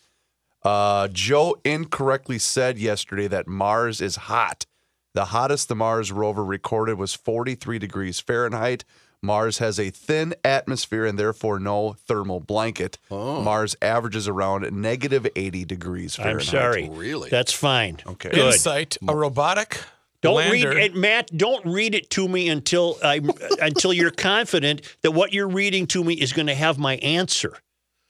Uh, 0.62 1.08
Joe 1.08 1.56
incorrectly 1.64 2.38
said 2.38 2.78
yesterday 2.78 3.28
that 3.28 3.48
Mars 3.48 4.02
is 4.02 4.16
hot. 4.16 4.66
The 5.14 5.26
hottest 5.26 5.68
the 5.68 5.74
Mars 5.74 6.12
rover 6.12 6.44
recorded 6.44 6.98
was 6.98 7.14
43 7.14 7.78
degrees 7.78 8.20
Fahrenheit. 8.20 8.84
Mars 9.22 9.58
has 9.58 9.80
a 9.80 9.90
thin 9.90 10.34
atmosphere 10.44 11.04
and 11.04 11.18
therefore 11.18 11.58
no 11.58 11.94
thermal 12.06 12.40
blanket. 12.40 12.98
Oh. 13.10 13.40
Mars 13.42 13.74
averages 13.82 14.28
around 14.28 14.70
negative 14.72 15.26
80 15.34 15.64
degrees 15.64 16.18
I'm 16.18 16.24
Fahrenheit. 16.24 16.46
sorry. 16.46 16.88
Really? 16.90 17.30
That's 17.30 17.52
fine. 17.52 17.98
Okay. 18.06 18.30
Good. 18.30 18.38
Insight, 18.54 18.96
a 19.08 19.16
robotic 19.16 19.80
Don't 20.20 20.36
lander. 20.36 20.70
read 20.70 20.78
it, 20.78 20.94
Matt. 20.94 21.36
Don't 21.36 21.64
read 21.66 21.94
it 21.94 22.10
to 22.10 22.28
me 22.28 22.48
until 22.48 22.98
I 23.02 23.20
until 23.60 23.92
you're 23.92 24.10
confident 24.10 24.82
that 25.02 25.12
what 25.12 25.32
you're 25.32 25.48
reading 25.48 25.86
to 25.88 26.04
me 26.04 26.14
is 26.14 26.32
going 26.32 26.46
to 26.48 26.54
have 26.54 26.78
my 26.78 26.96
answer. 26.96 27.56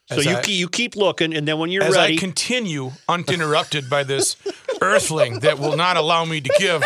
So 0.09 0.17
As 0.19 0.25
you 0.25 0.37
I- 0.37 0.43
keep, 0.43 0.55
you 0.57 0.69
keep 0.69 0.95
looking, 0.97 1.35
and 1.35 1.49
then 1.49 1.59
when 1.59 1.71
you're 1.71 1.83
ready. 1.83 1.91
As 1.91 1.97
ready, 1.97 2.15
I 2.15 2.19
continue 2.19 2.93
uninterrupted 3.09 3.91
by 3.91 4.05
this 4.05 4.37
earthling 4.81 5.41
that 5.41 5.59
will 5.59 5.77
not 5.77 5.97
allow 5.97 6.25
me 6.25 6.41
to 6.41 6.51
give, 6.61 6.83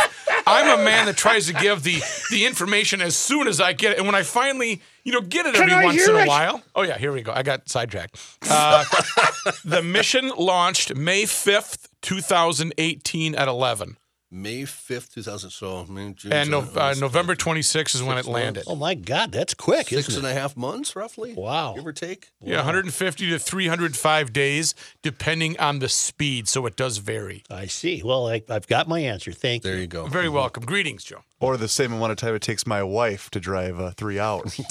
I'm 0.46 0.80
a 0.80 0.82
man 0.82 1.04
that 1.06 1.16
tries 1.18 1.46
to 1.48 1.52
give 1.52 1.82
the 1.82 2.00
the 2.30 2.46
information 2.46 3.02
as 3.02 3.16
soon 3.16 3.46
as 3.46 3.60
I 3.60 3.74
get 3.74 3.92
it, 3.92 3.98
and 3.98 4.06
when 4.06 4.14
I 4.14 4.22
finally, 4.22 4.80
you 5.04 5.12
know, 5.12 5.20
get 5.20 5.44
it 5.44 5.54
Can 5.54 5.64
every 5.64 5.74
I 5.74 5.84
once 5.84 6.08
in 6.08 6.14
a 6.14 6.18
it? 6.20 6.28
while. 6.28 6.62
Oh 6.74 6.82
yeah, 6.82 6.96
here 6.96 7.12
we 7.12 7.20
go. 7.22 7.32
I 7.32 7.42
got 7.42 7.68
sidetracked. 7.68 8.16
Uh, 8.48 8.84
the 9.66 9.82
mission 9.82 10.32
launched 10.38 10.94
May 10.94 11.24
5th, 11.24 11.88
2018 12.00 13.34
at 13.34 13.48
11, 13.48 13.96
May 14.32 14.64
fifth, 14.64 15.12
two 15.12 15.22
thousand. 15.22 15.50
So 15.50 15.84
May, 15.86 16.12
June, 16.12 16.32
and 16.32 16.50
no, 16.50 16.60
uh, 16.60 16.94
November 16.98 17.34
26th 17.34 17.96
is 17.96 18.02
when 18.02 18.16
it 18.16 18.26
landed. 18.26 18.62
oh 18.68 18.76
my 18.76 18.94
God, 18.94 19.32
that's 19.32 19.54
quick, 19.54 19.88
six 19.88 20.08
isn't 20.08 20.24
and 20.24 20.32
it? 20.32 20.36
a 20.36 20.40
half 20.40 20.56
months, 20.56 20.94
roughly. 20.94 21.34
Wow. 21.34 21.74
give 21.74 21.84
or 21.84 21.92
take. 21.92 22.28
Yeah, 22.40 22.56
150 22.58 23.30
to 23.30 23.38
305 23.40 24.32
days, 24.32 24.74
depending 25.02 25.58
on 25.58 25.80
the 25.80 25.88
speed. 25.88 26.46
So 26.46 26.64
it 26.66 26.76
does 26.76 26.98
vary. 26.98 27.42
I 27.50 27.66
see. 27.66 28.02
Well, 28.04 28.28
I, 28.28 28.42
I've 28.48 28.68
got 28.68 28.86
my 28.86 29.00
answer. 29.00 29.32
Thank 29.32 29.64
There 29.64 29.72
you. 29.72 29.76
There 29.78 29.82
you 29.82 29.88
go. 29.88 30.06
Very 30.06 30.28
welcome. 30.28 30.64
Greetings, 30.64 31.02
Joe. 31.02 31.22
Or 31.40 31.56
the 31.56 31.66
same 31.68 31.92
amount 31.92 32.12
of 32.12 32.18
time 32.18 32.34
it 32.36 32.42
takes 32.42 32.66
my 32.66 32.84
wife 32.84 33.30
to 33.30 33.40
drive 33.40 33.80
uh, 33.80 33.90
three 33.96 34.18
hours. 34.20 34.60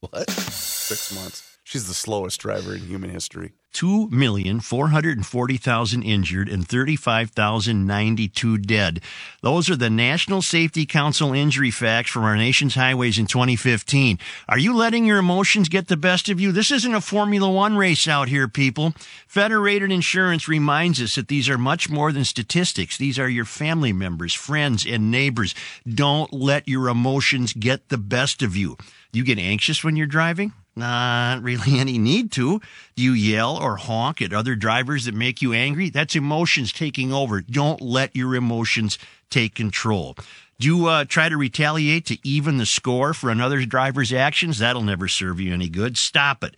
What? 0.00 0.28
Six 0.28 1.14
months. 1.14 1.58
She's 1.64 1.88
the 1.88 1.94
slowest 1.94 2.38
driver 2.38 2.74
in 2.74 2.80
human 2.82 3.08
history. 3.08 3.52
2,440,000 3.74 6.04
injured 6.04 6.48
and 6.48 6.66
35,092 6.66 8.58
dead. 8.58 9.00
Those 9.42 9.68
are 9.68 9.76
the 9.76 9.90
National 9.90 10.40
Safety 10.40 10.86
Council 10.86 11.34
injury 11.34 11.72
facts 11.72 12.10
from 12.10 12.22
our 12.22 12.36
nation's 12.36 12.76
highways 12.76 13.18
in 13.18 13.26
2015. 13.26 14.18
Are 14.48 14.58
you 14.58 14.74
letting 14.74 15.04
your 15.04 15.18
emotions 15.18 15.68
get 15.68 15.88
the 15.88 15.96
best 15.96 16.28
of 16.28 16.40
you? 16.40 16.52
This 16.52 16.70
isn't 16.70 16.94
a 16.94 17.00
Formula 17.00 17.50
One 17.50 17.76
race 17.76 18.06
out 18.06 18.28
here, 18.28 18.46
people. 18.48 18.94
Federated 19.26 19.90
Insurance 19.90 20.46
reminds 20.48 21.02
us 21.02 21.16
that 21.16 21.28
these 21.28 21.48
are 21.48 21.58
much 21.58 21.90
more 21.90 22.12
than 22.12 22.24
statistics. 22.24 22.96
These 22.96 23.18
are 23.18 23.28
your 23.28 23.44
family 23.44 23.92
members, 23.92 24.32
friends, 24.32 24.86
and 24.86 25.10
neighbors. 25.10 25.54
Don't 25.86 26.32
let 26.32 26.68
your 26.68 26.88
emotions 26.88 27.52
get 27.52 27.88
the 27.88 27.98
best 27.98 28.40
of 28.40 28.56
you. 28.56 28.78
You 29.12 29.24
get 29.24 29.38
anxious 29.38 29.82
when 29.82 29.96
you're 29.96 30.06
driving? 30.06 30.52
Not 30.76 31.42
really 31.42 31.78
any 31.78 31.98
need 31.98 32.32
to. 32.32 32.60
Do 32.96 33.02
you 33.02 33.12
yell 33.12 33.56
or 33.56 33.76
honk 33.76 34.20
at 34.20 34.32
other 34.32 34.54
drivers 34.54 35.04
that 35.04 35.14
make 35.14 35.42
you 35.42 35.52
angry? 35.52 35.90
That's 35.90 36.16
emotions 36.16 36.72
taking 36.72 37.12
over. 37.12 37.40
Don't 37.40 37.80
let 37.80 38.14
your 38.16 38.34
emotions 38.34 38.98
take 39.30 39.54
control. 39.54 40.16
Do 40.58 40.68
you 40.68 40.86
uh, 40.86 41.04
try 41.04 41.28
to 41.28 41.36
retaliate 41.36 42.06
to 42.06 42.18
even 42.26 42.58
the 42.58 42.66
score 42.66 43.12
for 43.12 43.30
another 43.30 43.64
driver's 43.64 44.12
actions? 44.12 44.58
That'll 44.58 44.82
never 44.82 45.08
serve 45.08 45.40
you 45.40 45.52
any 45.52 45.68
good. 45.68 45.98
Stop 45.98 46.44
it. 46.44 46.54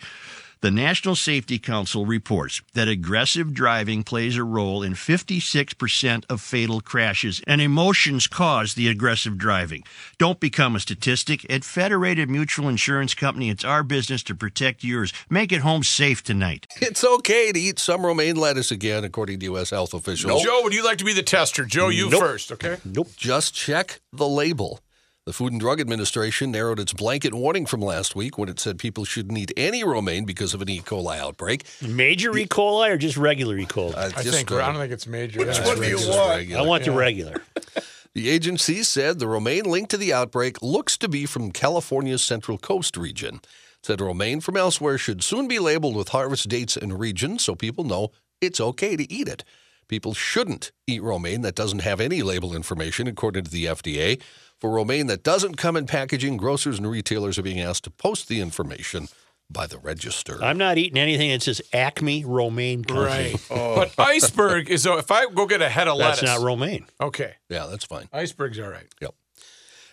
The 0.63 0.71
National 0.71 1.15
Safety 1.15 1.59
Council 1.59 2.07
reports 2.07 2.63
that 2.73 2.89
aggressive 2.89 3.53
driving 3.53 4.03
plays 4.03 4.37
a 4.39 4.43
role 4.43 4.83
in 4.83 4.95
56% 4.95 6.25
of 6.31 6.41
fatal 6.41 6.81
crashes, 6.81 7.43
and 7.47 7.61
emotions 7.61 8.27
cause 8.27 8.73
the 8.75 8.89
aggressive 8.89 9.37
driving. 9.37 9.85
Don't 10.19 10.41
become 10.41 10.75
a 10.75 10.81
statistic. 10.81 11.45
At 11.51 11.63
Federated 11.63 12.31
Mutual 12.31 12.69
Insurance 12.71 13.15
Company, 13.15 13.51
it's 13.51 13.65
our 13.67 13.83
business 13.83 14.23
to 14.25 14.35
protect 14.35 14.83
yours. 14.83 15.13
Make 15.29 15.53
it 15.53 15.61
home 15.61 15.83
safe 15.85 16.23
tonight. 16.25 16.67
It's 16.81 17.05
okay 17.05 17.53
to 17.53 17.61
eat 17.61 17.79
some 17.79 18.05
romaine 18.07 18.37
lettuce 18.37 18.71
again, 18.71 19.05
according 19.05 19.41
to 19.41 19.45
U.S. 19.47 19.71
health 19.71 19.93
officials. 19.93 20.43
Joe, 20.43 20.61
would 20.63 20.73
you 20.75 20.83
like 20.85 20.99
to 20.99 21.05
be 21.05 21.13
the 21.13 21.23
tester? 21.23 21.67
Joe, 21.67 21.89
you 21.91 22.09
Nope. 22.09 22.21
first, 22.21 22.51
okay? 22.53 22.79
Nope. 22.83 23.09
Just 23.17 23.55
check 23.55 24.01
the 24.11 24.27
label. 24.27 24.81
The 25.27 25.33
Food 25.33 25.51
and 25.51 25.61
Drug 25.61 25.81
Administration 25.81 26.53
narrowed 26.53 26.79
its 26.79 26.93
blanket 26.93 27.35
warning 27.35 27.67
from 27.67 27.81
last 27.81 28.15
week 28.15 28.39
when 28.39 28.49
it 28.49 28.61
said 28.61 28.79
people 28.79 29.05
shouldn't 29.05 29.37
eat 29.37 29.51
any 29.57 29.83
romaine 29.83 30.25
because 30.25 30.55
of 30.55 30.63
an 30.63 30.69
E. 30.69 30.81
coli 30.81 31.19
outbreak. 31.19 31.67
Major 31.83 32.39
E. 32.39 32.47
coli 32.47 32.91
or 32.91 32.97
just 32.97 33.17
regular 33.17 33.59
E. 33.59 33.67
coli? 33.67 33.97
Uh, 33.97 34.13
I 34.17 34.23
just, 34.23 34.37
think 34.37 34.53
uh, 34.53 34.59
I 34.59 34.67
don't 34.67 34.77
think 34.77 34.93
it's 34.93 35.09
major. 35.09 35.45
just 35.45 35.65
That's 35.65 35.81
regular. 35.81 36.29
regular. 36.29 36.63
I 36.63 36.65
want 36.65 36.85
the 36.85 36.93
regular. 36.93 37.43
The 38.15 38.31
agency 38.31 38.83
said 38.83 39.19
the 39.19 39.29
romaine 39.29 39.65
linked 39.65 39.91
to 39.91 39.99
the 39.99 40.15
outbreak 40.15 40.63
looks 40.63 40.97
to 40.97 41.07
be 41.07 41.27
from 41.27 41.53
California's 41.53 42.23
Central 42.23 42.57
Coast 42.57 42.97
region. 42.97 43.35
It 43.35 43.43
said 43.83 44.01
romaine 44.01 44.41
from 44.41 44.57
elsewhere 44.57 44.97
should 44.97 45.23
soon 45.23 45.49
be 45.49 45.59
labeled 45.59 45.95
with 45.95 46.09
harvest 46.09 46.49
dates 46.49 46.79
and 46.79 46.99
region 46.99 47.39
so 47.39 47.55
people 47.55 47.85
know 47.85 48.13
it's 48.41 48.59
okay 48.59 48.97
to 48.97 49.13
eat 49.13 49.29
it. 49.29 49.45
People 49.89 50.15
shouldn't 50.15 50.73
eat 50.87 51.03
romaine 51.03 51.43
that 51.43 51.55
doesn't 51.55 51.81
have 51.81 52.01
any 52.01 52.23
label 52.23 52.57
information, 52.57 53.07
according 53.07 53.45
to 53.45 53.51
the 53.51 53.67
FDA. 53.67 54.21
For 54.67 54.73
romaine 54.73 55.07
that 55.07 55.23
doesn't 55.23 55.55
come 55.55 55.77
in 55.77 55.87
packaging, 55.87 56.39
grocers 56.39 56.79
and 56.79 56.91
retailers 56.91 57.39
are 57.39 57.43
being 57.45 57.61
asked 57.61 57.85
to 57.85 57.91
post 57.91 58.27
the 58.27 58.41
information 58.41 59.07
by 59.49 59.69
the 59.69 59.79
register. 59.79 60.43
I'm 60.43 60.59
not 60.59 60.77
eating 60.77 60.99
anything 60.99 61.31
that 61.31 61.41
says 61.43 61.63
Acme 61.73 62.25
Romaine 62.25 62.83
Company. 62.85 63.35
Right. 63.35 63.47
Oh. 63.53 63.77
But 63.77 63.95
iceberg 63.97 64.69
is 64.69 64.83
so 64.83 64.99
if 64.99 65.09
I 65.13 65.27
go 65.27 65.47
get 65.47 65.63
a 65.63 65.69
head 65.69 65.87
of 65.87 65.99
That's 65.99 66.21
lettuce. 66.21 66.41
not 66.41 66.45
romaine. 66.45 66.87
okay. 67.01 67.35
yeah, 67.49 67.67
that's 67.71 67.85
fine. 67.85 68.09
Iceberg's 68.13 68.59
all 68.59 68.69
right. 68.69 68.89
Yep. 69.01 69.15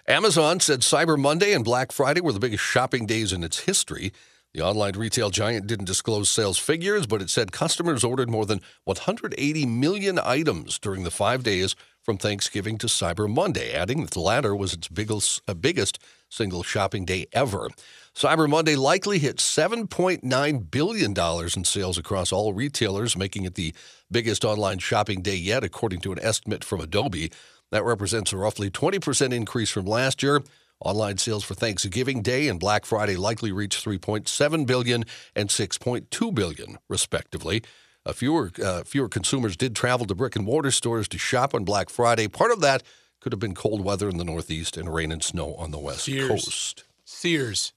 Amazon 0.08 0.60
said 0.60 0.80
Cyber 0.80 1.20
Monday 1.20 1.54
and 1.54 1.64
Black 1.64 1.92
Friday 1.92 2.22
were 2.22 2.34
the 2.34 2.40
biggest 2.40 2.64
shopping 2.64 3.06
days 3.06 3.32
in 3.32 3.44
its 3.44 3.60
history. 3.60 4.12
The 4.56 4.62
online 4.62 4.94
retail 4.94 5.30
giant 5.30 5.68
didn't 5.68 5.86
disclose 5.86 6.30
sales 6.30 6.58
figures, 6.58 7.06
but 7.06 7.22
it 7.22 7.30
said 7.30 7.52
customers 7.52 8.04
ordered 8.04 8.30
more 8.32 8.48
than 8.48 8.60
180 8.86 9.68
million 9.68 10.18
items 10.18 10.80
during 10.80 11.04
the 11.04 11.12
five 11.12 11.44
days 11.44 11.76
from 12.04 12.18
Thanksgiving 12.18 12.78
to 12.80 12.88
Cyber 12.88 13.34
Monday, 13.34 13.74
adding 13.74 14.02
that 14.02 14.12
the 14.12 14.20
latter 14.20 14.56
was 14.56 14.74
its 14.74 14.90
biggest, 14.90 15.42
uh, 15.48 15.54
biggest 15.54 16.00
single 16.30 16.62
shopping 16.62 17.06
day 17.06 17.26
ever. 17.32 17.70
Cyber 18.14 18.50
Monday 18.50 18.76
likely 18.76 19.20
hit 19.20 19.38
$7.9 19.38 20.72
billion 20.72 21.14
in 21.18 21.64
sales 21.64 21.98
across 21.98 22.32
all 22.32 22.54
retailers, 22.54 23.18
making 23.18 23.46
it 23.46 23.56
the 23.56 23.74
biggest 24.12 24.44
online 24.44 24.80
shopping 24.80 25.22
day 25.22 25.36
yet, 25.36 25.64
according 25.64 26.02
to 26.02 26.12
an 26.12 26.20
estimate 26.22 26.64
from 26.64 26.82
Adobe. 26.82 27.32
That 27.72 27.86
represents 27.86 28.34
a 28.34 28.38
roughly 28.38 28.70
20% 28.70 29.34
increase 29.34 29.72
from 29.72 29.86
last 29.86 30.22
year. 30.22 30.44
Online 30.80 31.18
sales 31.18 31.46
for 31.46 31.54
Thanksgiving 31.54 32.22
Day 32.22 32.50
and 32.50 32.60
Black 32.60 32.86
Friday 32.86 33.16
likely 33.16 33.54
reached 33.54 33.84
3.7 33.84 34.68
billion 34.68 35.06
and 35.36 35.50
6.2 35.50 36.36
billion, 36.36 36.78
respectively. 36.90 37.64
Uh, 38.06 38.12
fewer 38.14 38.52
uh, 38.62 38.84
fewer 38.84 39.08
consumers 39.08 39.56
did 39.56 39.76
travel 39.76 40.06
to 40.06 40.16
brick 40.16 40.36
and 40.36 40.46
mortar 40.46 40.72
stores 40.72 41.08
to 41.08 41.18
shop 41.18 41.54
on 41.56 41.64
Black 41.64 41.90
Friday. 41.90 42.28
Part 42.28 42.52
of 42.52 42.60
that 42.62 42.84
could 43.22 43.32
have 43.32 43.40
been 43.40 43.56
cold 43.56 43.84
weather 43.84 44.10
in 44.10 44.18
the 44.18 44.26
Northeast 44.26 44.76
and 44.76 44.94
rain 44.94 45.12
and 45.12 45.24
snow 45.24 45.56
on 45.56 45.72
the 45.72 45.80
West 45.80 46.04
Sears. 46.04 46.28
Coast. 46.28 46.84
Sears. 47.06 47.72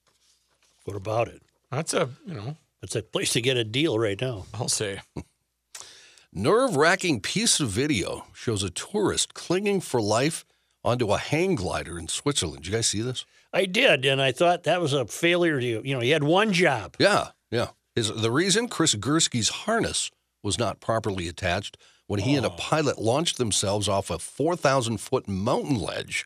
What 0.83 0.97
about 0.97 1.29
it? 1.29 1.41
That's 1.71 1.93
a 1.93 2.09
you 2.25 2.33
know, 2.33 2.57
It's 2.81 2.95
a 2.95 3.01
place 3.01 3.31
to 3.33 3.41
get 3.41 3.55
a 3.55 3.63
deal 3.63 3.97
right 3.97 4.19
now. 4.19 4.45
I'll 4.53 4.67
say. 4.67 4.99
Nerve 6.33 6.75
wracking 6.75 7.21
piece 7.21 7.59
of 7.61 7.69
video 7.69 8.25
shows 8.33 8.63
a 8.63 8.69
tourist 8.69 9.33
clinging 9.33 9.79
for 9.79 10.01
life 10.01 10.45
onto 10.83 11.11
a 11.11 11.17
hang 11.17 11.55
glider 11.55 11.97
in 11.97 12.09
Switzerland. 12.09 12.63
Did 12.63 12.67
you 12.67 12.73
guys 12.73 12.87
see 12.87 13.01
this? 13.01 13.25
I 13.53 13.65
did, 13.65 14.05
and 14.05 14.21
I 14.21 14.33
thought 14.33 14.63
that 14.63 14.81
was 14.81 14.91
a 14.91 15.05
failure. 15.05 15.59
To 15.59 15.65
you 15.65 15.95
know, 15.95 16.01
he 16.01 16.09
had 16.09 16.23
one 16.23 16.51
job. 16.51 16.95
Yeah, 16.99 17.29
yeah. 17.49 17.69
His, 17.95 18.13
the 18.13 18.29
reason 18.29 18.67
Chris 18.67 18.93
Gursky's 18.93 19.49
harness 19.49 20.11
was 20.43 20.57
not 20.59 20.79
properly 20.79 21.27
attached 21.27 21.77
when 22.07 22.21
he 22.21 22.35
and 22.35 22.45
a 22.45 22.49
pilot 22.49 22.99
launched 22.99 23.37
themselves 23.37 23.87
off 23.89 24.09
a 24.09 24.17
4,000 24.17 24.97
foot 24.99 25.27
mountain 25.27 25.77
ledge. 25.79 26.25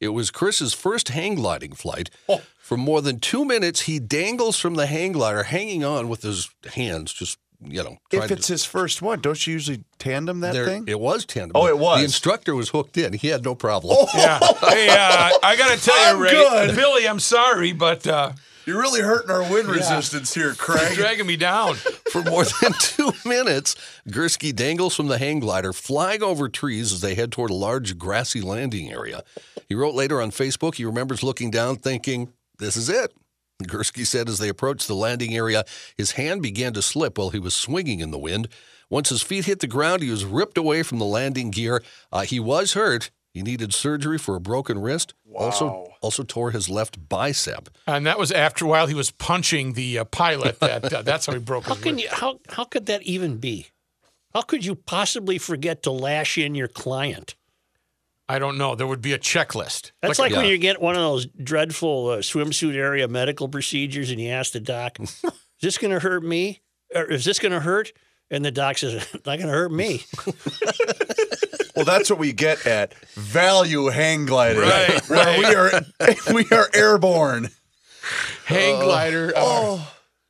It 0.00 0.08
was 0.10 0.30
Chris's 0.30 0.74
first 0.74 1.08
hang 1.08 1.34
gliding 1.34 1.72
flight. 1.72 2.08
For 2.58 2.76
more 2.76 3.02
than 3.02 3.18
two 3.18 3.44
minutes, 3.44 3.82
he 3.82 3.98
dangles 3.98 4.58
from 4.58 4.74
the 4.74 4.86
hang 4.86 5.12
glider, 5.12 5.42
hanging 5.42 5.82
on 5.84 6.08
with 6.08 6.22
his 6.22 6.48
hands, 6.74 7.12
just, 7.12 7.38
you 7.60 7.82
know. 7.82 7.96
If 8.12 8.30
it's 8.30 8.46
to, 8.46 8.52
his 8.52 8.64
first 8.64 9.02
one, 9.02 9.20
don't 9.20 9.44
you 9.44 9.54
usually 9.54 9.82
tandem 9.98 10.38
that 10.40 10.52
there- 10.52 10.66
thing? 10.66 10.84
It 10.86 11.00
was 11.00 11.24
tandem. 11.24 11.52
Oh, 11.56 11.66
it 11.66 11.78
was. 11.78 11.98
The 11.98 12.04
instructor 12.04 12.54
was 12.54 12.68
hooked 12.68 12.96
in. 12.96 13.14
He 13.14 13.26
had 13.28 13.42
no 13.44 13.56
problem. 13.56 13.96
Yeah. 14.14 14.38
hey, 14.38 14.88
uh, 14.88 15.30
I 15.42 15.56
got 15.58 15.76
to 15.76 15.84
tell 15.84 15.96
I'm 15.96 16.18
you, 16.18 16.22
Ray, 16.22 16.30
good. 16.30 16.76
Billy, 16.76 17.08
I'm 17.08 17.18
sorry, 17.20 17.72
but 17.72 18.06
uh, 18.06 18.32
You're 18.68 18.82
really 18.82 19.00
hurting 19.00 19.30
our 19.30 19.50
wind 19.50 19.66
resistance 19.66 20.34
here, 20.34 20.48
you're 20.48 20.54
Craig. 20.54 20.94
dragging 20.94 21.26
me 21.26 21.36
down. 21.36 21.74
For 22.12 22.22
more 22.22 22.44
than 22.44 22.74
two 22.78 23.12
minutes, 23.24 23.74
Gursky 24.06 24.54
dangles 24.54 24.94
from 24.94 25.06
the 25.06 25.16
hang 25.16 25.40
glider, 25.40 25.72
flying 25.72 26.22
over 26.22 26.50
trees 26.50 26.92
as 26.92 27.00
they 27.00 27.14
head 27.14 27.32
toward 27.32 27.50
a 27.50 27.54
large 27.54 27.96
grassy 27.96 28.42
landing 28.42 28.92
area. 28.92 29.24
He 29.70 29.74
wrote 29.74 29.94
later 29.94 30.20
on 30.20 30.32
Facebook 30.32 30.74
he 30.74 30.84
remembers 30.84 31.22
looking 31.22 31.50
down 31.50 31.76
thinking, 31.76 32.34
This 32.58 32.76
is 32.76 32.90
it. 32.90 33.14
Gursky 33.62 34.06
said 34.06 34.28
as 34.28 34.36
they 34.36 34.50
approached 34.50 34.86
the 34.86 34.94
landing 34.94 35.34
area, 35.34 35.64
his 35.96 36.12
hand 36.12 36.42
began 36.42 36.74
to 36.74 36.82
slip 36.82 37.16
while 37.16 37.30
he 37.30 37.38
was 37.38 37.56
swinging 37.56 38.00
in 38.00 38.10
the 38.10 38.18
wind. 38.18 38.48
Once 38.90 39.08
his 39.08 39.22
feet 39.22 39.46
hit 39.46 39.60
the 39.60 39.66
ground, 39.66 40.02
he 40.02 40.10
was 40.10 40.26
ripped 40.26 40.58
away 40.58 40.82
from 40.82 40.98
the 40.98 41.06
landing 41.06 41.50
gear. 41.50 41.82
Uh, 42.12 42.20
he 42.20 42.38
was 42.38 42.74
hurt. 42.74 43.10
He 43.38 43.42
needed 43.44 43.72
surgery 43.72 44.18
for 44.18 44.34
a 44.34 44.40
broken 44.40 44.80
wrist. 44.80 45.14
Also, 45.32 45.86
also 46.00 46.24
tore 46.24 46.50
his 46.50 46.68
left 46.68 47.08
bicep. 47.08 47.68
And 47.86 48.04
that 48.04 48.18
was 48.18 48.32
after 48.32 48.64
a 48.64 48.68
while 48.68 48.88
he 48.88 48.94
was 48.94 49.12
punching 49.12 49.74
the 49.74 50.00
uh, 50.00 50.04
pilot. 50.06 50.58
That 50.60 50.92
uh, 50.92 51.02
that's 51.02 51.26
how 51.26 51.34
he 51.34 51.38
broke 51.38 51.66
How 51.66 51.74
his 51.74 51.84
can 51.84 51.92
rib. 51.94 52.00
you? 52.02 52.08
How 52.10 52.40
how 52.48 52.64
could 52.64 52.86
that 52.86 53.04
even 53.04 53.36
be? 53.36 53.68
How 54.34 54.42
could 54.42 54.64
you 54.64 54.74
possibly 54.74 55.38
forget 55.38 55.84
to 55.84 55.92
lash 55.92 56.36
in 56.36 56.56
your 56.56 56.66
client? 56.66 57.36
I 58.28 58.40
don't 58.40 58.58
know. 58.58 58.74
There 58.74 58.88
would 58.88 59.00
be 59.02 59.12
a 59.12 59.18
checklist. 59.20 59.92
That's 60.02 60.18
like, 60.18 60.32
when 60.32 60.46
Yeah. 60.46 60.50
you 60.50 60.58
get 60.58 60.80
one 60.82 60.96
of 60.96 61.00
those 61.00 61.26
dreadful 61.26 62.08
uh, 62.08 62.16
swimsuit 62.18 62.74
area 62.74 63.06
medical 63.06 63.48
procedures, 63.48 64.10
and 64.10 64.20
you 64.20 64.30
ask 64.30 64.52
the 64.52 64.58
doc, 64.60 64.98
"Is 65.00 65.22
this 65.62 65.78
going 65.78 65.92
to 65.92 66.00
hurt 66.00 66.24
me? 66.24 66.60
Or 66.92 67.04
is 67.04 67.24
this 67.24 67.38
going 67.38 67.52
to 67.52 67.60
hurt?" 67.60 67.92
And 68.32 68.44
the 68.44 68.50
doc 68.50 68.78
says, 68.78 68.94
"Not 69.14 69.24
going 69.38 69.42
to 69.42 69.46
hurt 69.48 69.70
me." 69.70 70.02
Well, 71.78 71.84
that's 71.84 72.10
what 72.10 72.18
we 72.18 72.32
get 72.32 72.66
at 72.66 72.94
value 73.14 73.86
hang 73.86 74.26
gliding, 74.26 74.62
Right, 74.62 75.00
where 75.08 75.38
we 75.38 75.44
are 75.54 75.70
we 76.34 76.44
are 76.50 76.68
airborne. 76.74 77.50
hang 78.46 78.80
glider. 78.80 79.32
uh, 79.36 79.84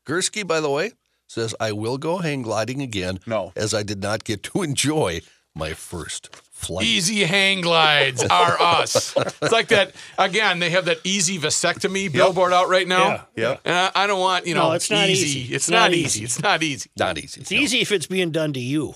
Gursky, 0.07 0.47
by 0.47 0.61
the 0.61 0.71
way, 0.71 0.93
says, 1.27 1.55
I 1.61 1.73
will 1.73 1.99
go 1.99 2.19
hang 2.19 2.43
gliding 2.43 2.81
again. 2.83 3.21
No. 3.27 3.53
As 3.57 3.75
I 3.75 3.83
did 3.83 4.03
not 4.03 4.25
get 4.25 4.43
to 4.45 4.63
enjoy 4.63 5.21
my 5.55 5.75
first 5.75 6.35
flight. 6.35 6.85
Easy 6.87 7.25
hang 7.25 7.61
glides 7.61 8.25
are 8.25 8.57
us. 8.61 9.15
It's 9.17 9.53
like 9.53 9.69
that 9.69 9.93
again. 10.19 10.59
They 10.59 10.71
have 10.71 10.87
that 10.87 10.99
easy 11.05 11.39
vasectomy 11.39 12.11
billboard 12.13 12.53
out 12.53 12.69
right 12.69 12.87
now. 12.89 13.27
Yeah. 13.37 13.51
Yep. 13.51 13.61
And 13.65 13.75
I, 13.77 13.91
I 13.95 14.07
don't 14.07 14.19
want 14.21 14.47
you 14.47 14.55
know. 14.55 14.69
No, 14.71 14.73
it's 14.75 14.91
not 14.91 15.09
easy. 15.09 15.43
It's, 15.43 15.55
It's 15.55 15.71
not, 15.71 15.77
not 15.91 15.93
easy. 15.95 16.05
easy. 16.21 16.25
It's 16.25 16.43
not 16.43 16.63
easy. 16.63 16.91
Not 16.99 17.19
easy. 17.19 17.41
It's 17.43 17.53
easy 17.53 17.81
if 17.81 17.93
it's 17.93 18.07
being 18.07 18.31
done 18.33 18.53
to 18.55 18.61
you. 18.61 18.95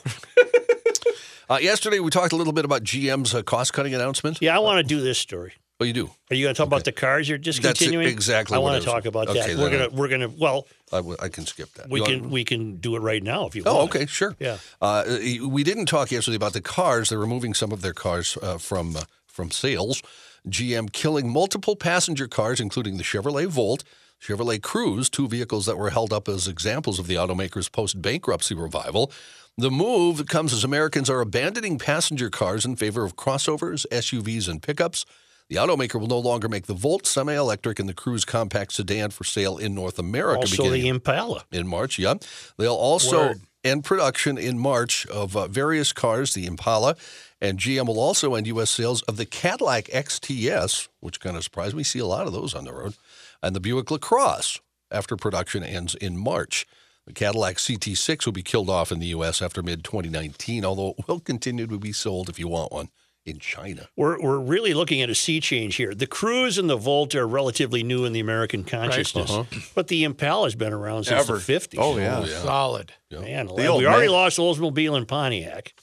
Uh, 1.52 1.58
yesterday, 1.58 2.00
we 2.00 2.08
talked 2.08 2.32
a 2.32 2.36
little 2.36 2.54
bit 2.54 2.64
about 2.64 2.82
GM's 2.82 3.34
uh, 3.34 3.42
cost 3.42 3.74
cutting 3.74 3.92
announcement. 3.94 4.38
Yeah, 4.40 4.56
I 4.56 4.60
want 4.60 4.78
to 4.78 4.82
do 4.82 5.02
this 5.02 5.18
story. 5.18 5.52
Oh, 5.78 5.84
you 5.84 5.92
do? 5.92 6.10
Are 6.30 6.34
you 6.34 6.46
going 6.46 6.54
to 6.54 6.56
talk 6.56 6.66
about 6.66 6.84
the 6.84 6.92
cars 6.92 7.28
you're 7.28 7.36
discontinuing? 7.36 8.08
exactly 8.08 8.56
I 8.56 8.58
want 8.58 8.82
to 8.82 8.88
talk 8.88 9.04
about 9.04 9.28
Okay, 9.28 9.52
that. 9.52 9.58
We're 9.58 9.68
gonna 9.68 9.88
we're 9.90 10.08
gonna 10.08 10.30
well, 10.30 10.66
I, 10.92 10.96
w- 10.96 11.16
I 11.20 11.28
can 11.28 11.44
skip 11.44 11.70
that. 11.74 11.90
we 11.90 12.00
You 12.00 12.06
can 12.06 12.30
we 12.30 12.44
can 12.44 12.76
do 12.76 12.96
it 12.96 13.00
right 13.00 13.22
now 13.22 13.46
if 13.48 13.54
you 13.54 13.64
want 13.64 13.66
to. 13.66 13.70
Oh, 13.70 13.76
want. 13.80 13.96
okay, 13.96 14.06
sure. 14.06 14.34
Yeah. 14.38 14.56
Uh, 14.80 15.04
we 15.46 15.62
didn't 15.62 15.86
talk 15.86 16.10
yesterday 16.10 16.36
about 16.36 16.54
the 16.54 16.62
cars. 16.62 17.10
They're 17.10 17.18
removing 17.18 17.52
some 17.52 17.70
of 17.70 17.82
their 17.82 17.92
cars 17.92 18.38
uh, 18.40 18.56
from 18.56 18.96
uh, 18.96 19.02
from 19.26 19.50
sales. 19.50 20.00
GM 20.48 20.90
killing 20.90 21.30
multiple 21.30 21.76
passenger 21.76 22.28
cars, 22.28 22.60
including 22.60 22.96
the 22.96 23.04
Chevrolet 23.04 23.46
Volt, 23.46 23.84
Chevrolet 24.22 24.60
Cruze, 24.60 25.10
two 25.10 25.28
vehicles 25.28 25.66
that 25.66 25.76
were 25.76 25.90
held 25.90 26.12
up 26.12 26.28
as 26.28 26.48
examples 26.48 26.98
of 26.98 27.08
the 27.08 27.16
automaker's 27.16 27.68
post 27.68 28.00
bankruptcy 28.00 28.54
revival. 28.54 29.12
The 29.58 29.70
move 29.70 30.26
comes 30.28 30.54
as 30.54 30.64
Americans 30.64 31.10
are 31.10 31.20
abandoning 31.20 31.78
passenger 31.78 32.30
cars 32.30 32.64
in 32.64 32.74
favor 32.76 33.04
of 33.04 33.16
crossovers, 33.16 33.84
SUVs, 33.90 34.48
and 34.48 34.62
pickups. 34.62 35.04
The 35.50 35.56
automaker 35.56 36.00
will 36.00 36.06
no 36.06 36.18
longer 36.18 36.48
make 36.48 36.66
the 36.66 36.72
Volt 36.74 37.06
semi 37.06 37.34
electric 37.34 37.78
and 37.78 37.86
the 37.86 37.92
Cruze 37.92 38.26
compact 38.26 38.72
sedan 38.72 39.10
for 39.10 39.24
sale 39.24 39.58
in 39.58 39.74
North 39.74 39.98
America. 39.98 40.40
Also 40.40 40.70
the 40.70 40.88
Impala. 40.88 41.44
in 41.52 41.66
March. 41.66 41.98
Yeah, 41.98 42.14
they'll 42.56 42.74
also 42.74 43.18
Word. 43.18 43.40
end 43.62 43.84
production 43.84 44.38
in 44.38 44.58
March 44.58 45.04
of 45.08 45.36
uh, 45.36 45.48
various 45.48 45.92
cars, 45.92 46.32
the 46.32 46.46
Impala, 46.46 46.96
and 47.38 47.58
GM 47.58 47.86
will 47.86 48.00
also 48.00 48.34
end 48.34 48.46
U.S. 48.46 48.70
sales 48.70 49.02
of 49.02 49.18
the 49.18 49.26
Cadillac 49.26 49.84
XTS, 49.86 50.88
which 51.00 51.20
kind 51.20 51.36
of 51.36 51.44
surprised 51.44 51.76
me. 51.76 51.82
See 51.82 51.98
a 51.98 52.06
lot 52.06 52.26
of 52.26 52.32
those 52.32 52.54
on 52.54 52.64
the 52.64 52.72
road, 52.72 52.94
and 53.42 53.54
the 53.54 53.60
Buick 53.60 53.90
LaCrosse 53.90 54.60
after 54.90 55.14
production 55.14 55.62
ends 55.62 55.94
in 55.96 56.16
March. 56.16 56.66
The 57.06 57.12
Cadillac 57.12 57.56
CT6 57.56 58.26
will 58.26 58.32
be 58.32 58.42
killed 58.42 58.70
off 58.70 58.92
in 58.92 59.00
the 59.00 59.06
U.S. 59.06 59.42
after 59.42 59.62
mid 59.62 59.82
2019, 59.84 60.64
although 60.64 60.94
it 60.98 61.08
will 61.08 61.20
continue 61.20 61.66
to 61.66 61.78
be 61.78 61.92
sold 61.92 62.28
if 62.28 62.38
you 62.38 62.48
want 62.48 62.72
one 62.72 62.90
in 63.24 63.38
China. 63.38 63.88
We're 63.96 64.20
we're 64.20 64.38
really 64.38 64.74
looking 64.74 65.00
at 65.02 65.10
a 65.10 65.14
sea 65.14 65.40
change 65.40 65.76
here. 65.76 65.94
The 65.94 66.06
Cruze 66.06 66.58
and 66.58 66.68
the 66.68 66.76
Volt 66.76 67.14
are 67.14 67.26
relatively 67.26 67.82
new 67.82 68.04
in 68.04 68.12
the 68.12 68.20
American 68.20 68.64
consciousness, 68.64 69.30
uh-huh. 69.30 69.60
but 69.74 69.88
the 69.88 70.04
Impala's 70.04 70.54
been 70.54 70.72
around 70.72 71.04
since 71.04 71.20
Ever. 71.20 71.34
the 71.34 71.40
fifties. 71.40 71.80
Oh 71.82 71.98
yeah. 71.98 72.20
Oh, 72.20 72.26
Solid. 72.26 72.92
man! 73.10 73.46
The 73.46 73.54
we 73.54 73.66
already 73.66 74.06
man. 74.06 74.10
lost 74.10 74.38
Oldsmobile 74.38 74.96
and 74.96 75.06
Pontiac. 75.06 75.74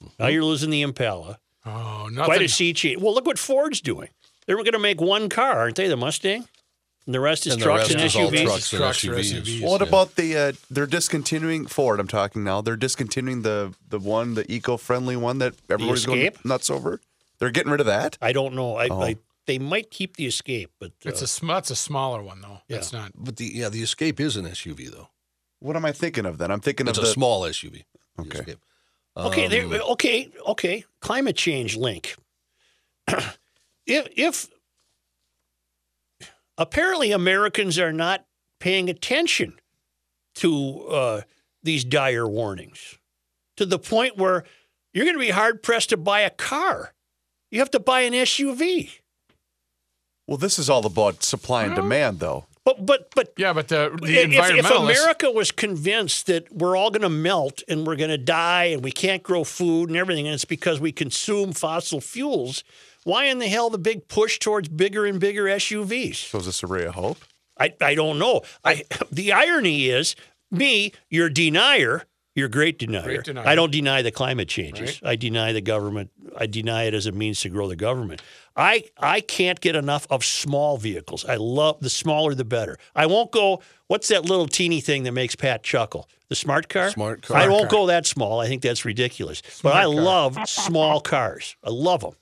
Now 0.00 0.08
mm-hmm. 0.08 0.34
you're 0.34 0.44
losing 0.44 0.70
the 0.70 0.82
Impala. 0.82 1.38
Oh, 1.66 2.08
Quite 2.14 2.42
a 2.42 2.48
sea 2.48 2.72
change. 2.72 3.00
Well, 3.00 3.14
look 3.14 3.26
what 3.26 3.38
Ford's 3.38 3.82
doing. 3.82 4.08
They're 4.46 4.56
going 4.56 4.72
to 4.72 4.78
make 4.78 5.00
one 5.00 5.28
car, 5.28 5.58
aren't 5.58 5.76
they? 5.76 5.88
The 5.88 5.96
Mustang, 5.96 6.46
and 7.10 7.14
the 7.16 7.18
rest 7.20 7.44
is 7.44 7.54
And 7.54 7.62
the 7.62 7.66
trucks 7.66 7.80
rest 7.88 7.90
and 7.92 8.00
is 8.04 8.14
all 8.14 8.30
SUVs. 8.30 8.44
trucks 8.44 8.72
and 8.72 8.80
Trucks 8.80 8.98
SUVs. 9.04 9.32
SUVs. 9.42 9.62
What 9.62 9.80
Yeah. 9.80 9.88
about 9.88 10.14
the? 10.14 10.36
Uh, 10.36 10.52
they're 10.70 10.86
discontinuing 10.86 11.66
Ford. 11.66 11.98
I'm 11.98 12.06
talking 12.06 12.44
now. 12.44 12.60
They're 12.60 12.76
discontinuing 12.76 13.42
the 13.42 13.74
the 13.88 13.98
one, 13.98 14.34
the 14.34 14.50
eco-friendly 14.52 15.16
one 15.16 15.38
that 15.38 15.54
everybody's 15.68 16.06
going 16.06 16.20
Escape? 16.20 16.44
nuts 16.44 16.70
over. 16.70 17.00
They're 17.40 17.50
getting 17.50 17.72
rid 17.72 17.80
of 17.80 17.86
that. 17.86 18.16
I 18.22 18.30
don't 18.32 18.54
know. 18.54 18.76
I, 18.76 18.86
Oh. 18.88 19.02
I 19.02 19.16
they 19.46 19.58
might 19.58 19.90
keep 19.90 20.16
the 20.16 20.26
Escape, 20.26 20.70
but 20.78 20.92
uh, 21.04 21.08
It's 21.08 21.22
a 21.22 21.26
sm- 21.26 21.50
it's 21.50 21.70
a 21.72 21.76
smaller 21.76 22.22
one 22.22 22.40
though. 22.42 22.60
Yeah. 22.68 22.76
It's 22.76 22.92
not. 22.92 23.10
But 23.16 23.36
the 23.38 23.46
yeah, 23.46 23.68
the 23.70 23.82
Escape 23.82 24.20
is 24.20 24.36
an 24.36 24.46
SUV 24.46 24.88
though. 24.92 25.08
What 25.58 25.74
am 25.74 25.84
I 25.84 25.90
thinking 25.92 26.26
of 26.26 26.38
then? 26.38 26.50
I'm 26.52 26.60
thinking 26.60 26.86
It's 26.86 26.96
of 26.98 27.04
a 27.04 27.06
the. 27.08 27.12
small 27.12 27.42
SUV. 27.42 27.84
Okay. 28.20 28.38
Escape. 28.38 28.58
Okay, 29.16 29.44
Um, 29.46 29.50
there, 29.70 29.80
okay, 29.80 30.30
okay. 30.46 30.84
Climate 31.00 31.34
change 31.36 31.76
link. 31.76 32.14
if 33.86 34.06
if 34.16 34.48
apparently 36.60 37.10
Americans 37.10 37.78
are 37.78 37.92
not 37.92 38.26
paying 38.60 38.90
attention 38.90 39.54
to 40.34 40.82
uh, 40.82 41.20
these 41.62 41.84
dire 41.84 42.28
warnings 42.28 42.98
to 43.56 43.64
the 43.66 43.78
point 43.78 44.16
where 44.16 44.44
you're 44.92 45.06
going 45.06 45.16
to 45.16 45.20
be 45.20 45.30
hard 45.30 45.62
pressed 45.62 45.88
to 45.88 45.96
buy 45.96 46.20
a 46.20 46.30
car. 46.30 46.92
You 47.50 47.58
have 47.60 47.70
to 47.72 47.80
buy 47.80 48.02
an 48.02 48.12
SUV. 48.12 49.00
Well, 50.28 50.36
this 50.36 50.58
is 50.58 50.70
all 50.70 50.86
about 50.86 51.24
supply 51.24 51.64
and 51.64 51.74
demand, 51.74 52.20
though. 52.20 52.44
But 52.64 52.84
but 52.84 53.10
but 53.16 53.32
Yeah, 53.36 53.54
but 53.54 53.68
the, 53.68 53.98
the 54.00 54.22
if, 54.22 54.32
if. 54.32 54.70
America 54.70 55.30
was 55.30 55.50
convinced 55.50 56.26
that 56.26 56.52
we're 56.52 56.76
all 56.76 56.90
going 56.90 57.02
to 57.02 57.08
melt 57.08 57.62
and 57.68 57.86
we're 57.86 57.96
going 57.96 58.10
to 58.10 58.18
die 58.18 58.64
and 58.64 58.84
we 58.84 58.92
can't 58.92 59.22
grow 59.22 59.44
food 59.44 59.88
and 59.88 59.96
everything, 59.96 60.26
and 60.26 60.34
it's 60.34 60.44
because 60.44 60.78
we 60.78 60.92
consume 60.92 61.52
fossil 61.52 62.00
fuels, 62.00 62.62
why 63.04 63.26
in 63.26 63.38
the 63.38 63.48
hell 63.48 63.70
the 63.70 63.78
big 63.78 64.08
push 64.08 64.38
towards 64.38 64.68
bigger 64.68 65.06
and 65.06 65.18
bigger 65.20 65.44
SUVs? 65.44 66.16
So 66.16 66.38
is 66.38 66.46
this 66.46 66.62
a 66.62 66.66
ray 66.66 66.84
of 66.84 66.94
hope? 66.94 67.18
I, 67.58 67.74
I 67.80 67.94
don't 67.94 68.18
know. 68.18 68.42
I 68.64 68.84
the 69.12 69.32
irony 69.32 69.88
is 69.88 70.16
me, 70.50 70.92
you're 71.08 71.26
a 71.26 71.32
denier. 71.32 72.04
You're 72.36 72.46
a 72.46 72.50
great 72.50 72.78
denier. 72.78 73.02
Great 73.02 73.24
denier. 73.24 73.46
I 73.46 73.54
don't 73.56 73.72
deny 73.72 74.02
the 74.02 74.12
climate 74.12 74.48
changes. 74.48 75.00
I 75.02 75.16
deny 75.16 75.52
the 75.52 75.60
government. 75.60 76.10
I 76.36 76.46
deny 76.46 76.84
it 76.84 76.94
as 76.94 77.06
a 77.06 77.12
means 77.12 77.40
to 77.40 77.48
grow 77.48 77.66
the 77.68 77.74
government. 77.76 78.22
I 78.56 78.84
I 78.96 79.20
can't 79.20 79.60
get 79.60 79.74
enough 79.74 80.06
of 80.10 80.24
small 80.24 80.76
vehicles. 80.76 81.24
I 81.24 81.36
love 81.36 81.80
the 81.80 81.90
smaller 81.90 82.34
the 82.34 82.44
better. 82.44 82.78
I 82.94 83.06
won't 83.06 83.32
go. 83.32 83.62
What's 83.88 84.08
that 84.08 84.24
little 84.24 84.46
teeny 84.46 84.80
thing 84.80 85.02
that 85.02 85.12
makes 85.12 85.34
Pat 85.34 85.64
chuckle? 85.64 86.08
The 86.28 86.36
smart 86.36 86.68
car. 86.68 86.90
Smart 86.90 87.22
car. 87.22 87.36
I 87.36 87.48
won't 87.48 87.68
go 87.68 87.86
that 87.86 88.06
small. 88.06 88.38
I 88.40 88.46
think 88.46 88.62
that's 88.62 88.84
ridiculous. 88.84 89.42
but 89.62 89.74
I 89.74 89.84
love 89.86 90.38
small 90.48 91.00
cars. 91.00 91.56
I 91.64 91.70
love 91.70 92.02
them. 92.02 92.14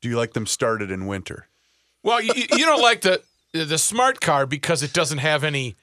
Do 0.00 0.08
you 0.08 0.16
like 0.16 0.32
them 0.32 0.46
started 0.46 0.90
in 0.90 1.06
winter? 1.06 1.46
Well, 2.02 2.20
you, 2.20 2.32
you 2.34 2.64
don't 2.64 2.80
like 2.82 3.02
the 3.02 3.22
the 3.52 3.78
smart 3.78 4.20
car 4.20 4.46
because 4.46 4.82
it 4.82 4.92
doesn't 4.92 5.18
have 5.18 5.44
any. 5.44 5.76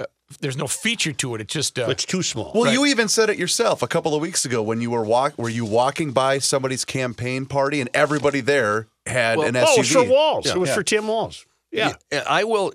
Uh, 0.00 0.04
there's 0.40 0.56
no 0.56 0.66
feature 0.66 1.12
to 1.12 1.34
it. 1.34 1.40
It's 1.40 1.52
just. 1.52 1.78
Uh, 1.78 1.86
It's 1.88 2.04
too 2.04 2.22
small. 2.22 2.52
Well, 2.54 2.70
you 2.72 2.84
even 2.86 3.08
said 3.08 3.30
it 3.30 3.38
yourself 3.38 3.82
a 3.82 3.86
couple 3.88 4.14
of 4.14 4.20
weeks 4.20 4.44
ago 4.44 4.62
when 4.62 4.80
you 4.80 4.90
were 4.90 5.04
walk. 5.04 5.38
Were 5.38 5.48
you 5.48 5.64
walking 5.64 6.12
by 6.12 6.38
somebody's 6.38 6.84
campaign 6.84 7.46
party 7.46 7.80
and 7.80 7.88
everybody 7.94 8.40
there 8.40 8.88
had 9.06 9.38
an 9.38 9.54
SUV? 9.54 9.64
oh, 9.66 9.72
it 9.74 9.78
was 9.78 9.92
for 9.92 10.04
Walz. 10.04 10.46
Yeah. 10.46 10.52
It 10.52 10.58
was 10.58 10.68
Yeah. 10.68 10.74
for 10.74 10.82
Tim 10.82 11.06
Walz. 11.06 11.46
Yeah. 11.70 11.94
Yeah, 12.12 12.24
I 12.28 12.44
will. 12.44 12.72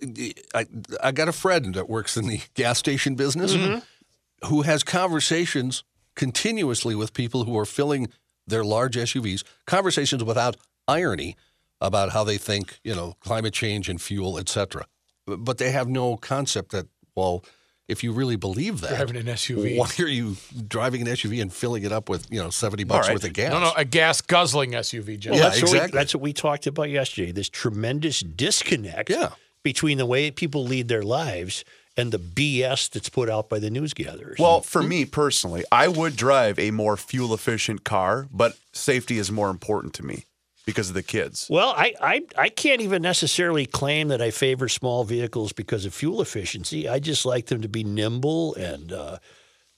I, 0.56 0.66
I 1.04 1.12
got 1.12 1.28
a 1.28 1.32
friend 1.34 1.76
that 1.76 1.88
works 1.88 2.18
in 2.18 2.28
the 2.28 2.41
gas 2.56 2.80
station 2.80 3.14
business 3.16 3.54
Mm-hmm. 3.54 4.48
who 4.48 4.64
has 4.64 4.84
conversations 4.84 5.84
continuously 6.16 6.95
with 6.95 7.14
people 7.14 7.43
who 7.43 7.56
are 7.60 7.66
filling 7.66 8.08
their 8.48 8.64
large 8.64 8.95
SUVs, 8.95 9.43
conversations 9.68 10.24
without 10.24 10.58
irony 10.88 11.36
about 11.82 12.12
how 12.12 12.24
they 12.24 12.38
think, 12.38 12.80
you 12.84 12.96
know, 12.96 13.14
climate 13.20 13.54
change 13.54 13.90
and 13.90 14.02
fuel, 14.02 14.40
et 14.40 14.50
cetera. 14.50 14.86
But 15.26 15.58
they 15.58 15.72
have 15.72 15.88
no 15.88 16.18
concept 16.18 16.72
that, 16.72 16.88
well, 17.16 17.44
if 17.88 18.04
you 18.04 18.12
really 18.12 18.36
believe 18.36 18.82
that, 18.82 18.96
Driving 18.96 19.16
an 19.18 19.26
SUV. 19.28 19.78
why 19.78 19.90
are 20.00 20.08
you 20.08 20.36
driving 20.68 21.02
an 21.02 21.08
SUV 21.08 21.42
and 21.42 21.54
filling 21.54 21.84
it 21.84 21.92
up 21.92 22.10
with, 22.10 22.28
you 22.32 22.42
know, 22.42 22.50
70 22.50 22.84
bucks 22.86 23.08
right. 23.08 23.14
worth 23.16 23.24
of 23.24 23.34
gas? 23.34 23.52
no, 23.52 23.60
no, 23.60 23.72
a 23.78 23.86
gas 23.86 24.22
guzzling 24.22 24.72
SUV. 24.72 25.20
Jim. 25.20 25.32
Well, 25.34 25.42
Yeah, 25.42 25.50
that's 25.50 25.62
What 25.62 25.72
we, 25.72 25.78
exactly. 25.78 25.98
that's 25.98 26.14
what 26.16 26.22
we 26.22 26.34
talked 26.34 26.68
about 26.68 26.90
yesterday. 26.90 27.32
This 27.32 27.50
tremendous 27.50 28.22
disconnect 28.22 29.10
Yeah. 29.10 29.30
between 29.64 29.98
the 29.98 30.06
way 30.06 30.32
people 30.32 30.64
lead 30.66 30.88
their 30.88 31.04
lives 31.04 31.64
and 31.96 32.12
the 32.12 32.20
BS 32.20 32.90
that's 32.90 33.10
put 33.10 33.30
out 33.30 33.50
by 33.50 33.60
the 33.60 33.70
news 33.70 33.94
gatherers. 33.94 34.38
Well, 34.40 34.62
for 34.62 34.84
me 34.84 35.06
personally, 35.06 35.64
I 35.72 35.88
would 35.88 36.16
drive 36.16 36.60
a 36.60 36.72
more 36.72 36.96
fuel 36.98 37.34
efficient 37.34 37.84
car, 37.84 38.28
but 38.32 38.58
safety 38.74 39.18
is 39.18 39.32
more 39.32 39.50
important 39.50 39.94
to 39.96 40.06
me 40.06 40.26
because 40.68 40.89
of 40.89 40.93
the 40.93 41.01
kids. 41.01 41.47
well, 41.49 41.74
I, 41.76 41.93
I 41.99 42.22
I 42.38 42.49
can't 42.49 42.82
even 42.82 43.01
necessarily 43.01 43.65
claim 43.65 44.09
that 44.09 44.22
I 44.22 44.30
favor 44.30 44.68
small 44.70 45.03
vehicles 45.03 45.51
because 45.53 45.86
of 45.86 45.93
fuel 45.95 46.22
efficiency. 46.22 46.88
I 46.88 46.99
just 46.99 47.26
like 47.26 47.47
them 47.47 47.61
to 47.63 47.68
be 47.70 47.84
nimble 47.84 48.53
and 48.55 48.91
uh, 48.93 49.18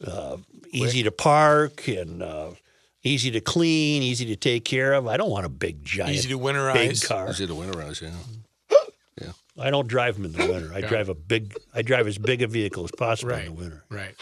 uh, 0.05 0.37
easy 0.71 1.03
to 1.03 1.11
park 1.11 1.87
and 1.87 2.21
uh, 2.23 2.51
easy 3.03 3.31
to 3.31 3.39
clean, 3.39 4.01
easy 4.03 4.25
to 4.25 4.35
take 4.35 4.65
care 4.65 4.93
of. 4.93 5.07
I 5.07 5.15
don't 5.15 5.29
want 5.29 5.45
a 5.45 5.49
big 5.49 5.85
giant, 5.85 6.15
Easy 6.15 6.29
to 6.29 6.37
big 6.37 6.45
winterize. 6.45 7.07
car. 7.07 7.29
Is 7.29 7.39
it 7.39 7.49
a 7.49 7.53
winterize? 7.53 8.01
Yeah. 8.01 9.31
I 9.61 9.69
don't 9.71 9.87
drive 9.89 10.15
them 10.15 10.23
in 10.25 10.31
the 10.31 10.47
winter. 10.51 10.71
I 10.73 10.79
drive 10.81 11.09
a 11.09 11.13
big. 11.13 11.53
I 11.73 11.81
drive 11.81 12.07
as 12.07 12.17
big 12.17 12.41
a 12.41 12.47
vehicle 12.47 12.83
as 12.85 12.91
possible 12.91 13.31
Right. 13.33 13.45
in 13.45 13.53
the 13.55 13.61
winter. 13.61 13.83
Right. 13.89 14.15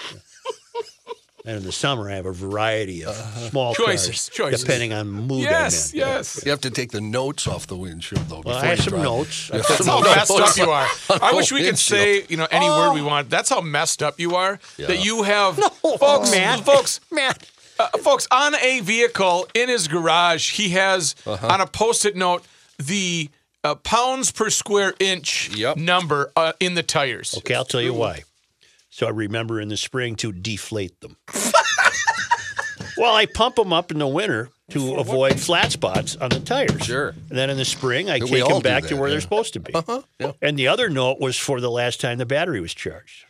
And 1.48 1.56
in 1.56 1.64
the 1.64 1.72
summer, 1.72 2.12
I 2.12 2.16
have 2.16 2.26
a 2.26 2.34
variety 2.34 3.06
of 3.06 3.16
small 3.16 3.74
Choices, 3.74 4.08
cars, 4.08 4.30
choices. 4.34 4.62
depending 4.64 4.92
on 4.92 5.08
mood 5.10 5.44
Yes, 5.44 5.94
I'm 5.94 6.00
in. 6.02 6.08
yes. 6.08 6.42
You 6.44 6.52
have 6.52 6.60
to 6.62 6.70
take 6.70 6.92
the 6.92 7.00
notes 7.00 7.48
off 7.48 7.68
the 7.68 7.78
windshield, 7.78 8.28
though. 8.28 8.42
Well, 8.46 8.58
I 8.58 8.66
have 8.66 8.78
you 8.80 8.84
some 8.84 8.92
drive. 8.96 9.04
notes. 9.04 9.50
I 9.52 9.56
Yeah. 9.56 9.62
put 9.62 9.68
That's 9.70 9.86
some 9.86 9.88
how 9.88 10.00
No, 10.02 10.16
messed 10.16 10.32
up 10.32 10.58
you 10.58 10.72
are. 10.72 10.88
I 11.22 11.32
wish 11.34 11.52
we 11.54 11.64
could 11.64 11.80
say, 11.80 12.26
you 12.28 12.36
know, 12.36 12.48
any 12.52 12.68
word 12.70 12.94
we 12.96 13.02
want. 13.02 13.30
That's 13.30 13.50
how 13.50 13.62
messed 13.62 14.04
up 14.04 14.20
you 14.20 14.36
are. 14.36 14.60
That 14.78 15.06
you 15.06 15.24
have, 15.24 15.56
folks, 15.56 16.32
Matt. 16.32 16.66
folks, 16.66 17.00
Matt. 17.12 17.48
uh, 17.80 17.88
folks, 18.00 18.28
on 18.30 18.54
a 18.56 18.82
vehicle 18.82 19.48
in 19.54 19.70
his 19.70 19.88
garage, 19.88 20.52
he 20.52 20.70
has 20.72 21.16
Uh-huh. 21.26 21.48
on 21.48 21.62
a 21.62 21.66
post-it 21.68 22.18
note 22.18 22.44
the 22.78 23.30
uh, 23.64 23.76
pounds 23.76 24.32
per 24.32 24.50
square 24.50 24.94
inch 25.00 25.50
Yep. 25.56 25.78
number 25.78 26.30
uh, 26.36 26.52
in 26.60 26.76
the 26.76 26.84
tires. 26.84 27.36
Okay, 27.38 27.56
I'll 27.56 27.64
tell 27.66 27.82
you 27.82 27.94
why. 27.94 28.24
So 28.98 29.06
I 29.06 29.12
remember 29.12 29.62
in 29.62 29.70
the 29.70 29.78
spring 29.78 30.16
to 30.16 30.32
deflate 30.32 31.02
them. 31.02 31.18
well, 32.98 33.14
I 33.14 33.28
pump 33.28 33.58
them 33.58 33.72
up 33.72 33.92
in 33.92 34.00
the 34.00 34.08
winter 34.08 34.50
to 34.72 34.96
avoid 34.96 35.40
flat 35.40 35.72
spots 35.72 36.16
on 36.16 36.32
the 36.32 36.40
tires. 36.40 36.84
Sure. 36.84 37.10
And 37.10 37.38
then 37.38 37.52
in 37.52 37.58
the 37.58 37.66
spring, 37.66 38.10
I 38.10 38.16
We 38.16 38.28
take 38.28 38.48
them 38.48 38.64
back 38.64 38.82
that, 38.82 38.90
to 38.90 38.96
where 38.96 39.08
yeah. 39.08 39.12
they're 39.12 39.22
supposed 39.22 39.54
to 39.54 39.60
be. 39.60 39.72
Uh-huh. 39.72 40.02
Yeah. 40.18 40.32
And 40.42 40.58
the 40.58 40.70
other 40.70 40.90
note 40.90 41.20
was 41.20 41.38
for 41.38 41.62
the 41.62 41.70
last 41.70 42.02
time 42.02 42.18
the 42.18 42.26
battery 42.26 42.60
was 42.60 42.74
charged. 42.74 43.26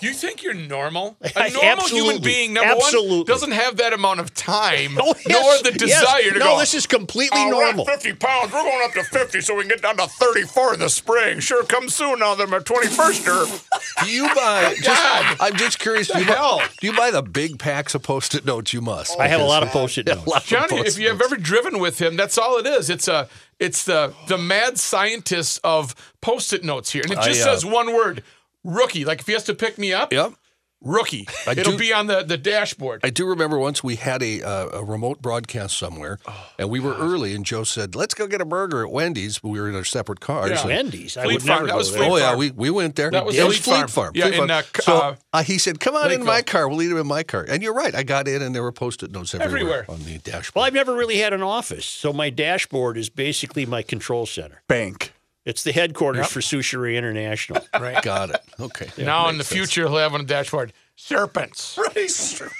You 0.00 0.12
think 0.12 0.42
you're 0.42 0.54
normal? 0.54 1.16
A 1.22 1.32
I- 1.36 1.48
normal 1.48 1.60
human 1.60 1.78
absolutely. 1.78 2.20
being, 2.20 2.52
number 2.52 2.72
Absolutely. 2.74 3.16
one, 3.18 3.26
doesn't 3.26 3.50
have 3.50 3.76
that 3.78 3.92
amount 3.92 4.20
of 4.20 4.32
time, 4.34 4.96
Oh, 5.00 5.14
yes, 5.26 5.62
nor 5.62 5.72
the 5.72 5.78
yes. 5.78 6.00
desire 6.00 6.22
to 6.32 6.38
no, 6.38 6.44
go. 6.44 6.52
No, 6.54 6.58
this 6.60 6.74
is 6.74 6.86
completely 6.86 7.40
"Oh, 7.40 7.48
we're 7.48 7.64
at 7.68 7.76
normal. 7.76 7.84
50 7.84 8.12
pounds. 8.14 8.52
We're 8.52 8.62
going 8.62 8.84
up 8.84 8.92
to 8.92 9.02
50 9.04 9.40
so 9.40 9.54
we 9.56 9.62
can 9.62 9.70
get 9.70 9.82
down 9.82 9.96
to 9.96 10.06
34 10.06 10.74
in 10.74 10.80
the 10.80 10.88
spring. 10.88 11.40
Sure, 11.40 11.64
come 11.64 11.88
soon 11.88 12.20
now 12.20 12.34
that 12.34 12.46
I'm 12.46 12.52
a 12.52 12.60
21st. 12.60 14.04
Do 14.04 14.10
you 14.10 14.28
buy? 14.34 14.74
God. 14.82 15.24
Just, 15.28 15.42
I'm 15.42 15.56
just 15.56 15.78
curious. 15.78 16.08
Do 16.08 16.20
you, 16.20 16.26
buy, 16.26 16.68
do 16.80 16.86
you 16.86 16.96
buy 16.96 17.10
the 17.10 17.22
big 17.22 17.58
packs 17.58 17.94
of 17.94 18.02
post-it 18.02 18.44
notes? 18.44 18.72
You 18.72 18.80
must. 18.80 19.18
I 19.18 19.26
have 19.28 19.40
a 19.40 19.44
lot 19.44 19.62
of 19.62 19.70
post-it 19.70 20.06
notes. 20.06 20.44
Johnny, 20.44 20.78
if 20.78 20.98
you 20.98 21.08
have 21.08 21.20
ever 21.20 21.36
driven 21.36 21.78
with 21.78 22.00
him, 22.00 22.16
that's 22.16 22.38
all 22.38 22.58
it 22.58 22.66
is. 22.66 22.88
It's 22.90 23.08
a 23.08 23.28
it's 23.58 23.84
the 23.84 24.14
the 24.28 24.38
mad 24.38 24.78
scientist 24.78 25.60
of 25.64 25.94
post-it 26.20 26.62
notes 26.62 26.92
here. 26.92 27.02
And 27.02 27.12
it 27.12 27.18
I, 27.18 27.24
just 27.26 27.42
uh, 27.42 27.54
says 27.54 27.64
one 27.66 27.92
word. 27.92 28.22
Rookie. 28.68 29.04
Like 29.04 29.20
if 29.20 29.26
he 29.26 29.32
has 29.32 29.44
to 29.44 29.54
pick 29.54 29.78
me 29.78 29.92
up, 29.92 30.12
Yep. 30.12 30.34
rookie. 30.80 31.26
I 31.46 31.52
It'll 31.52 31.72
do- 31.72 31.78
be 31.78 31.92
on 31.92 32.06
the, 32.06 32.22
the 32.22 32.36
dashboard. 32.36 33.00
I 33.02 33.10
do 33.10 33.26
remember 33.26 33.58
once 33.58 33.82
we 33.82 33.96
had 33.96 34.22
a 34.22 34.42
uh, 34.42 34.68
a 34.80 34.84
remote 34.84 35.20
broadcast 35.20 35.76
somewhere, 35.76 36.18
Oh, 36.28 36.46
and 36.58 36.70
we 36.70 36.78
were 36.78 36.94
early, 36.94 37.34
and 37.34 37.44
Joe 37.44 37.64
said, 37.64 37.96
"Let's 37.96 38.14
go 38.14 38.26
get 38.28 38.40
a 38.40 38.44
burger 38.44 38.84
at 38.86 38.92
Wendy's." 38.92 39.38
But 39.40 39.48
we 39.48 39.60
were 39.60 39.68
in 39.68 39.74
our 39.74 39.84
separate 39.84 40.20
cars. 40.20 40.50
Yeah. 40.50 40.66
Wendy's. 40.66 41.16
I 41.16 41.24
Fleet 41.24 41.34
would 41.34 41.42
Farm, 41.42 41.56
never 41.60 41.66
that 41.68 41.76
was 41.76 41.90
there. 41.92 42.02
Fleet 42.02 42.10
oh 42.12 42.16
yeah, 42.18 42.36
we, 42.36 42.50
we 42.52 42.70
went 42.70 42.94
there. 42.94 43.10
That 43.10 43.24
was 43.26 43.36
it 43.36 43.44
was 43.46 43.56
Fleet 43.58 43.64
Fleet 43.74 43.90
Farm. 43.90 44.12
Farm. 44.12 44.12
Yeah, 44.14 44.24
Fleet 44.26 44.34
in, 44.42 44.48
Farm. 44.48 44.50
uh, 44.50 44.80
so 44.82 45.16
uh, 45.32 45.42
he 45.42 45.58
said, 45.58 45.80
"Come 45.80 45.96
on 45.96 46.12
in 46.12 46.24
my 46.24 46.42
car. 46.42 46.68
We'll 46.68 46.82
eat 46.82 46.88
them 46.88 46.98
in 46.98 47.06
my 47.08 47.22
car." 47.24 47.44
And 47.48 47.60
you're 47.62 47.74
right. 47.74 47.94
I 47.94 48.02
got 48.04 48.28
in, 48.28 48.40
and 48.42 48.54
there 48.54 48.62
were 48.62 48.70
post-it 48.72 49.10
notes 49.10 49.34
everywhere, 49.34 49.80
Everywhere. 49.80 49.84
on 49.88 50.04
the 50.04 50.18
dashboard. 50.18 50.54
Well, 50.60 50.64
I've 50.64 50.74
never 50.74 50.94
really 50.94 51.18
had 51.18 51.32
an 51.32 51.42
office, 51.42 51.86
so 51.86 52.12
my 52.12 52.30
dashboard 52.30 52.96
is 52.96 53.08
basically 53.10 53.66
my 53.66 53.82
control 53.82 54.26
center. 54.26 54.62
Bank. 54.68 55.12
It's 55.48 55.62
the 55.62 55.72
headquarters 55.72 56.26
for 56.26 56.40
Soucheray 56.40 56.94
International. 56.94 57.66
right. 57.80 58.02
got 58.02 58.28
it. 58.28 58.42
Okay. 58.60 58.90
now 59.02 59.30
in 59.30 59.38
the 59.38 59.44
sense. 59.44 59.56
future, 59.56 59.88
he'll 59.88 59.96
have 59.96 60.12
on 60.12 60.20
the 60.20 60.26
dashboard 60.26 60.74
serpents. 60.94 61.78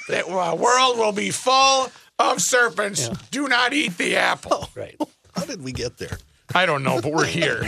The 0.09 0.25
uh, 0.27 0.55
world 0.55 0.97
will 0.97 1.13
be 1.13 1.31
full 1.31 1.91
of 2.19 2.41
serpents. 2.41 3.11
Do 3.31 3.47
not 3.47 3.75
eat 3.75 3.99
the 3.99 4.17
apple. 4.17 4.71
right. 4.75 4.97
How 5.37 5.45
did 5.45 5.63
we 5.63 5.73
get 5.73 5.99
there? 5.99 6.17
I 6.55 6.65
don't 6.65 6.83
know, 6.83 7.03
but 7.03 7.13
we're 7.13 7.27
here. 7.27 7.63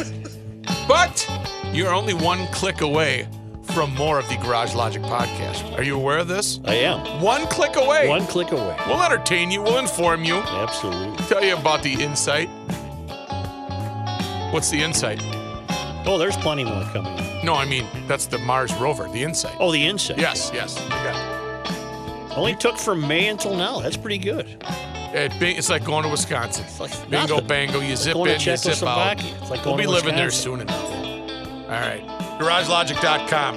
but 0.88 1.30
you're 1.70 1.92
only 1.92 2.14
one 2.14 2.46
click 2.48 2.80
away 2.80 3.28
from 3.74 3.94
more 3.96 4.18
of 4.18 4.26
the 4.30 4.36
Garage 4.36 4.74
Logic 4.74 5.02
podcast. 5.02 5.76
Are 5.78 5.82
you 5.82 5.96
aware 5.96 6.18
of 6.18 6.28
this? 6.28 6.60
I 6.64 6.76
am. 6.76 7.20
One 7.20 7.46
click 7.48 7.76
away. 7.76 8.08
One 8.08 8.26
click 8.26 8.52
away. 8.52 8.74
We'll 8.86 9.02
entertain 9.02 9.50
you. 9.50 9.60
We'll 9.62 9.78
inform 9.78 10.24
you. 10.24 10.36
Absolutely. 10.36 11.24
Tell 11.26 11.44
you 11.44 11.56
about 11.56 11.82
the 11.82 11.92
insight. 11.92 12.48
What's 14.53 14.70
the 14.70 14.82
insight? 14.82 15.20
Oh, 16.07 16.16
there's 16.18 16.36
plenty 16.36 16.64
more 16.64 16.82
coming. 16.92 17.14
No, 17.44 17.55
I 17.55 17.64
mean 17.64 17.86
that's 18.07 18.26
the 18.26 18.38
Mars 18.38 18.74
rover. 18.74 19.09
The 19.09 19.22
insight. 19.22 19.55
Oh, 19.61 19.70
the 19.72 19.86
Insight. 19.86 20.18
Yes, 20.18 20.51
yes. 20.53 20.76
Got 20.88 22.36
Only 22.36 22.55
took 22.57 22.76
from 22.78 23.07
May 23.07 23.28
until 23.28 23.55
now. 23.55 23.80
That's 23.80 23.96
pretty 23.96 24.18
good. 24.18 24.46
it. 25.14 25.32
It 25.42 25.59
It's 25.59 25.68
like 25.70 25.84
going 25.84 26.03
to 26.05 26.09
Wisconsin. 26.09 26.64
like 26.78 26.90
Bingo, 27.11 27.34
nothing. 27.34 27.46
bango. 27.48 27.80
You 27.80 27.96
zip 27.96 28.14
going 28.14 28.28
to 28.28 28.34
in, 28.34 28.40
you 28.40 28.57
zip 28.57 28.82
out. 28.86 29.18
It's 29.22 29.51
like 29.51 29.64
We'll 29.64 29.76
be 29.76 29.86
living 29.86 30.16
there 30.16 30.30
soon 30.30 30.61
enough. 30.61 30.90
All 30.90 31.68
right. 31.68 32.03
GarageLogic.com. 32.40 33.57